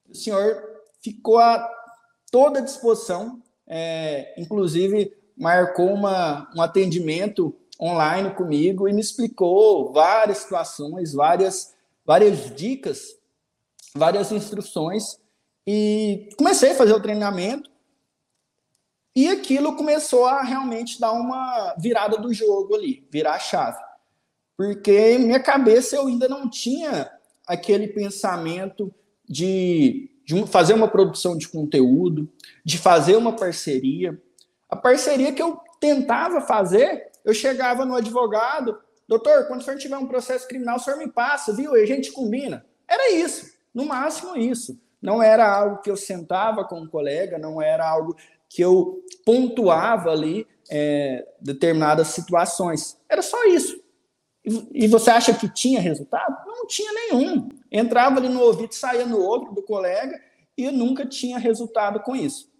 o 0.09 0.14
senhor 0.14 0.68
ficou 1.03 1.38
a 1.38 1.68
toda 2.30 2.62
disposição, 2.62 3.42
é, 3.66 4.34
inclusive 4.40 5.12
marcou 5.36 5.92
uma, 5.92 6.51
um 6.55 6.61
atendimento 6.61 7.55
online 7.80 8.34
comigo 8.34 8.88
e 8.88 8.92
me 8.92 9.01
explicou 9.01 9.92
várias 9.92 10.38
situações, 10.38 11.12
várias, 11.12 11.74
várias 12.05 12.55
dicas, 12.55 13.16
várias 13.94 14.32
instruções, 14.32 15.18
e 15.66 16.30
comecei 16.36 16.72
a 16.72 16.74
fazer 16.74 16.94
o 16.94 17.03
treinamento, 17.03 17.70
e 19.14 19.28
aquilo 19.28 19.76
começou 19.76 20.26
a 20.26 20.42
realmente 20.42 21.01
dar 21.01 21.12
uma 21.12 21.74
virada 21.78 22.16
do 22.16 22.32
jogo 22.32 22.74
ali, 22.74 23.07
virar 23.11 23.34
a 23.34 23.38
chave. 23.38 23.78
Porque 24.57 25.18
minha 25.18 25.40
cabeça 25.40 25.96
eu 25.96 26.07
ainda 26.07 26.28
não 26.28 26.49
tinha 26.49 27.11
aquele 27.46 27.88
pensamento 27.88 28.94
de, 29.28 30.11
de 30.29 30.47
fazer 30.47 30.74
uma 30.74 30.89
produção 30.89 31.39
de 31.39 31.49
conteúdo, 31.49 32.29
de 32.62 32.76
fazer 32.76 33.16
uma 33.16 33.35
parceria. 33.35 34.20
A 34.68 34.76
parceria 34.76 35.33
que 35.33 35.41
eu 35.41 35.59
tentava 35.81 36.43
fazer, 36.43 37.11
eu 37.24 37.33
chegava 37.33 37.87
no 37.87 37.95
advogado, 37.95 38.79
doutor, 39.09 39.47
quando 39.47 39.62
o 39.62 39.64
senhor 39.64 39.79
tiver 39.79 39.97
um 39.97 40.07
processo 40.07 40.47
criminal, 40.47 40.76
o 40.76 40.81
senhor 40.81 40.99
me 40.99 41.09
passa, 41.09 41.55
viu? 41.55 41.74
E 41.74 41.83
a 41.83 41.87
gente 41.87 42.12
combina. 42.12 42.66
Era 42.87 43.11
isso, 43.11 43.51
no 43.72 43.87
máximo 43.87 44.37
isso. 44.37 44.79
Não 45.01 45.22
era 45.22 45.51
algo 45.51 45.81
que 45.81 45.91
eu 45.91 45.97
sentava 45.97 46.62
com 46.62 46.79
um 46.79 46.87
colega, 46.87 47.39
não 47.39 47.62
era 47.62 47.89
algo 47.89 48.14
que 48.51 48.61
eu 48.61 49.03
pontuava 49.24 50.11
ali 50.11 50.47
é, 50.70 51.26
determinadas 51.41 52.09
situações. 52.09 52.99
Era 53.09 53.22
só 53.22 53.47
isso. 53.47 53.81
E, 54.72 54.88
você 54.88 55.11
acha 55.11 55.34
que 55.34 55.53
tinha 55.53 55.80
resultado? 55.80 56.34
Não 56.46 56.66
tinha 56.66 56.92
nenhum. 56.92 57.49
Entrava 57.70 58.18
ali 58.18 58.28
no 58.28 58.40
ouvido, 58.40 58.74
saía 58.74 59.05
no 59.05 59.20
outro 59.20 59.55
do 59.55 59.62
colega 59.62 60.18
e 60.57 60.70
nunca 60.70 61.05
tinha 61.05 61.38
resultado 61.38 62.01
com 62.01 62.16
isso. 62.16 62.51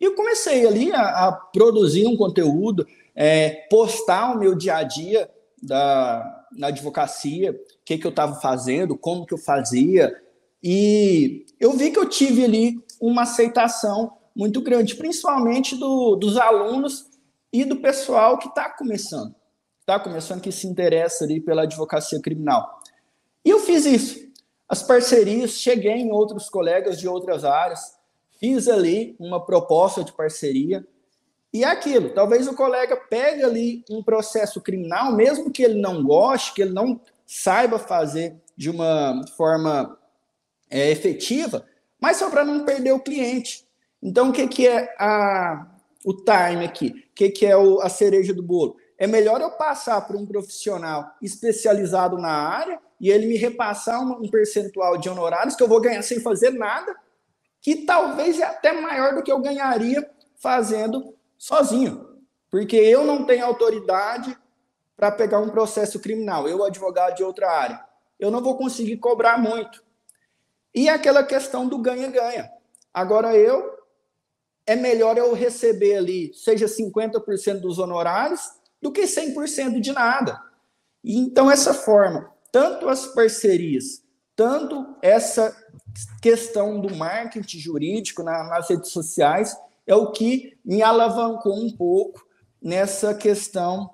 E 0.00 0.04
eu 0.04 0.14
comecei 0.14 0.66
ali 0.66 0.92
a, 0.92 1.28
a 1.28 1.32
produzir 1.32 2.06
um 2.06 2.16
conteúdo, 2.16 2.86
é, 3.14 3.66
postar 3.70 4.34
o 4.34 4.38
meu 4.38 4.54
dia 4.54 4.76
a 4.76 4.82
dia 4.82 5.30
da, 5.62 6.46
na 6.52 6.68
advocacia, 6.68 7.52
o 7.52 7.84
que, 7.84 7.98
que 7.98 8.06
eu 8.06 8.10
estava 8.10 8.40
fazendo, 8.40 8.96
como 8.96 9.26
que 9.26 9.34
eu 9.34 9.38
fazia. 9.38 10.14
E 10.62 11.44
eu 11.58 11.72
vi 11.72 11.90
que 11.90 11.98
eu 11.98 12.08
tive 12.08 12.44
ali 12.44 12.82
uma 13.00 13.22
aceitação 13.22 14.16
muito 14.34 14.60
grande, 14.60 14.94
principalmente 14.94 15.76
do, 15.76 16.14
dos 16.16 16.36
alunos 16.36 17.06
e 17.52 17.64
do 17.64 17.76
pessoal 17.76 18.38
que 18.38 18.48
está 18.48 18.70
começando, 18.70 19.34
está 19.88 19.98
começando, 19.98 20.42
que 20.42 20.52
se 20.52 20.66
interessa 20.66 21.24
ali 21.24 21.40
pela 21.40 21.62
advocacia 21.62 22.20
criminal. 22.20 22.78
E 23.42 23.48
eu 23.48 23.58
fiz 23.60 23.86
isso. 23.86 24.28
As 24.68 24.82
parcerias, 24.82 25.52
cheguei 25.52 25.94
em 25.94 26.12
outros 26.12 26.50
colegas 26.50 26.98
de 26.98 27.08
outras 27.08 27.42
áreas, 27.42 27.96
fiz 28.38 28.68
ali 28.68 29.16
uma 29.18 29.44
proposta 29.44 30.04
de 30.04 30.12
parceria, 30.12 30.86
e 31.50 31.64
é 31.64 31.68
aquilo, 31.68 32.10
talvez 32.10 32.46
o 32.46 32.54
colega 32.54 32.94
pegue 33.08 33.42
ali 33.42 33.82
um 33.90 34.02
processo 34.02 34.60
criminal, 34.60 35.14
mesmo 35.14 35.50
que 35.50 35.62
ele 35.62 35.80
não 35.80 36.04
goste, 36.04 36.52
que 36.52 36.60
ele 36.60 36.74
não 36.74 37.00
saiba 37.26 37.78
fazer 37.78 38.36
de 38.54 38.68
uma 38.68 39.24
forma 39.34 39.98
é, 40.68 40.90
efetiva, 40.90 41.64
mas 41.98 42.18
só 42.18 42.28
para 42.28 42.44
não 42.44 42.66
perder 42.66 42.92
o 42.92 43.00
cliente. 43.00 43.66
Então, 44.02 44.28
o 44.28 44.32
que, 44.32 44.46
que 44.46 44.68
é 44.68 44.94
a, 44.98 45.66
o 46.04 46.12
time 46.12 46.66
aqui? 46.66 46.88
O 46.88 47.14
que, 47.14 47.30
que 47.30 47.46
é 47.46 47.56
o, 47.56 47.80
a 47.80 47.88
cereja 47.88 48.34
do 48.34 48.42
bolo? 48.42 48.76
É 48.98 49.06
melhor 49.06 49.40
eu 49.40 49.52
passar 49.52 50.00
para 50.00 50.16
um 50.16 50.26
profissional 50.26 51.14
especializado 51.22 52.18
na 52.18 52.32
área 52.32 52.80
e 53.00 53.10
ele 53.10 53.26
me 53.26 53.36
repassar 53.36 54.02
um, 54.02 54.28
percentual 54.28 54.98
de 54.98 55.08
honorários 55.08 55.54
que 55.54 55.62
eu 55.62 55.68
vou 55.68 55.80
ganhar 55.80 56.02
sem 56.02 56.20
fazer 56.20 56.50
nada, 56.50 56.94
que 57.60 57.86
talvez 57.86 58.40
é 58.40 58.44
até 58.44 58.72
maior 58.72 59.14
do 59.14 59.22
que 59.22 59.30
eu 59.30 59.38
ganharia 59.38 60.10
fazendo 60.36 61.14
sozinho. 61.38 62.18
Porque 62.50 62.76
eu 62.76 63.04
não 63.04 63.24
tenho 63.24 63.44
autoridade 63.44 64.36
para 64.96 65.12
pegar 65.12 65.38
um 65.38 65.50
processo 65.50 66.00
criminal, 66.00 66.48
eu, 66.48 66.64
advogado 66.64 67.14
de 67.14 67.22
outra 67.22 67.48
área. 67.48 67.80
Eu 68.18 68.32
não 68.32 68.42
vou 68.42 68.56
conseguir 68.56 68.96
cobrar 68.96 69.38
muito. 69.38 69.80
E 70.74 70.88
aquela 70.88 71.22
questão 71.22 71.68
do 71.68 71.78
ganha-ganha. 71.78 72.50
Agora 72.92 73.36
eu 73.36 73.78
é 74.66 74.74
melhor 74.76 75.16
eu 75.16 75.32
receber 75.32 75.96
ali, 75.96 76.32
seja 76.34 76.66
50% 76.66 77.60
dos 77.60 77.78
honorários, 77.78 78.57
do 78.80 78.92
que 78.92 79.02
100% 79.02 79.80
de 79.80 79.92
nada. 79.92 80.40
E, 81.02 81.18
então, 81.18 81.50
essa 81.50 81.74
forma, 81.74 82.30
tanto 82.52 82.88
as 82.88 83.06
parcerias, 83.06 84.02
tanto 84.34 84.96
essa 85.02 85.56
questão 86.22 86.80
do 86.80 86.94
marketing 86.94 87.58
jurídico 87.58 88.22
na, 88.22 88.44
nas 88.44 88.68
redes 88.68 88.90
sociais, 88.90 89.56
é 89.86 89.94
o 89.94 90.12
que 90.12 90.56
me 90.64 90.82
alavancou 90.82 91.56
um 91.58 91.70
pouco 91.70 92.26
nessa 92.62 93.14
questão 93.14 93.90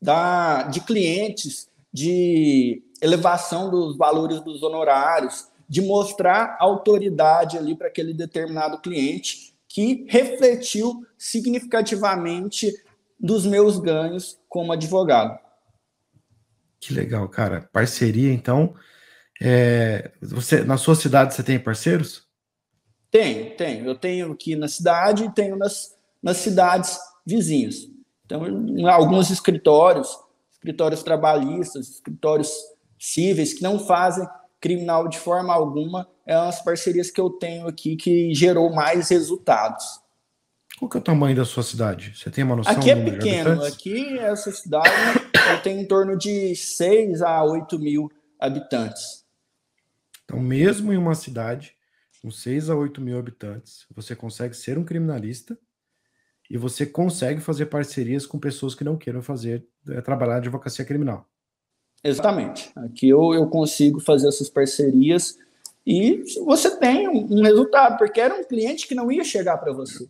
da, 0.00 0.62
de 0.64 0.80
clientes, 0.80 1.68
de 1.92 2.82
elevação 3.02 3.70
dos 3.70 3.96
valores 3.96 4.40
dos 4.40 4.62
honorários, 4.62 5.48
de 5.68 5.82
mostrar 5.82 6.56
autoridade 6.58 7.58
ali 7.58 7.74
para 7.74 7.88
aquele 7.88 8.12
determinado 8.12 8.78
cliente 8.78 9.54
que 9.68 10.04
refletiu 10.08 11.06
significativamente 11.16 12.74
dos 13.20 13.44
meus 13.44 13.78
ganhos 13.78 14.38
como 14.48 14.72
advogado. 14.72 15.38
Que 16.80 16.94
legal, 16.94 17.28
cara. 17.28 17.68
Parceria, 17.72 18.32
então. 18.32 18.74
É, 19.42 20.10
você, 20.20 20.64
na 20.64 20.76
sua 20.76 20.94
cidade 20.94 21.34
você 21.34 21.42
tem 21.42 21.58
parceiros? 21.58 22.26
Tenho, 23.10 23.56
tenho. 23.56 23.86
Eu 23.86 23.94
tenho 23.94 24.32
aqui 24.32 24.56
na 24.56 24.68
cidade 24.68 25.24
e 25.24 25.30
tenho 25.30 25.56
nas, 25.56 25.96
nas 26.22 26.38
cidades 26.38 26.98
vizinhas. 27.26 27.88
Então, 28.24 28.42
alguns 28.88 29.30
escritórios, 29.30 30.16
escritórios 30.52 31.02
trabalhistas, 31.02 31.88
escritórios 31.88 32.52
cíveis, 32.98 33.54
que 33.54 33.62
não 33.62 33.78
fazem 33.78 34.26
criminal 34.60 35.08
de 35.08 35.18
forma 35.18 35.52
alguma, 35.52 36.06
é 36.26 36.36
umas 36.36 36.62
parcerias 36.62 37.10
que 37.10 37.20
eu 37.20 37.30
tenho 37.30 37.66
aqui 37.66 37.96
que 37.96 38.32
gerou 38.34 38.72
mais 38.72 39.08
resultados. 39.08 39.84
Qual 40.80 40.88
que 40.88 40.96
é 40.96 41.00
o 41.00 41.04
tamanho 41.04 41.36
da 41.36 41.44
sua 41.44 41.62
cidade? 41.62 42.14
Você 42.16 42.30
tem 42.30 42.42
uma 42.42 42.56
noção? 42.56 42.72
Aqui 42.72 42.90
é 42.90 42.96
pequeno. 42.96 43.62
Aqui, 43.62 44.18
essa 44.18 44.50
cidade, 44.50 44.88
tenho 45.62 45.78
em 45.78 45.84
torno 45.84 46.16
de 46.16 46.56
6 46.56 47.20
a 47.20 47.44
8 47.44 47.78
mil 47.78 48.10
habitantes. 48.40 49.26
Então, 50.24 50.40
mesmo 50.40 50.90
em 50.90 50.96
uma 50.96 51.14
cidade 51.14 51.74
com 52.22 52.30
6 52.30 52.70
a 52.70 52.76
8 52.76 52.98
mil 52.98 53.18
habitantes, 53.18 53.84
você 53.94 54.16
consegue 54.16 54.56
ser 54.56 54.78
um 54.78 54.84
criminalista 54.84 55.58
e 56.48 56.56
você 56.56 56.86
consegue 56.86 57.42
fazer 57.42 57.66
parcerias 57.66 58.24
com 58.24 58.38
pessoas 58.38 58.74
que 58.74 58.82
não 58.82 58.96
queiram 58.96 59.20
fazer 59.20 59.66
é, 59.86 60.00
trabalhar 60.00 60.40
de 60.40 60.48
advocacia 60.48 60.86
criminal. 60.86 61.28
Exatamente. 62.02 62.72
Aqui 62.74 63.10
eu, 63.10 63.34
eu 63.34 63.46
consigo 63.48 64.00
fazer 64.00 64.28
essas 64.28 64.48
parcerias 64.48 65.36
e 65.86 66.24
você 66.42 66.74
tem 66.78 67.06
um, 67.06 67.38
um 67.38 67.42
resultado, 67.42 67.98
porque 67.98 68.18
era 68.18 68.34
um 68.34 68.44
cliente 68.44 68.88
que 68.88 68.94
não 68.94 69.12
ia 69.12 69.24
chegar 69.24 69.58
para 69.58 69.74
você. 69.74 70.08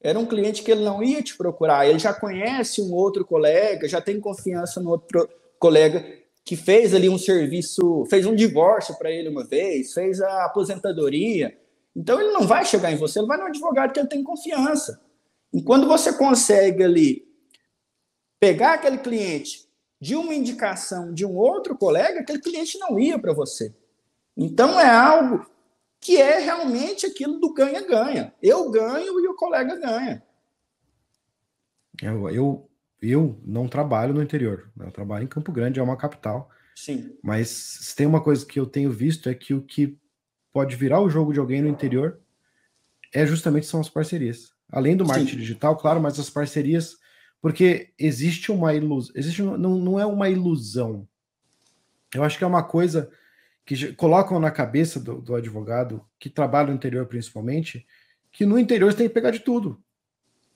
Era 0.00 0.18
um 0.18 0.26
cliente 0.26 0.62
que 0.62 0.70
ele 0.70 0.84
não 0.84 1.02
ia 1.02 1.22
te 1.22 1.36
procurar, 1.36 1.86
ele 1.86 1.98
já 1.98 2.12
conhece 2.12 2.80
um 2.80 2.92
outro 2.92 3.24
colega, 3.24 3.88
já 3.88 4.00
tem 4.00 4.20
confiança 4.20 4.80
no 4.80 4.90
outro 4.90 5.28
colega 5.58 6.04
que 6.44 6.56
fez 6.56 6.94
ali 6.94 7.08
um 7.08 7.18
serviço, 7.18 8.06
fez 8.08 8.24
um 8.24 8.34
divórcio 8.34 8.96
para 8.96 9.10
ele 9.10 9.28
uma 9.28 9.44
vez, 9.44 9.92
fez 9.92 10.20
a 10.20 10.44
aposentadoria. 10.44 11.58
Então 11.94 12.20
ele 12.20 12.30
não 12.30 12.46
vai 12.46 12.64
chegar 12.64 12.92
em 12.92 12.96
você, 12.96 13.18
ele 13.18 13.26
vai 13.26 13.36
no 13.36 13.46
advogado 13.46 13.92
que 13.92 14.00
ele 14.00 14.08
tem 14.08 14.22
confiança. 14.22 15.00
E 15.52 15.60
quando 15.62 15.86
você 15.86 16.12
consegue 16.12 16.82
ali 16.82 17.28
pegar 18.38 18.74
aquele 18.74 18.98
cliente 18.98 19.68
de 20.00 20.14
uma 20.14 20.34
indicação 20.34 21.12
de 21.12 21.26
um 21.26 21.36
outro 21.36 21.76
colega, 21.76 22.20
aquele 22.20 22.40
cliente 22.40 22.78
não 22.78 22.98
ia 22.98 23.18
para 23.18 23.32
você. 23.32 23.74
Então 24.36 24.78
é 24.78 24.88
algo 24.88 25.44
que 26.00 26.16
é 26.16 26.38
realmente 26.38 27.06
aquilo 27.06 27.38
do 27.40 27.52
ganha-ganha. 27.52 28.32
Eu 28.42 28.70
ganho 28.70 29.20
e 29.20 29.28
o 29.28 29.34
colega 29.34 29.76
ganha. 29.76 30.22
Eu, 32.00 32.30
eu, 32.30 32.70
eu 33.02 33.40
não 33.44 33.68
trabalho 33.68 34.14
no 34.14 34.22
interior, 34.22 34.70
eu 34.78 34.92
trabalho 34.92 35.24
em 35.24 35.28
Campo 35.28 35.50
Grande, 35.50 35.80
é 35.80 35.82
uma 35.82 35.96
capital. 35.96 36.48
Sim. 36.76 37.16
Mas 37.22 37.48
se 37.48 37.96
tem 37.96 38.06
uma 38.06 38.22
coisa 38.22 38.46
que 38.46 38.58
eu 38.58 38.66
tenho 38.66 38.90
visto 38.90 39.28
é 39.28 39.34
que 39.34 39.52
o 39.52 39.62
que 39.62 39.98
pode 40.52 40.76
virar 40.76 41.00
o 41.00 41.10
jogo 41.10 41.32
de 41.32 41.40
alguém 41.40 41.60
no 41.60 41.68
interior 41.68 42.20
é 43.12 43.26
justamente 43.26 43.66
são 43.66 43.80
as 43.80 43.88
parcerias. 43.88 44.52
Além 44.70 44.96
do 44.96 45.04
marketing 45.04 45.32
Sim. 45.32 45.38
digital, 45.38 45.76
claro, 45.76 46.00
mas 46.00 46.20
as 46.20 46.30
parcerias, 46.30 46.96
porque 47.40 47.92
existe 47.98 48.52
uma 48.52 48.74
ilusão, 48.74 49.12
existe 49.16 49.42
não, 49.42 49.56
não 49.56 49.98
é 49.98 50.06
uma 50.06 50.28
ilusão. 50.28 51.08
Eu 52.14 52.22
acho 52.22 52.38
que 52.38 52.44
é 52.44 52.46
uma 52.46 52.62
coisa 52.62 53.10
que 53.68 53.92
colocam 53.92 54.40
na 54.40 54.50
cabeça 54.50 54.98
do, 54.98 55.20
do, 55.20 55.34
advogado 55.34 56.02
que 56.18 56.30
trabalha 56.30 56.68
no 56.68 56.74
interior 56.74 57.04
principalmente, 57.04 57.86
que 58.32 58.46
no 58.46 58.58
interior 58.58 58.90
você 58.90 58.96
tem 58.96 59.08
que 59.08 59.12
pegar 59.12 59.30
de 59.30 59.40
tudo. 59.40 59.78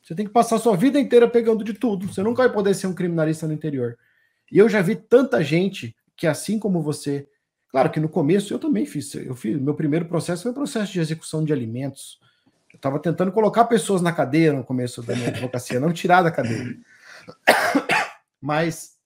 Você 0.02 0.14
tem 0.14 0.24
que 0.24 0.32
passar 0.32 0.58
sua 0.58 0.74
vida 0.78 0.98
inteira 0.98 1.28
pegando 1.28 1.62
de 1.62 1.74
tudo. 1.74 2.10
Você 2.10 2.22
nunca 2.22 2.42
vai 2.42 2.50
poder 2.50 2.72
ser 2.72 2.86
um 2.86 2.94
criminalista 2.94 3.46
no 3.46 3.52
interior. 3.52 3.98
E 4.50 4.56
eu 4.56 4.66
já 4.66 4.80
vi 4.80 4.96
tanta 4.96 5.44
gente 5.44 5.94
que, 6.16 6.26
assim 6.26 6.58
como 6.58 6.80
você, 6.80 7.28
claro 7.68 7.90
que 7.90 8.00
no 8.00 8.08
começo 8.08 8.54
eu 8.54 8.58
também 8.58 8.86
fiz. 8.86 9.14
Eu 9.14 9.36
fiz 9.36 9.60
meu 9.60 9.74
primeiro 9.74 10.06
processo 10.06 10.44
foi 10.44 10.52
um 10.52 10.54
processo 10.54 10.90
de 10.90 10.98
execução 10.98 11.44
de 11.44 11.52
alimentos. 11.52 12.18
Eu 12.72 12.76
estava 12.76 12.98
tentando 12.98 13.30
colocar 13.30 13.66
pessoas 13.66 14.00
na 14.00 14.12
cadeia 14.12 14.54
no 14.54 14.64
começo 14.64 15.02
da 15.02 15.14
minha 15.14 15.28
advocacia, 15.28 15.78
não 15.78 15.92
tirar 15.92 16.22
da 16.22 16.30
cadeia. 16.30 16.78
Mas 18.40 18.96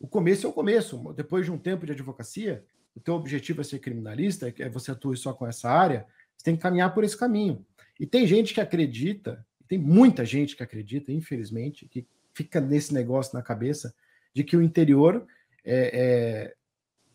o 0.00 0.08
começo 0.08 0.46
é 0.46 0.48
o 0.48 0.52
começo. 0.52 0.96
Depois 1.14 1.44
de 1.44 1.52
um 1.52 1.58
tempo 1.58 1.84
de 1.84 1.92
advocacia, 1.92 2.64
o 2.94 3.00
teu 3.00 3.14
objetivo 3.14 3.60
é 3.60 3.64
ser 3.64 3.78
criminalista, 3.78 4.52
é 4.58 4.68
você 4.68 4.90
atua 4.90 5.16
só 5.16 5.32
com 5.32 5.46
essa 5.46 5.70
área, 5.70 6.06
você 6.36 6.44
tem 6.44 6.56
que 6.56 6.62
caminhar 6.62 6.92
por 6.92 7.04
esse 7.04 7.16
caminho. 7.16 7.64
E 7.98 8.06
tem 8.06 8.26
gente 8.26 8.54
que 8.54 8.60
acredita, 8.60 9.46
tem 9.68 9.78
muita 9.78 10.24
gente 10.24 10.56
que 10.56 10.62
acredita, 10.62 11.12
infelizmente, 11.12 11.86
que 11.86 12.06
fica 12.32 12.60
nesse 12.60 12.94
negócio 12.94 13.34
na 13.34 13.42
cabeça 13.42 13.94
de 14.34 14.42
que 14.42 14.56
o 14.56 14.62
interior 14.62 15.26
é, 15.64 15.90
é, 15.92 16.54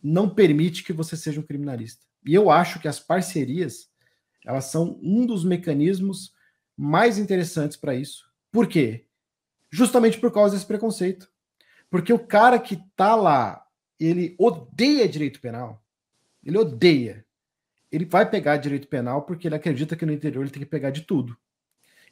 não 0.01 0.30
permite 0.30 0.84
que 0.84 0.93
você 0.93 1.17
seja 1.17 1.39
um 1.39 1.43
criminalista. 1.43 2.05
E 2.26 2.34
eu 2.34 2.49
acho 2.49 2.80
que 2.80 2.88
as 2.88 2.99
parcerias 2.99 3.89
elas 4.45 4.65
são 4.65 4.99
um 5.01 5.26
dos 5.26 5.43
mecanismos 5.43 6.34
mais 6.78 7.17
interessantes 7.17 7.76
para 7.76 7.95
isso. 7.95 8.30
Por 8.51 8.67
quê? 8.67 9.05
Justamente 9.71 10.19
por 10.19 10.32
causa 10.32 10.53
desse 10.55 10.67
preconceito. 10.67 11.30
Porque 11.89 12.13
o 12.13 12.19
cara 12.19 12.59
que 12.59 12.78
tá 12.95 13.15
lá, 13.15 13.64
ele 14.00 14.36
odeia 14.38 15.08
direito 15.08 15.39
penal. 15.39 15.82
Ele 16.43 16.58
odeia. 16.58 17.26
Ele 17.91 18.06
vai 18.06 18.30
pegar 18.30 18.58
direito 18.58 18.88
penal 18.88 19.24
porque 19.24 19.48
ele 19.48 19.56
acredita 19.56 19.96
que 19.96 20.06
no 20.06 20.14
interior 20.14 20.41
ele 20.41 20.52
tem 20.52 20.64
que 20.64 20.70
pegar 20.70 20.89
de 20.89 21.02
tudo. 21.02 21.38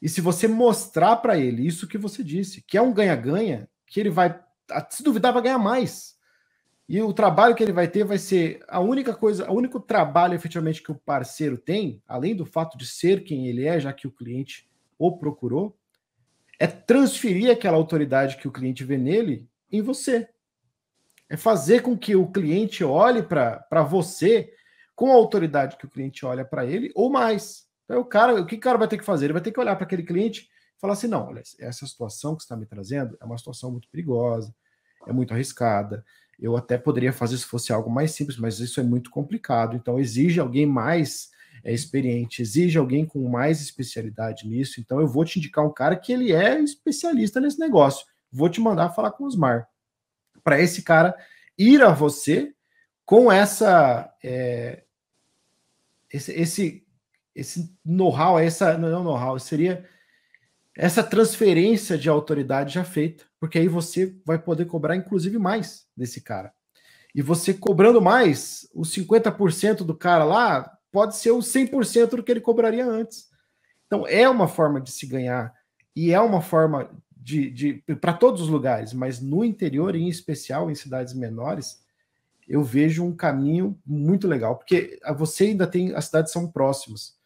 E 0.00 0.08
se 0.08 0.20
você 0.20 0.46
mostrar 0.48 1.16
para 1.16 1.38
ele 1.38 1.66
isso 1.66 1.88
que 1.88 1.98
você 1.98 2.22
disse, 2.22 2.62
que 2.62 2.76
é 2.76 2.82
um 2.82 2.92
ganha-ganha, 2.92 3.68
que 3.86 4.00
ele 4.00 4.10
vai, 4.10 4.38
se 4.90 5.02
duvidar, 5.02 5.32
vai 5.32 5.42
ganhar 5.42 5.58
mais. 5.58 6.14
E 6.86 7.00
o 7.00 7.12
trabalho 7.12 7.54
que 7.54 7.62
ele 7.62 7.72
vai 7.72 7.88
ter 7.88 8.04
vai 8.04 8.18
ser 8.18 8.62
a 8.68 8.80
única 8.80 9.14
coisa, 9.14 9.50
o 9.50 9.54
único 9.54 9.80
trabalho 9.80 10.34
efetivamente 10.34 10.82
que 10.82 10.92
o 10.92 10.94
parceiro 10.94 11.56
tem, 11.56 12.02
além 12.06 12.36
do 12.36 12.44
fato 12.44 12.76
de 12.76 12.86
ser 12.86 13.24
quem 13.24 13.46
ele 13.46 13.66
é, 13.66 13.80
já 13.80 13.92
que 13.92 14.06
o 14.06 14.10
cliente 14.10 14.68
o 14.98 15.16
procurou, 15.16 15.76
é 16.58 16.66
transferir 16.66 17.50
aquela 17.50 17.76
autoridade 17.76 18.36
que 18.36 18.46
o 18.46 18.52
cliente 18.52 18.84
vê 18.84 18.98
nele 18.98 19.48
em 19.72 19.80
você. 19.80 20.28
É 21.28 21.36
fazer 21.36 21.82
com 21.82 21.96
que 21.96 22.14
o 22.14 22.30
cliente 22.30 22.84
olhe 22.84 23.22
para 23.22 23.82
você 23.82 24.52
com 24.94 25.10
a 25.10 25.14
autoridade 25.14 25.76
que 25.76 25.86
o 25.86 25.90
cliente 25.90 26.24
olha 26.24 26.44
para 26.44 26.64
ele, 26.64 26.92
ou 26.94 27.10
mais. 27.10 27.64
Então, 27.84 28.00
o 28.00 28.04
cara, 28.04 28.40
o 28.40 28.46
que 28.46 28.56
o 28.56 28.60
cara 28.60 28.78
vai 28.78 28.88
ter 28.88 28.98
que 28.98 29.04
fazer? 29.04 29.26
Ele 29.26 29.32
vai 29.32 29.42
ter 29.42 29.52
que 29.52 29.60
olhar 29.60 29.76
para 29.76 29.84
aquele 29.84 30.02
cliente 30.02 30.48
e 30.76 30.80
falar 30.80 30.94
assim: 30.94 31.08
não, 31.08 31.26
olha, 31.26 31.42
essa 31.58 31.86
situação 31.86 32.34
que 32.34 32.42
você 32.42 32.46
está 32.46 32.56
me 32.56 32.66
trazendo 32.66 33.16
é 33.20 33.24
uma 33.24 33.38
situação 33.38 33.70
muito 33.70 33.88
perigosa, 33.88 34.54
é 35.06 35.12
muito 35.12 35.34
arriscada. 35.34 36.04
Eu 36.38 36.56
até 36.56 36.76
poderia 36.76 37.12
fazer 37.12 37.36
se 37.38 37.44
fosse 37.44 37.72
algo 37.72 37.90
mais 37.90 38.10
simples, 38.12 38.38
mas 38.38 38.58
isso 38.58 38.80
é 38.80 38.82
muito 38.82 39.10
complicado. 39.10 39.76
Então, 39.76 39.98
exige 39.98 40.40
alguém 40.40 40.66
mais 40.66 41.30
é, 41.62 41.72
experiente, 41.72 42.42
exige 42.42 42.76
alguém 42.76 43.06
com 43.06 43.28
mais 43.28 43.60
especialidade 43.60 44.46
nisso. 44.46 44.80
Então, 44.80 45.00
eu 45.00 45.06
vou 45.06 45.24
te 45.24 45.38
indicar 45.38 45.64
um 45.64 45.72
cara 45.72 45.96
que 45.96 46.12
ele 46.12 46.32
é 46.32 46.60
especialista 46.60 47.40
nesse 47.40 47.58
negócio. 47.60 48.04
Vou 48.32 48.48
te 48.48 48.60
mandar 48.60 48.90
falar 48.90 49.12
com 49.12 49.24
o 49.24 49.26
Osmar. 49.26 49.68
Para 50.44 50.60
esse 50.60 50.82
cara 50.82 51.16
ir 51.58 51.82
a 51.82 51.90
você 51.90 52.54
com 53.04 53.32
essa. 53.32 54.12
É, 54.22 54.84
esse, 56.12 56.32
esse, 56.32 56.86
esse 57.34 57.76
know-how, 57.84 58.38
essa 58.38 58.78
não 58.78 58.88
é 58.88 58.92
know-how, 58.92 59.38
seria 59.40 59.84
essa 60.76 61.02
transferência 61.02 61.96
de 61.96 62.08
autoridade 62.08 62.74
já 62.74 62.84
feita, 62.84 63.24
porque 63.40 63.58
aí 63.58 63.68
você 63.68 64.16
vai 64.24 64.38
poder 64.38 64.66
cobrar 64.66 64.96
inclusive 64.96 65.38
mais 65.38 65.86
desse 65.96 66.20
cara. 66.20 66.52
E 67.14 67.22
você 67.22 67.54
cobrando 67.54 68.02
mais, 68.02 68.68
os 68.74 68.92
50% 68.92 69.78
do 69.78 69.96
cara 69.96 70.24
lá 70.24 70.78
pode 70.90 71.16
ser 71.16 71.30
o 71.30 71.38
100% 71.38 72.16
do 72.16 72.22
que 72.22 72.32
ele 72.32 72.40
cobraria 72.40 72.84
antes. 72.84 73.28
Então 73.86 74.06
é 74.06 74.28
uma 74.28 74.48
forma 74.48 74.80
de 74.80 74.90
se 74.90 75.06
ganhar 75.06 75.54
e 75.94 76.12
é 76.12 76.20
uma 76.20 76.40
forma 76.40 76.90
de, 77.24 77.50
de 77.50 77.94
para 77.96 78.12
todos 78.12 78.42
os 78.42 78.48
lugares, 78.48 78.92
mas 78.92 79.18
no 79.18 79.42
interior, 79.42 79.96
em 79.96 80.08
especial 80.10 80.70
em 80.70 80.74
cidades 80.74 81.14
menores, 81.14 81.82
eu 82.46 82.62
vejo 82.62 83.02
um 83.02 83.16
caminho 83.16 83.80
muito 83.86 84.28
legal, 84.28 84.56
porque 84.56 85.00
você 85.16 85.44
ainda 85.44 85.66
tem 85.66 85.94
as 85.94 86.04
cidades 86.04 86.30
são 86.30 86.46
próximas. 86.46 87.16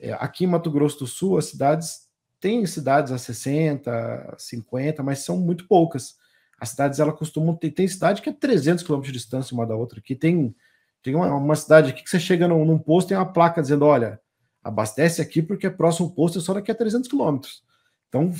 É, 0.00 0.12
aqui 0.12 0.44
em 0.44 0.46
Mato 0.46 0.70
Grosso 0.70 1.00
do 1.00 1.06
Sul, 1.08 1.36
as 1.36 1.46
cidades 1.46 2.08
tem 2.38 2.64
cidades 2.66 3.10
a 3.10 3.18
60, 3.18 4.36
50, 4.38 5.02
mas 5.02 5.20
são 5.20 5.36
muito 5.36 5.66
poucas. 5.66 6.16
As 6.58 6.68
cidades, 6.70 7.00
ela 7.00 7.12
costumam 7.12 7.56
ter, 7.56 7.72
tem 7.72 7.88
cidade 7.88 8.22
que 8.22 8.28
é 8.28 8.32
300 8.32 8.84
quilômetros 8.84 9.12
de 9.12 9.18
distância 9.18 9.54
uma 9.54 9.66
da 9.66 9.74
outra. 9.74 9.98
Aqui 9.98 10.14
tem, 10.14 10.54
tem 11.02 11.16
uma, 11.16 11.34
uma 11.34 11.56
cidade 11.56 11.90
aqui 11.90 12.04
que 12.04 12.10
você 12.10 12.20
chega 12.20 12.46
num, 12.46 12.64
num 12.64 12.78
posto 12.78 13.08
tem 13.08 13.16
uma 13.16 13.32
placa 13.32 13.60
dizendo, 13.60 13.84
olha, 13.84 14.20
abastece 14.62 15.20
aqui 15.20 15.42
porque 15.42 15.66
o 15.66 15.76
próximo 15.76 16.14
posto 16.14 16.38
é 16.38 16.40
só 16.40 16.54
daqui 16.54 16.70
a 16.70 16.74
300 16.74 17.08
quilômetros. 17.08 17.64
Então, 18.12 18.30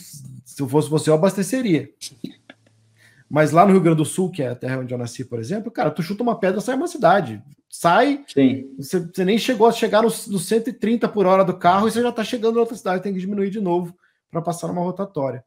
se 0.44 0.60
eu 0.60 0.68
fosse 0.68 0.90
você, 0.90 1.08
eu 1.08 1.14
abasteceria. 1.14 1.90
Mas 3.28 3.52
lá 3.52 3.64
no 3.64 3.72
Rio 3.72 3.80
Grande 3.80 3.96
do 3.96 4.04
Sul, 4.04 4.30
que 4.30 4.42
é 4.42 4.48
a 4.48 4.54
terra 4.54 4.80
onde 4.80 4.92
eu 4.92 4.98
nasci, 4.98 5.24
por 5.24 5.38
exemplo, 5.38 5.72
cara, 5.72 5.90
tu 5.90 6.02
chuta 6.02 6.22
uma 6.22 6.38
pedra, 6.38 6.60
sai 6.60 6.74
uma 6.74 6.86
cidade. 6.86 7.42
Sai, 7.70 8.22
você, 8.76 9.00
você, 9.00 9.24
nem 9.24 9.38
chegou 9.38 9.66
a 9.66 9.72
chegar 9.72 10.02
nos 10.02 10.26
no 10.26 10.38
130 10.38 11.08
por 11.08 11.24
hora 11.24 11.42
do 11.42 11.56
carro 11.56 11.88
e 11.88 11.90
você 11.90 12.02
já 12.02 12.10
está 12.10 12.22
chegando 12.22 12.56
em 12.56 12.60
outra 12.60 12.76
cidade, 12.76 13.02
tem 13.02 13.14
que 13.14 13.20
diminuir 13.20 13.48
de 13.48 13.62
novo 13.62 13.96
para 14.30 14.42
passar 14.42 14.68
numa 14.68 14.82
rotatória. 14.82 15.42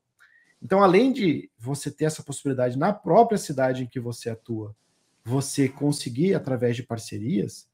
Então, 0.60 0.82
além 0.82 1.14
de 1.14 1.48
você 1.60 1.92
ter 1.92 2.06
essa 2.06 2.24
possibilidade 2.24 2.80
na 2.80 2.92
própria 2.92 3.38
cidade 3.38 3.84
em 3.84 3.88
que 3.88 4.00
você 4.00 4.32
atua, 4.32 4.76
você 5.24 5.70
conseguir, 5.70 6.34
através 6.34 6.76
de 6.76 6.82
parcerias, 6.82 7.68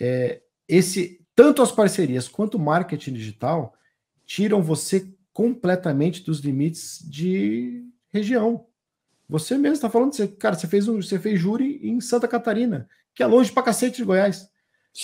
é, 0.00 0.42
esse 0.68 1.20
tanto 1.36 1.62
as 1.62 1.70
parcerias 1.70 2.26
quanto 2.26 2.56
o 2.56 2.60
marketing 2.60 3.12
digital 3.12 3.74
tiram 4.26 4.60
você 4.60 5.08
completamente 5.34 6.22
dos 6.22 6.38
limites 6.38 7.04
de 7.04 7.84
região. 8.12 8.66
Você 9.28 9.58
mesmo 9.58 9.74
está 9.74 9.90
falando, 9.90 10.14
você, 10.14 10.28
cara, 10.28 10.54
você 10.54 10.68
fez, 10.68 10.86
um, 10.86 11.02
você 11.02 11.18
fez 11.18 11.40
júri 11.40 11.80
em 11.82 12.00
Santa 12.00 12.28
Catarina, 12.28 12.88
que 13.12 13.22
é 13.22 13.26
longe 13.26 13.50
pra 13.50 13.64
cacete 13.64 13.96
de 13.96 14.04
Goiás. 14.04 14.48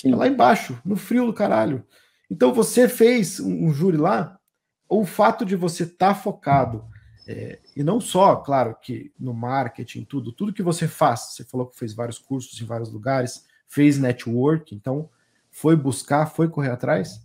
É 0.04 0.14
lá 0.14 0.28
embaixo, 0.28 0.80
no 0.84 0.94
frio 0.94 1.26
do 1.26 1.34
caralho. 1.34 1.84
Então 2.30 2.54
você 2.54 2.88
fez 2.88 3.40
um, 3.40 3.66
um 3.66 3.72
júri 3.72 3.96
lá, 3.96 4.38
o 4.88 5.04
fato 5.04 5.44
de 5.44 5.56
você 5.56 5.82
estar 5.82 6.14
tá 6.14 6.14
focado, 6.14 6.84
é, 7.26 7.58
e 7.76 7.82
não 7.82 8.00
só, 8.00 8.36
claro, 8.36 8.76
que 8.80 9.12
no 9.18 9.34
marketing, 9.34 10.04
tudo, 10.04 10.32
tudo 10.32 10.52
que 10.52 10.62
você 10.62 10.86
faz, 10.86 11.32
você 11.32 11.44
falou 11.44 11.66
que 11.66 11.76
fez 11.76 11.92
vários 11.92 12.18
cursos 12.18 12.60
em 12.60 12.64
vários 12.64 12.92
lugares, 12.92 13.46
fez 13.66 13.98
network, 13.98 14.74
então 14.74 15.10
foi 15.50 15.74
buscar, 15.74 16.26
foi 16.26 16.48
correr 16.48 16.70
atrás, 16.70 17.20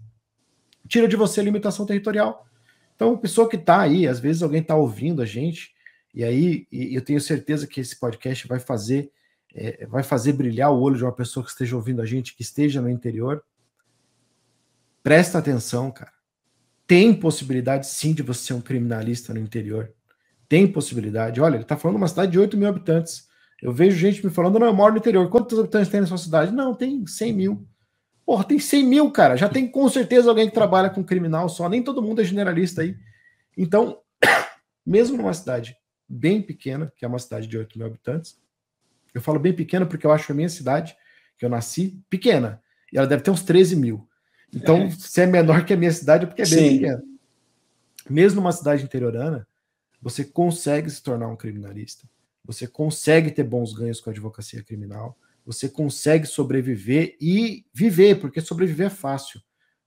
tira 0.88 1.08
de 1.08 1.16
você 1.16 1.39
a 1.39 1.43
limitação 1.43 1.86
territorial. 1.86 2.47
Então, 2.96 3.18
pessoa 3.18 3.50
que 3.50 3.56
está 3.56 3.82
aí, 3.82 4.08
às 4.08 4.20
vezes 4.20 4.41
alguém 4.41 4.62
está 4.62 4.76
ouvindo 4.76 5.22
a 5.22 5.26
gente, 5.26 5.74
e 6.14 6.24
aí 6.24 6.68
e 6.72 6.96
eu 6.96 7.04
tenho 7.04 7.20
certeza 7.20 7.68
que 7.68 7.82
esse 7.82 8.00
podcast 8.00 8.48
vai 8.48 8.60
fazer 8.60 9.12
é, 9.56 9.86
vai 9.86 10.04
fazer 10.04 10.34
brilhar 10.34 10.70
o 10.72 10.80
olho 10.80 10.98
de 10.98 11.04
uma 11.04 11.14
pessoa 11.14 11.43
que 11.43 11.50
esteja 11.50 11.78
ouvindo 11.78 12.02
a 12.02 12.06
gente, 12.06 12.36
que 12.36 12.41
esteja 12.41 12.82
no 12.82 12.89
interior. 12.89 13.41
Presta 15.02 15.38
atenção, 15.38 15.89
cara. 15.89 16.12
Tem 16.86 17.14
possibilidade 17.14 17.88
sim 17.88 18.14
de 18.14 18.22
você 18.22 18.48
ser 18.48 18.54
um 18.54 18.62
criminalista 18.62 19.34
no 19.34 19.39
interior. 19.39 19.93
Tem 20.50 20.68
possibilidade. 20.68 21.39
Olha, 21.39 21.56
ele 21.56 21.64
está 21.64 21.78
falando 21.78 21.96
de 21.96 22.02
uma 22.02 22.08
cidade 22.08 22.34
de 22.34 22.39
8 22.39 22.58
mil 22.58 22.68
habitantes. 22.68 23.28
Eu 23.62 23.72
vejo 23.72 23.98
gente 23.98 24.24
me 24.24 24.32
falando, 24.32 24.60
não, 24.60 24.68
eu 24.68 24.74
moro 24.74 24.91
no 24.93 25.00
interior. 25.00 25.30
Quantos 25.30 25.58
habitantes 25.58 25.89
tem 25.89 26.02
na 26.02 26.08
sua 26.08 26.18
cidade? 26.18 26.52
Não, 26.52 26.76
tem 26.76 27.08
100 27.08 27.34
mil. 27.34 27.68
Porra, 28.26 28.43
tem 28.43 28.57
100 28.57 28.84
mil, 28.84 29.11
cara. 29.11 29.38
Já 29.38 29.47
tem 29.47 29.67
com 29.67 29.88
certeza 29.88 30.30
alguém 30.30 30.47
que 30.47 30.53
trabalha 30.53 30.89
com 30.89 31.03
criminal 31.03 31.47
só. 31.47 31.69
Nem 31.69 31.84
todo 31.84 32.01
mundo 32.01 32.21
é 32.21 32.23
generalista 32.23 32.82
aí. 32.82 32.97
Então, 33.55 34.01
mesmo 34.86 35.17
numa 35.17 35.34
cidade 35.34 35.78
bem 36.07 36.41
pequena, 36.41 36.91
que 36.95 37.05
é 37.05 37.07
uma 37.07 37.19
cidade 37.19 37.47
de 37.47 37.57
8 37.57 37.78
mil 37.78 37.88
habitantes. 37.88 38.39
Eu 39.13 39.21
falo 39.21 39.39
bem 39.39 39.53
pequena 39.53 39.86
porque 39.86 40.05
eu 40.05 40.11
acho 40.11 40.32
a 40.32 40.36
minha 40.36 40.49
cidade, 40.49 40.95
que 41.38 41.45
eu 41.45 41.49
nasci, 41.49 42.01
pequena. 42.09 42.61
E 42.91 42.97
ela 42.97 43.07
deve 43.07 43.23
ter 43.23 43.32
uns 43.32 43.43
13 43.43 43.76
mil. 43.76 44.07
Então, 44.53 44.84
é. 44.84 44.89
se 44.91 45.21
é 45.21 45.26
menor 45.26 45.65
que 45.65 45.73
a 45.73 45.78
minha 45.78 45.91
cidade, 45.91 46.23
é 46.23 46.28
porque 46.28 46.41
é 46.41 46.47
bem 46.47 46.69
Sim. 46.69 46.80
pequena. 46.80 47.03
Mesmo 48.09 48.41
numa 48.41 48.51
cidade 48.51 48.84
interiorana, 48.84 49.47
você 50.01 50.23
consegue 50.23 50.89
se 50.89 51.01
tornar 51.01 51.28
um 51.28 51.36
criminalista. 51.36 52.07
Você 52.43 52.67
consegue 52.67 53.32
ter 53.32 53.43
bons 53.43 53.73
ganhos 53.73 53.99
com 53.99 54.09
a 54.09 54.13
advocacia 54.13 54.63
criminal. 54.63 55.17
Você 55.46 55.70
consegue 55.70 56.26
sobreviver 56.26 57.16
e 57.22 57.66
viver, 57.72 58.20
porque 58.20 58.41
sobreviver 58.41 58.88
é 58.88 58.89
fácil. 58.89 59.39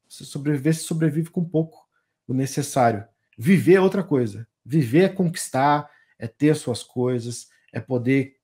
Você 0.08 0.24
sobreviver, 0.24 0.74
se 0.74 0.84
sobrevive 0.84 1.30
com 1.30 1.44
pouco, 1.44 1.86
o 2.26 2.32
necessário. 2.32 3.04
Viver 3.36 3.74
é 3.74 3.80
outra 3.80 4.02
coisa. 4.02 4.46
Viver 4.64 5.02
é 5.04 5.08
conquistar, 5.08 5.90
é 6.18 6.26
ter 6.26 6.54
suas 6.54 6.82
coisas, 6.82 7.48
é 7.72 7.80
poder 7.80 8.36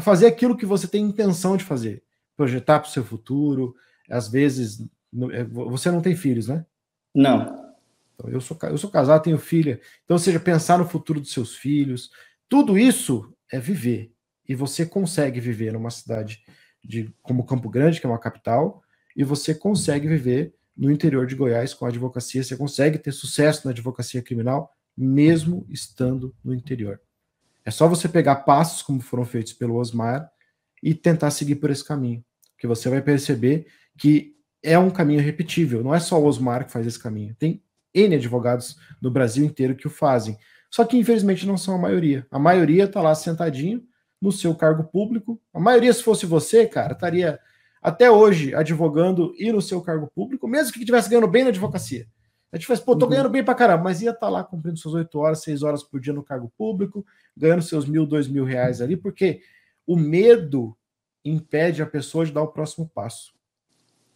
fazer 0.00 0.26
aquilo 0.26 0.56
que 0.56 0.66
você 0.66 0.86
tem 0.86 1.04
intenção 1.04 1.56
de 1.56 1.64
fazer, 1.64 2.02
projetar 2.36 2.80
para 2.80 2.88
o 2.88 2.92
seu 2.92 3.04
futuro. 3.04 3.74
Às 4.08 4.28
vezes, 4.28 4.80
é, 5.32 5.44
você 5.44 5.90
não 5.90 6.00
tem 6.00 6.14
filhos, 6.14 6.48
né? 6.48 6.64
Não. 7.14 7.74
Então, 8.14 8.30
eu 8.30 8.40
sou, 8.40 8.56
eu 8.62 8.78
sou 8.78 8.90
casado, 8.90 9.22
tenho 9.22 9.38
filha. 9.38 9.80
Então, 10.04 10.14
ou 10.14 10.18
seja, 10.18 10.40
pensar 10.40 10.78
no 10.78 10.88
futuro 10.88 11.20
dos 11.20 11.32
seus 11.32 11.54
filhos. 11.54 12.10
Tudo 12.48 12.78
isso 12.78 13.32
é 13.50 13.58
viver. 13.58 14.12
E 14.48 14.54
você 14.54 14.84
consegue 14.84 15.40
viver 15.40 15.72
numa 15.72 15.90
cidade 15.90 16.42
de, 16.84 17.14
como 17.22 17.46
Campo 17.46 17.68
Grande, 17.68 18.00
que 18.00 18.06
é 18.06 18.08
uma 18.08 18.18
capital, 18.18 18.82
e 19.16 19.24
você 19.24 19.54
consegue 19.54 20.08
viver 20.08 20.54
no 20.76 20.90
interior 20.90 21.26
de 21.26 21.34
Goiás 21.34 21.74
com 21.74 21.84
a 21.84 21.88
advocacia. 21.88 22.42
Você 22.42 22.56
consegue 22.56 22.98
ter 22.98 23.12
sucesso 23.12 23.62
na 23.64 23.72
advocacia 23.72 24.22
criminal 24.22 24.72
mesmo 24.96 25.64
estando 25.68 26.34
no 26.44 26.54
interior. 26.54 27.00
É 27.64 27.70
só 27.70 27.88
você 27.88 28.08
pegar 28.08 28.36
passos 28.36 28.82
como 28.82 29.00
foram 29.00 29.24
feitos 29.24 29.52
pelo 29.52 29.76
Osmar 29.76 30.30
e 30.82 30.94
tentar 30.94 31.30
seguir 31.30 31.56
por 31.56 31.70
esse 31.70 31.84
caminho, 31.84 32.24
que 32.58 32.66
você 32.66 32.88
vai 32.88 33.00
perceber 33.00 33.66
que 33.96 34.34
é 34.62 34.78
um 34.78 34.90
caminho 34.90 35.20
repetível. 35.20 35.82
Não 35.82 35.94
é 35.94 36.00
só 36.00 36.20
o 36.20 36.24
Osmar 36.24 36.66
que 36.66 36.72
faz 36.72 36.86
esse 36.86 36.98
caminho. 36.98 37.34
Tem 37.38 37.62
N 37.94 38.16
advogados 38.16 38.76
no 39.00 39.10
Brasil 39.10 39.44
inteiro 39.44 39.76
que 39.76 39.86
o 39.86 39.90
fazem. 39.90 40.36
Só 40.70 40.84
que, 40.84 40.96
infelizmente, 40.96 41.46
não 41.46 41.56
são 41.56 41.74
a 41.74 41.78
maioria. 41.78 42.26
A 42.30 42.38
maioria 42.38 42.84
está 42.84 43.00
lá 43.00 43.14
sentadinho 43.14 43.82
no 44.22 44.30
seu 44.30 44.54
cargo 44.54 44.84
público. 44.84 45.38
A 45.52 45.58
maioria, 45.58 45.92
se 45.92 46.00
fosse 46.00 46.24
você, 46.24 46.64
cara, 46.64 46.92
estaria 46.92 47.40
até 47.82 48.08
hoje 48.08 48.54
advogando 48.54 49.34
e 49.36 49.50
no 49.50 49.60
seu 49.60 49.82
cargo 49.82 50.08
público, 50.14 50.46
mesmo 50.46 50.72
que 50.72 50.78
estivesse 50.78 51.10
ganhando 51.10 51.26
bem 51.26 51.42
na 51.42 51.48
advocacia. 51.48 52.06
A 52.52 52.56
gente 52.56 52.66
faz, 52.66 52.78
pô, 52.78 52.96
tô 52.96 53.06
uhum. 53.06 53.10
ganhando 53.10 53.30
bem 53.30 53.42
pra 53.42 53.54
caramba, 53.54 53.82
mas 53.82 54.00
ia 54.00 54.10
estar 54.10 54.20
tá 54.20 54.28
lá 54.28 54.44
cumprindo 54.44 54.78
suas 54.78 54.94
oito 54.94 55.18
horas, 55.18 55.42
seis 55.42 55.64
horas 55.64 55.82
por 55.82 55.98
dia 56.00 56.12
no 56.12 56.22
cargo 56.22 56.52
público, 56.56 57.04
ganhando 57.36 57.62
seus 57.62 57.84
mil, 57.84 58.06
dois 58.06 58.28
mil 58.28 58.44
reais 58.44 58.80
ali, 58.80 58.96
porque 58.96 59.40
o 59.84 59.96
medo 59.96 60.76
impede 61.24 61.82
a 61.82 61.86
pessoa 61.86 62.24
de 62.24 62.30
dar 62.30 62.42
o 62.42 62.48
próximo 62.52 62.88
passo. 62.94 63.34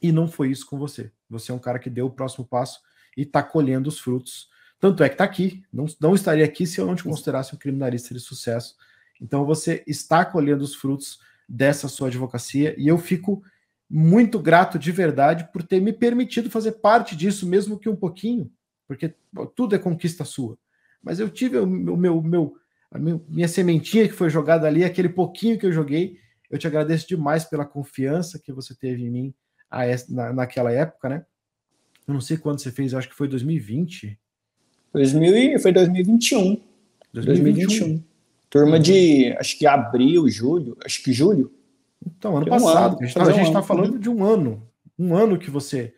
E 0.01 0.13
não 0.13 0.29
foi 0.29 0.51
isso 0.51 0.67
com 0.67 0.79
você. 0.79 1.11
Você 1.29 1.51
é 1.51 1.55
um 1.55 1.59
cara 1.59 1.81
que 1.81 1.91
deu 1.91 2.07
o 2.07 2.11
próximo 2.11 2.45
passo 2.47 2.81
e 3.17 3.23
está 3.23 3.43
colhendo 3.43 3.89
os 3.89 3.99
frutos. 3.99 4.49
Tanto 4.79 5.03
é 5.03 5.09
que 5.09 5.15
está 5.15 5.25
aqui. 5.25 5.65
Não, 5.73 5.87
não 6.01 6.15
estaria 6.15 6.45
aqui 6.45 6.67
se 6.67 6.81
eu 6.81 6.87
não 6.87 6.95
te 6.95 7.03
considerasse 7.03 7.55
um 7.55 7.59
criminalista 7.59 8.15
de 8.15 8.21
sucesso. 8.21 8.77
Então 9.21 9.45
você 9.45 9.83
está 9.87 10.25
colhendo 10.25 10.65
os 10.65 10.75
frutos 10.75 11.21
dessa 11.49 11.89
sua 11.89 12.09
advocacia 12.09 12.75
e 12.79 12.89
eu 12.89 12.99
fico 12.99 13.43
muito 13.89 14.39
grato 14.39 14.79
de 14.79 14.91
verdade 14.91 15.49
por 15.53 15.63
ter 15.63 15.81
me 15.81 15.93
permitido 15.93 16.51
fazer 16.51 16.73
parte 16.73 17.15
disso, 17.15 17.47
mesmo 17.47 17.79
que 17.79 17.89
um 17.89 17.97
pouquinho, 17.97 18.51
porque 18.87 19.15
tudo 19.55 19.75
é 19.75 19.79
conquista 19.79 20.25
sua. 20.25 20.59
Mas 21.03 21.21
eu 21.21 21.29
tive 21.29 21.59
o 21.59 21.67
meu, 21.67 21.97
meu, 21.97 22.23
meu 22.23 22.57
a 22.91 22.99
minha 22.99 23.49
sementinha 23.49 24.09
que 24.09 24.15
foi 24.15 24.31
jogada 24.31 24.67
ali, 24.67 24.85
aquele 24.85 25.09
pouquinho 25.09 25.59
que 25.59 25.67
eu 25.67 25.73
joguei. 25.73 26.19
Eu 26.51 26.59
te 26.59 26.67
agradeço 26.67 27.07
demais 27.09 27.45
pela 27.45 27.65
confiança 27.65 28.39
que 28.39 28.53
você 28.53 28.75
teve 28.75 29.05
em 29.05 29.11
mim 29.11 29.35
na, 30.09 30.33
naquela 30.33 30.73
época, 30.73 31.09
né? 31.09 31.27
Eu 32.07 32.15
não 32.15 32.21
sei 32.21 32.37
quando 32.37 32.61
você 32.61 32.71
fez, 32.71 32.95
acho 32.95 33.09
que 33.09 33.15
foi 33.15 33.27
2020. 33.29 34.19
2000, 34.93 35.59
foi 35.59 35.73
2021. 35.73 36.61
2021. 37.13 37.13
2021. 37.13 38.16
Turma 38.49 38.79
de, 38.79 39.35
acho 39.39 39.59
que 39.59 39.67
abril, 39.67 40.29
julho, 40.29 40.77
acho 40.85 41.03
que 41.03 41.13
julho. 41.13 41.53
Então, 42.05 42.37
ano 42.37 42.47
passado, 42.47 42.97
um 43.01 43.23
a 43.23 43.33
gente 43.33 43.47
está 43.49 43.61
um 43.61 43.65
falando 43.65 43.99
de 43.99 44.09
um 44.09 44.25
ano. 44.25 44.69
Um 44.99 45.15
ano 45.15 45.39
que 45.39 45.51
você 45.51 45.93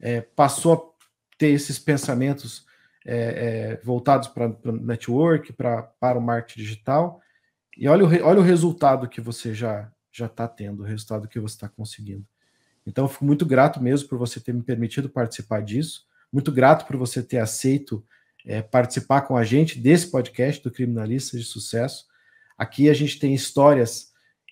é, 0.00 0.20
passou 0.20 0.72
a 0.74 1.36
ter 1.36 1.48
esses 1.48 1.78
pensamentos 1.78 2.64
é, 3.04 3.16
é, 3.16 3.80
voltados 3.84 4.28
para 4.28 4.48
o 4.64 4.72
network, 4.72 5.52
pra, 5.52 5.82
para 5.82 6.18
o 6.18 6.22
marketing 6.22 6.60
digital. 6.60 7.20
E 7.76 7.88
olha 7.88 8.04
o, 8.04 8.08
olha 8.08 8.40
o 8.40 8.44
resultado 8.44 9.08
que 9.08 9.20
você 9.20 9.54
já 9.54 9.90
já 10.10 10.26
está 10.26 10.48
tendo, 10.48 10.82
o 10.82 10.86
resultado 10.86 11.28
que 11.28 11.38
você 11.38 11.54
está 11.54 11.68
conseguindo. 11.68 12.26
Então, 12.84 13.04
eu 13.04 13.08
fico 13.08 13.24
muito 13.24 13.46
grato 13.46 13.80
mesmo 13.80 14.08
por 14.08 14.18
você 14.18 14.40
ter 14.40 14.52
me 14.52 14.62
permitido 14.62 15.08
participar 15.08 15.62
disso. 15.62 16.06
Muito 16.32 16.50
grato 16.50 16.86
por 16.86 16.96
você 16.96 17.22
ter 17.22 17.38
aceito 17.38 18.04
é, 18.48 18.62
participar 18.62 19.20
com 19.20 19.36
a 19.36 19.44
gente 19.44 19.78
desse 19.78 20.10
podcast 20.10 20.62
do 20.62 20.70
Criminalistas 20.70 21.38
de 21.38 21.46
Sucesso. 21.46 22.06
Aqui 22.56 22.88
a 22.88 22.94
gente 22.94 23.18
tem 23.18 23.34
histórias 23.34 24.10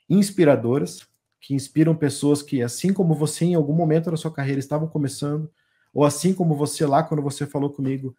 inspiradoras, 0.08 1.00
que 1.40 1.54
inspiram 1.54 1.96
pessoas 1.96 2.42
que, 2.42 2.62
assim 2.62 2.92
como 2.92 3.14
você 3.14 3.46
em 3.46 3.54
algum 3.54 3.72
momento 3.72 4.10
da 4.10 4.16
sua 4.16 4.30
carreira 4.30 4.58
estavam 4.58 4.86
começando, 4.86 5.50
ou 5.94 6.04
assim 6.04 6.34
como 6.34 6.54
você 6.54 6.84
lá, 6.84 7.02
quando 7.02 7.22
você 7.22 7.46
falou 7.46 7.70
comigo, 7.70 8.14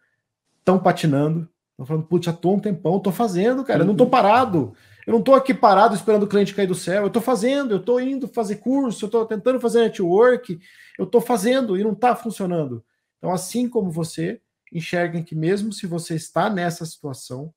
estão 0.58 0.80
patinando, 0.80 1.48
estão 1.70 1.86
falando, 1.86 2.06
putz, 2.06 2.26
já 2.26 2.32
tô 2.32 2.54
um 2.54 2.60
tempão, 2.60 2.98
tô 2.98 3.12
fazendo, 3.12 3.62
cara, 3.62 3.82
eu 3.82 3.86
não 3.86 3.94
tô 3.94 4.04
uhum. 4.04 4.10
parado. 4.10 4.74
Eu 5.06 5.12
não 5.12 5.22
tô 5.22 5.32
aqui 5.32 5.54
parado 5.54 5.94
esperando 5.94 6.24
o 6.24 6.26
cliente 6.26 6.54
cair 6.54 6.66
do 6.66 6.74
céu, 6.74 7.04
eu 7.04 7.10
tô 7.10 7.20
fazendo, 7.20 7.74
eu 7.74 7.82
tô 7.82 8.00
indo 8.00 8.26
fazer 8.26 8.56
curso, 8.56 9.06
eu 9.06 9.08
tô 9.08 9.24
tentando 9.24 9.60
fazer 9.60 9.82
network, 9.82 10.58
eu 10.98 11.06
tô 11.06 11.20
fazendo 11.20 11.78
e 11.78 11.84
não 11.84 11.94
tá 11.94 12.16
funcionando. 12.16 12.84
Então, 13.16 13.30
assim 13.30 13.68
como 13.68 13.90
você, 13.90 14.40
enxerguem 14.72 15.22
que 15.22 15.34
mesmo 15.34 15.72
se 15.72 15.86
você 15.86 16.14
está 16.14 16.50
nessa 16.50 16.84
situação, 16.84 17.52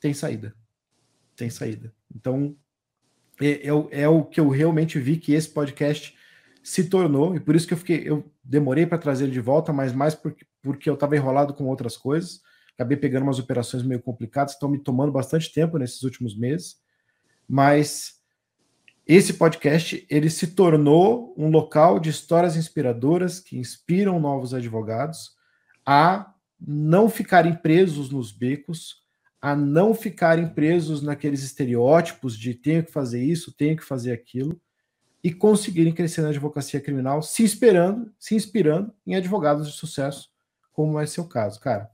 tem 0.00 0.14
saída. 0.14 0.54
Tem 1.36 1.50
saída. 1.50 1.92
Então, 2.14 2.56
é, 3.40 3.68
é, 3.68 4.02
é, 4.02 4.08
o 4.08 4.24
que 4.24 4.40
eu 4.40 4.48
realmente 4.48 4.98
vi 4.98 5.16
que 5.16 5.32
esse 5.32 5.48
podcast 5.48 6.16
se 6.62 6.84
tornou, 6.88 7.34
e 7.34 7.40
por 7.40 7.56
isso 7.56 7.66
que 7.66 7.74
eu 7.74 7.78
fiquei, 7.78 8.02
eu 8.08 8.30
demorei 8.42 8.86
para 8.86 8.98
trazer 8.98 9.24
ele 9.24 9.32
de 9.32 9.40
volta, 9.40 9.72
mas 9.72 9.92
mais 9.92 10.14
porque, 10.14 10.44
porque 10.60 10.90
eu 10.90 10.94
estava 10.94 11.16
enrolado 11.16 11.54
com 11.54 11.64
outras 11.66 11.96
coisas, 11.96 12.40
acabei 12.74 12.96
pegando 12.96 13.22
umas 13.22 13.38
operações 13.38 13.82
meio 13.82 14.02
complicadas, 14.02 14.52
estão 14.52 14.68
me 14.68 14.78
tomando 14.78 15.12
bastante 15.12 15.52
tempo 15.52 15.78
nesses 15.78 16.02
últimos 16.02 16.36
meses, 16.36 16.76
mas 17.48 18.18
esse 19.06 19.32
podcast 19.34 20.06
ele 20.10 20.28
se 20.28 20.48
tornou 20.48 21.34
um 21.38 21.48
local 21.48 21.98
de 21.98 22.10
histórias 22.10 22.56
inspiradoras 22.56 23.40
que 23.40 23.56
inspiram 23.56 24.20
novos 24.20 24.52
advogados 24.52 25.37
a 25.90 26.34
não 26.60 27.08
ficarem 27.08 27.54
presos 27.54 28.10
nos 28.10 28.30
becos, 28.30 29.02
a 29.40 29.56
não 29.56 29.94
ficarem 29.94 30.46
presos 30.46 31.00
naqueles 31.00 31.42
estereótipos 31.42 32.36
de 32.36 32.52
tenho 32.52 32.84
que 32.84 32.92
fazer 32.92 33.24
isso, 33.24 33.54
tenho 33.56 33.74
que 33.74 33.82
fazer 33.82 34.12
aquilo, 34.12 34.60
e 35.24 35.32
conseguirem 35.32 35.94
crescer 35.94 36.20
na 36.20 36.28
advocacia 36.28 36.78
criminal, 36.78 37.22
se 37.22 37.42
esperando, 37.42 38.12
se 38.18 38.34
inspirando 38.34 38.92
em 39.06 39.14
advogados 39.14 39.66
de 39.66 39.72
sucesso, 39.72 40.28
como 40.74 41.00
é 41.00 41.06
seu 41.06 41.24
caso, 41.24 41.58
cara. 41.58 41.90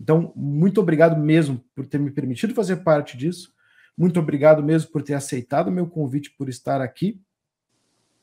Então, 0.00 0.32
muito 0.36 0.80
obrigado 0.80 1.20
mesmo 1.20 1.64
por 1.74 1.84
ter 1.84 1.98
me 1.98 2.12
permitido 2.12 2.54
fazer 2.54 2.76
parte 2.76 3.16
disso. 3.16 3.52
Muito 3.98 4.20
obrigado 4.20 4.62
mesmo 4.62 4.92
por 4.92 5.02
ter 5.02 5.14
aceitado 5.14 5.66
o 5.66 5.72
meu 5.72 5.88
convite 5.88 6.30
por 6.30 6.48
estar 6.48 6.80
aqui. 6.80 7.20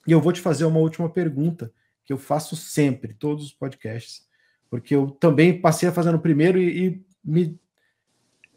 E 0.07 0.13
eu 0.13 0.21
vou 0.21 0.31
te 0.31 0.39
fazer 0.39 0.63
uma 0.63 0.79
última 0.79 1.09
pergunta 1.09 1.73
que 2.05 2.13
eu 2.13 2.17
faço 2.17 2.55
sempre, 2.55 3.13
todos 3.13 3.43
os 3.43 3.53
podcasts, 3.53 4.28
porque 4.69 4.95
eu 4.95 5.11
também 5.11 5.59
passei 5.59 5.89
no 5.89 6.19
primeiro 6.19 6.59
e, 6.59 6.87
e 6.87 7.01
me 7.23 7.59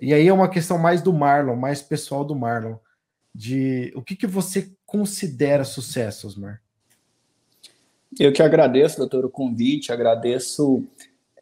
e 0.01 0.13
aí 0.13 0.27
é 0.27 0.33
uma 0.33 0.49
questão 0.49 0.79
mais 0.79 1.01
do 1.01 1.13
Marlon, 1.13 1.55
mais 1.55 1.81
pessoal 1.81 2.25
do 2.25 2.35
Marlon, 2.35 2.75
de 3.33 3.93
o 3.95 4.03
que, 4.03 4.17
que 4.17 4.27
você 4.27 4.73
considera 4.85 5.63
sucesso, 5.63 6.27
Osmar? 6.27 6.61
Eu 8.19 8.33
que 8.33 8.43
agradeço, 8.43 8.99
doutor, 8.99 9.25
o 9.25 9.31
convite, 9.31 9.93
agradeço. 9.93 10.85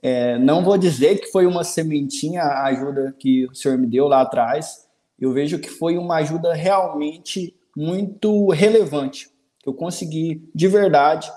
É, 0.03 0.39
não 0.39 0.63
vou 0.63 0.77
dizer 0.77 1.19
que 1.19 1.33
foi 1.33 1.47
uma 1.47 1.65
sementinha 1.65 2.43
a 2.43 2.67
ajuda 2.67 3.15
que 3.19 3.47
o 3.47 3.55
senhor 3.55 3.79
me 3.79 3.87
deu 3.87 4.07
lá 4.07 4.21
atrás, 4.21 4.87
eu 5.19 5.33
vejo 5.33 5.59
que 5.59 5.71
foi 5.71 5.97
uma 5.97 6.17
ajuda 6.17 6.53
realmente 6.53 7.55
muito 7.75 8.51
relevante. 8.51 9.31
Eu 9.65 9.73
consegui, 9.73 10.47
de 10.55 10.69
verdade, 10.69 11.33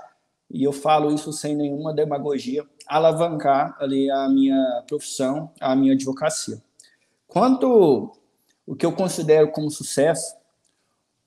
e 0.53 0.63
eu 0.63 0.71
falo 0.71 1.11
isso 1.11 1.33
sem 1.33 1.55
nenhuma 1.55 1.91
demagogia, 1.91 2.63
alavancar 2.87 3.75
ali 3.79 4.09
a 4.11 4.29
minha 4.29 4.83
profissão, 4.87 5.51
a 5.59 5.75
minha 5.75 5.93
advocacia. 5.93 6.61
Quanto 7.25 8.15
o 8.63 8.75
que 8.75 8.85
eu 8.85 8.91
considero 8.91 9.51
como 9.51 9.71
sucesso, 9.71 10.35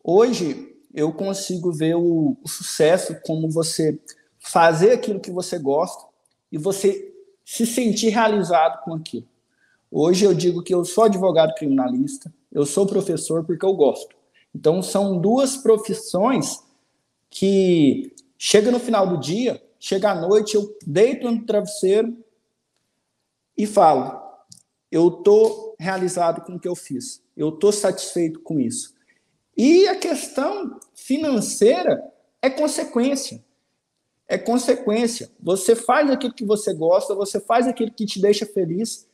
hoje 0.02 0.76
eu 0.94 1.12
consigo 1.12 1.72
ver 1.72 1.96
o, 1.96 2.36
o 2.40 2.48
sucesso 2.48 3.16
como 3.26 3.50
você 3.50 3.98
fazer 4.38 4.92
aquilo 4.92 5.18
que 5.18 5.32
você 5.32 5.58
gosta 5.58 6.06
e 6.52 6.56
você 6.56 7.12
se 7.44 7.66
sentir 7.66 8.10
realizado 8.10 8.80
com 8.84 8.94
aquilo. 8.94 9.26
Hoje 9.90 10.24
eu 10.24 10.34
digo 10.34 10.62
que 10.62 10.72
eu 10.72 10.84
sou 10.84 11.04
advogado 11.04 11.54
criminalista, 11.54 12.32
eu 12.52 12.64
sou 12.64 12.86
professor 12.86 13.44
porque 13.44 13.66
eu 13.66 13.74
gosto. 13.74 14.14
Então 14.54 14.80
são 14.82 15.18
duas 15.18 15.56
profissões 15.56 16.62
que 17.28 18.14
chega 18.38 18.70
no 18.70 18.80
final 18.80 19.06
do 19.06 19.18
dia, 19.18 19.62
chega 19.78 20.10
à 20.10 20.14
noite, 20.14 20.54
eu 20.54 20.76
deito 20.86 21.30
no 21.30 21.44
travesseiro 21.44 22.16
e 23.56 23.66
falo: 23.66 24.26
eu 24.90 25.10
tô 25.10 25.74
realizado 25.78 26.42
com 26.42 26.54
o 26.54 26.60
que 26.60 26.68
eu 26.68 26.76
fiz. 26.76 27.22
Eu 27.36 27.50
estou 27.50 27.72
satisfeito 27.72 28.40
com 28.40 28.58
isso. 28.60 28.94
E 29.56 29.88
a 29.88 29.96
questão 29.96 30.78
financeira 30.94 32.02
é 32.40 32.50
consequência. 32.50 33.44
É 34.28 34.36
consequência. 34.36 35.30
Você 35.40 35.76
faz 35.76 36.10
aquilo 36.10 36.34
que 36.34 36.44
você 36.44 36.74
gosta, 36.74 37.14
você 37.14 37.40
faz 37.40 37.66
aquilo 37.66 37.92
que 37.92 38.06
te 38.06 38.20
deixa 38.20 38.44
feliz. 38.44 39.08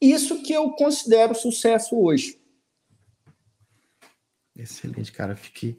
Isso 0.00 0.42
que 0.42 0.52
eu 0.52 0.70
considero 0.72 1.34
sucesso 1.34 1.98
hoje. 1.98 2.38
Excelente, 4.54 5.12
cara. 5.12 5.36
Fiquei. 5.36 5.78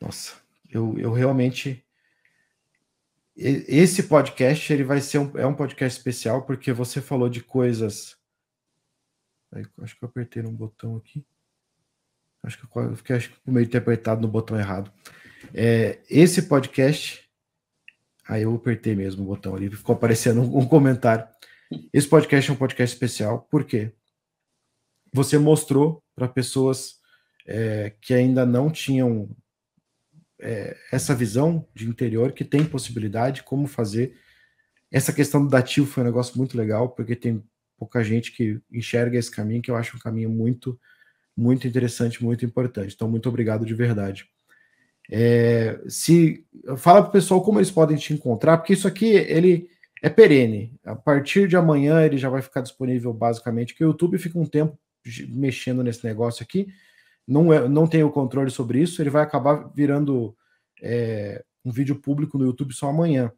Nossa, 0.00 0.34
eu, 0.70 0.98
eu 0.98 1.12
realmente. 1.12 1.84
Esse 3.40 4.02
podcast 4.02 4.72
ele 4.72 4.82
vai 4.82 5.00
ser 5.00 5.18
um, 5.18 5.38
é 5.38 5.46
um 5.46 5.54
podcast 5.54 5.96
especial 5.96 6.42
porque 6.42 6.72
você 6.72 7.00
falou 7.00 7.28
de 7.28 7.40
coisas 7.40 8.18
acho 9.80 9.96
que 9.96 10.04
eu 10.04 10.08
apertei 10.08 10.42
um 10.42 10.52
botão 10.52 10.96
aqui. 10.96 11.24
Acho 12.42 12.58
que 12.58 12.78
eu 12.78 12.96
fiquei 12.96 13.16
acho 13.16 13.30
que 13.30 13.50
meio 13.50 13.66
de 13.66 13.72
ter 13.72 13.78
apertado 13.78 14.20
no 14.20 14.28
botão 14.28 14.58
errado. 14.58 14.92
É, 15.54 16.00
esse 16.10 16.42
podcast. 16.42 17.26
Aí 18.26 18.42
eu 18.42 18.54
apertei 18.54 18.94
mesmo 18.94 19.22
o 19.22 19.26
botão 19.26 19.54
ali, 19.54 19.70
ficou 19.70 19.94
aparecendo 19.94 20.42
um, 20.42 20.58
um 20.58 20.66
comentário. 20.66 21.26
Esse 21.92 22.06
podcast 22.06 22.50
é 22.50 22.52
um 22.52 22.58
podcast 22.58 22.94
especial, 22.94 23.46
por 23.50 23.64
quê? 23.64 23.92
Você 25.14 25.38
mostrou 25.38 26.02
para 26.14 26.28
pessoas 26.28 26.98
é, 27.46 27.94
que 28.02 28.12
ainda 28.12 28.44
não 28.44 28.70
tinham 28.70 29.30
é, 30.40 30.76
essa 30.92 31.14
visão 31.14 31.66
de 31.74 31.88
interior, 31.88 32.32
que 32.32 32.44
tem 32.44 32.64
possibilidade, 32.64 33.42
como 33.42 33.66
fazer. 33.66 34.16
Essa 34.90 35.12
questão 35.12 35.42
do 35.42 35.50
dativo 35.50 35.86
foi 35.86 36.02
um 36.02 36.06
negócio 36.06 36.36
muito 36.38 36.56
legal, 36.56 36.90
porque 36.90 37.16
tem 37.16 37.42
pouca 37.76 38.02
gente 38.02 38.32
que 38.32 38.60
enxerga 38.72 39.18
esse 39.18 39.30
caminho, 39.30 39.62
que 39.62 39.70
eu 39.70 39.76
acho 39.76 39.96
um 39.96 40.00
caminho 40.00 40.30
muito, 40.30 40.78
muito 41.36 41.66
interessante, 41.66 42.22
muito 42.22 42.44
importante. 42.44 42.94
Então, 42.94 43.08
muito 43.08 43.28
obrigado 43.28 43.64
de 43.64 43.74
verdade. 43.74 44.26
É, 45.10 45.80
se 45.88 46.44
fala 46.76 47.02
para 47.02 47.08
o 47.08 47.12
pessoal 47.12 47.42
como 47.42 47.58
eles 47.58 47.70
podem 47.70 47.96
te 47.96 48.12
encontrar, 48.12 48.58
porque 48.58 48.74
isso 48.74 48.86
aqui 48.86 49.06
ele 49.06 49.68
é 50.02 50.08
perene. 50.08 50.74
A 50.84 50.94
partir 50.94 51.48
de 51.48 51.56
amanhã 51.56 52.04
ele 52.04 52.18
já 52.18 52.28
vai 52.28 52.42
ficar 52.42 52.60
disponível 52.60 53.12
basicamente, 53.12 53.74
que 53.74 53.84
o 53.84 53.88
YouTube 53.88 54.18
fica 54.18 54.38
um 54.38 54.46
tempo 54.46 54.78
mexendo 55.28 55.82
nesse 55.82 56.04
negócio 56.04 56.42
aqui. 56.42 56.68
Não, 57.28 57.52
é, 57.52 57.68
não 57.68 57.86
tenho 57.86 58.10
controle 58.10 58.50
sobre 58.50 58.80
isso, 58.80 59.02
ele 59.02 59.10
vai 59.10 59.22
acabar 59.22 59.70
virando 59.74 60.34
é, 60.82 61.44
um 61.64 61.70
vídeo 61.70 61.96
público 61.96 62.38
no 62.38 62.46
YouTube 62.46 62.72
só 62.72 62.88
amanhã. 62.88 63.30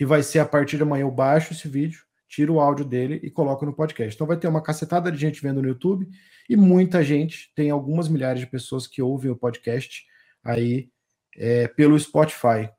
E 0.00 0.04
vai 0.04 0.22
ser 0.22 0.38
a 0.38 0.46
partir 0.46 0.78
de 0.78 0.82
amanhã 0.82 1.02
eu 1.02 1.10
baixo 1.10 1.52
esse 1.52 1.68
vídeo 1.68 2.02
tiro 2.32 2.54
o 2.54 2.60
áudio 2.60 2.82
dele 2.82 3.20
e 3.22 3.30
coloco 3.30 3.66
no 3.66 3.74
podcast. 3.74 4.14
Então 4.14 4.26
vai 4.26 4.38
ter 4.38 4.48
uma 4.48 4.62
cacetada 4.62 5.12
de 5.12 5.18
gente 5.18 5.42
vendo 5.42 5.60
no 5.60 5.68
YouTube 5.68 6.08
e 6.48 6.56
muita 6.56 7.04
gente, 7.04 7.52
tem 7.54 7.70
algumas 7.70 8.08
milhares 8.08 8.40
de 8.40 8.46
pessoas 8.46 8.86
que 8.86 9.02
ouvem 9.02 9.30
o 9.30 9.36
podcast 9.36 10.06
aí 10.42 10.88
é, 11.36 11.68
pelo 11.68 11.98
Spotify. 11.98 12.70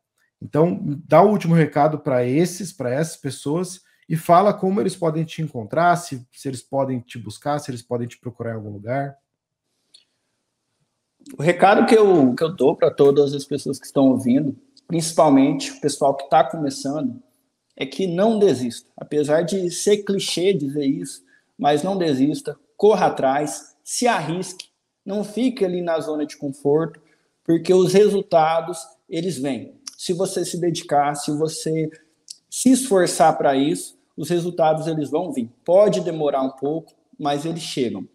Então, 0.41 0.83
dá 1.07 1.21
o 1.21 1.29
último 1.29 1.53
recado 1.53 1.99
para 1.99 2.25
esses, 2.25 2.73
para 2.73 2.91
essas 2.91 3.15
pessoas 3.15 3.81
e 4.09 4.17
fala 4.17 4.53
como 4.55 4.81
eles 4.81 4.95
podem 4.95 5.23
te 5.23 5.43
encontrar, 5.43 5.95
se, 5.97 6.27
se 6.31 6.47
eles 6.47 6.63
podem 6.63 6.99
te 6.99 7.19
buscar, 7.19 7.59
se 7.59 7.69
eles 7.69 7.83
podem 7.83 8.07
te 8.07 8.19
procurar 8.19 8.51
em 8.51 8.55
algum 8.55 8.71
lugar. 8.71 9.15
O 11.37 11.41
recado 11.41 11.85
que 11.85 11.95
eu, 11.95 12.33
que 12.35 12.43
eu 12.43 12.53
dou 12.53 12.75
para 12.75 12.91
todas 12.91 13.33
as 13.33 13.45
pessoas 13.45 13.79
que 13.79 13.85
estão 13.85 14.09
ouvindo, 14.09 14.55
principalmente 14.87 15.71
o 15.71 15.79
pessoal 15.79 16.15
que 16.15 16.25
está 16.25 16.43
começando, 16.43 17.21
é 17.75 17.85
que 17.85 18.05
não 18.05 18.37
desista. 18.37 18.89
Apesar 18.95 19.41
de 19.41 19.71
ser 19.71 20.03
clichê 20.03 20.53
dizer 20.53 20.85
isso, 20.85 21.23
mas 21.57 21.81
não 21.81 21.97
desista, 21.97 22.57
corra 22.75 23.07
atrás, 23.07 23.75
se 23.83 24.07
arrisque, 24.07 24.67
não 25.05 25.23
fique 25.23 25.63
ali 25.65 25.81
na 25.81 25.99
zona 25.99 26.25
de 26.25 26.37
conforto, 26.37 27.01
porque 27.43 27.73
os 27.73 27.93
resultados, 27.93 28.79
eles 29.09 29.37
vêm. 29.37 29.75
Se 29.97 30.13
você 30.13 30.45
se 30.45 30.59
dedicar, 30.59 31.15
se 31.15 31.31
você 31.31 31.89
se 32.49 32.71
esforçar 32.71 33.37
para 33.37 33.55
isso, 33.55 33.97
os 34.15 34.29
resultados 34.29 34.87
eles 34.87 35.09
vão 35.09 35.31
vir. 35.31 35.49
Pode 35.65 36.01
demorar 36.01 36.41
um 36.41 36.51
pouco, 36.51 36.93
mas 37.17 37.45
eles 37.45 37.63
chegam. 37.63 38.07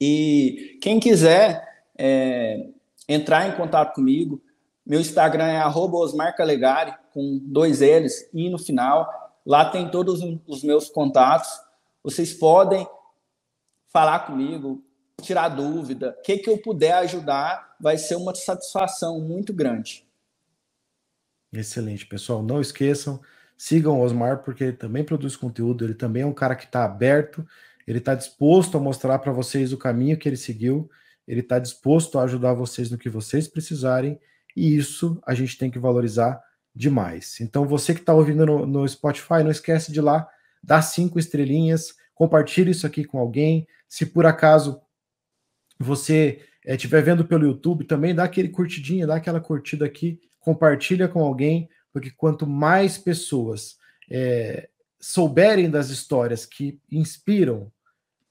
E 0.00 0.78
quem 0.82 1.00
quiser 1.00 1.75
é, 1.98 2.68
entrar 3.08 3.48
em 3.48 3.56
contato 3.56 3.94
comigo, 3.94 4.42
meu 4.84 5.00
Instagram 5.00 5.46
é 5.46 5.66
@osmarcalegari 5.66 6.94
com 7.12 7.40
dois 7.42 7.80
L's 7.80 8.28
e 8.32 8.48
no 8.48 8.58
final. 8.58 9.08
Lá 9.44 9.64
tem 9.70 9.90
todos 9.90 10.20
os 10.46 10.62
meus 10.62 10.88
contatos. 10.88 11.48
Vocês 12.02 12.32
podem 12.32 12.86
falar 13.92 14.20
comigo, 14.20 14.84
tirar 15.22 15.48
dúvida, 15.48 16.14
o 16.18 16.22
que, 16.22 16.38
que 16.38 16.50
eu 16.50 16.58
puder 16.58 16.92
ajudar, 16.94 17.74
vai 17.80 17.96
ser 17.96 18.16
uma 18.16 18.34
satisfação 18.34 19.20
muito 19.20 19.52
grande. 19.52 20.06
Excelente, 21.52 22.06
pessoal. 22.06 22.42
Não 22.42 22.60
esqueçam, 22.60 23.20
sigam 23.56 23.98
o 23.98 24.04
Osmar, 24.04 24.42
porque 24.42 24.64
ele 24.64 24.76
também 24.76 25.02
produz 25.02 25.36
conteúdo, 25.36 25.84
ele 25.84 25.94
também 25.94 26.22
é 26.22 26.26
um 26.26 26.34
cara 26.34 26.54
que 26.54 26.66
está 26.66 26.84
aberto, 26.84 27.46
ele 27.86 27.98
está 27.98 28.14
disposto 28.14 28.76
a 28.76 28.80
mostrar 28.80 29.18
para 29.18 29.32
vocês 29.32 29.72
o 29.72 29.78
caminho 29.78 30.18
que 30.18 30.28
ele 30.28 30.36
seguiu, 30.36 30.90
ele 31.26 31.40
está 31.40 31.58
disposto 31.58 32.18
a 32.18 32.22
ajudar 32.22 32.54
vocês 32.54 32.90
no 32.90 32.98
que 32.98 33.08
vocês 33.08 33.48
precisarem 33.48 34.18
e 34.56 34.76
isso 34.76 35.20
a 35.26 35.34
gente 35.34 35.58
tem 35.58 35.70
que 35.70 35.78
valorizar 35.78 36.40
demais. 36.74 37.40
Então, 37.40 37.66
você 37.66 37.94
que 37.94 38.00
está 38.00 38.14
ouvindo 38.14 38.46
no, 38.46 38.66
no, 38.66 38.88
Spotify, 38.88 39.42
não 39.42 39.50
esquece 39.50 39.92
de 39.92 39.98
ir 39.98 40.02
lá, 40.02 40.28
dar 40.62 40.82
cinco 40.82 41.18
estrelinhas, 41.18 41.94
compartilhe 42.14 42.70
isso 42.70 42.86
aqui 42.86 43.04
com 43.04 43.18
alguém. 43.18 43.66
Se 43.88 44.06
por 44.06 44.26
acaso 44.26 44.80
você 45.78 46.42
estiver 46.64 46.98
eh, 46.98 47.00
é, 47.00 47.02
vendo 47.02 47.24
pelo 47.24 47.46
YouTube, 47.46 47.84
também 47.84 48.14
dá 48.14 48.24
aquele 48.24 48.48
curtidinho, 48.48 49.06
dá 49.06 49.16
aquela 49.16 49.40
curtida 49.40 49.84
aqui, 49.84 50.20
compartilha 50.40 51.08
com 51.08 51.20
alguém, 51.22 51.68
porque 51.92 52.10
quanto 52.10 52.46
mais 52.46 52.98
pessoas 52.98 53.76
é, 54.10 54.68
souberem 55.00 55.70
das 55.70 55.90
histórias 55.90 56.44
que 56.46 56.80
inspiram, 56.90 57.70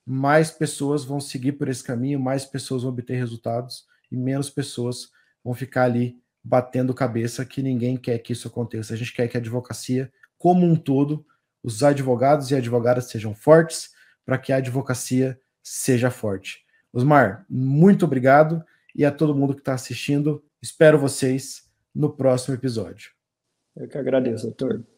mais 0.06 0.52
pessoas 0.52 1.04
vão 1.04 1.20
seguir 1.20 1.54
por 1.54 1.68
esse 1.68 1.84
caminho, 1.84 2.20
mais 2.20 2.46
pessoas 2.46 2.84
vão 2.84 2.92
obter 2.92 3.16
resultados 3.16 3.86
e 4.12 4.16
menos 4.16 4.50
pessoas 4.50 5.10
vão 5.44 5.54
ficar 5.54 5.84
ali 5.84 6.20
batendo 6.44 6.94
cabeça 6.94 7.44
que 7.44 7.64
ninguém 7.64 7.98
quer 7.98 8.20
que 8.20 8.34
isso 8.34 8.48
aconteça. 8.48 8.94
A 8.94 8.98
gente 8.98 9.14
quer 9.14 9.28
que 9.28 9.36
a 9.36 9.40
advocacia, 9.40 10.12
como 10.38 10.66
um 10.66 10.76
todo, 10.76 11.26
os 11.64 11.82
advogados 11.82 12.52
e 12.52 12.56
advogadas 12.56 13.06
sejam 13.06 13.34
fortes 13.34 13.90
para 14.24 14.38
que 14.38 14.54
a 14.54 14.58
advocacia 14.58 15.40
seja 15.64 16.12
forte. 16.12 16.64
Osmar, 16.94 17.46
muito 17.50 18.06
obrigado 18.06 18.64
e 18.96 19.04
a 19.04 19.12
todo 19.12 19.36
mundo 19.36 19.56
que 19.56 19.62
está 19.62 19.74
assistindo. 19.74 20.44
Espero 20.62 21.00
vocês 21.00 21.68
no 21.94 22.16
próximo 22.16 22.54
episódio. 22.54 23.12
Eu 23.76 23.88
que 23.88 23.98
agradeço, 23.98 24.46
doutor. 24.46 24.95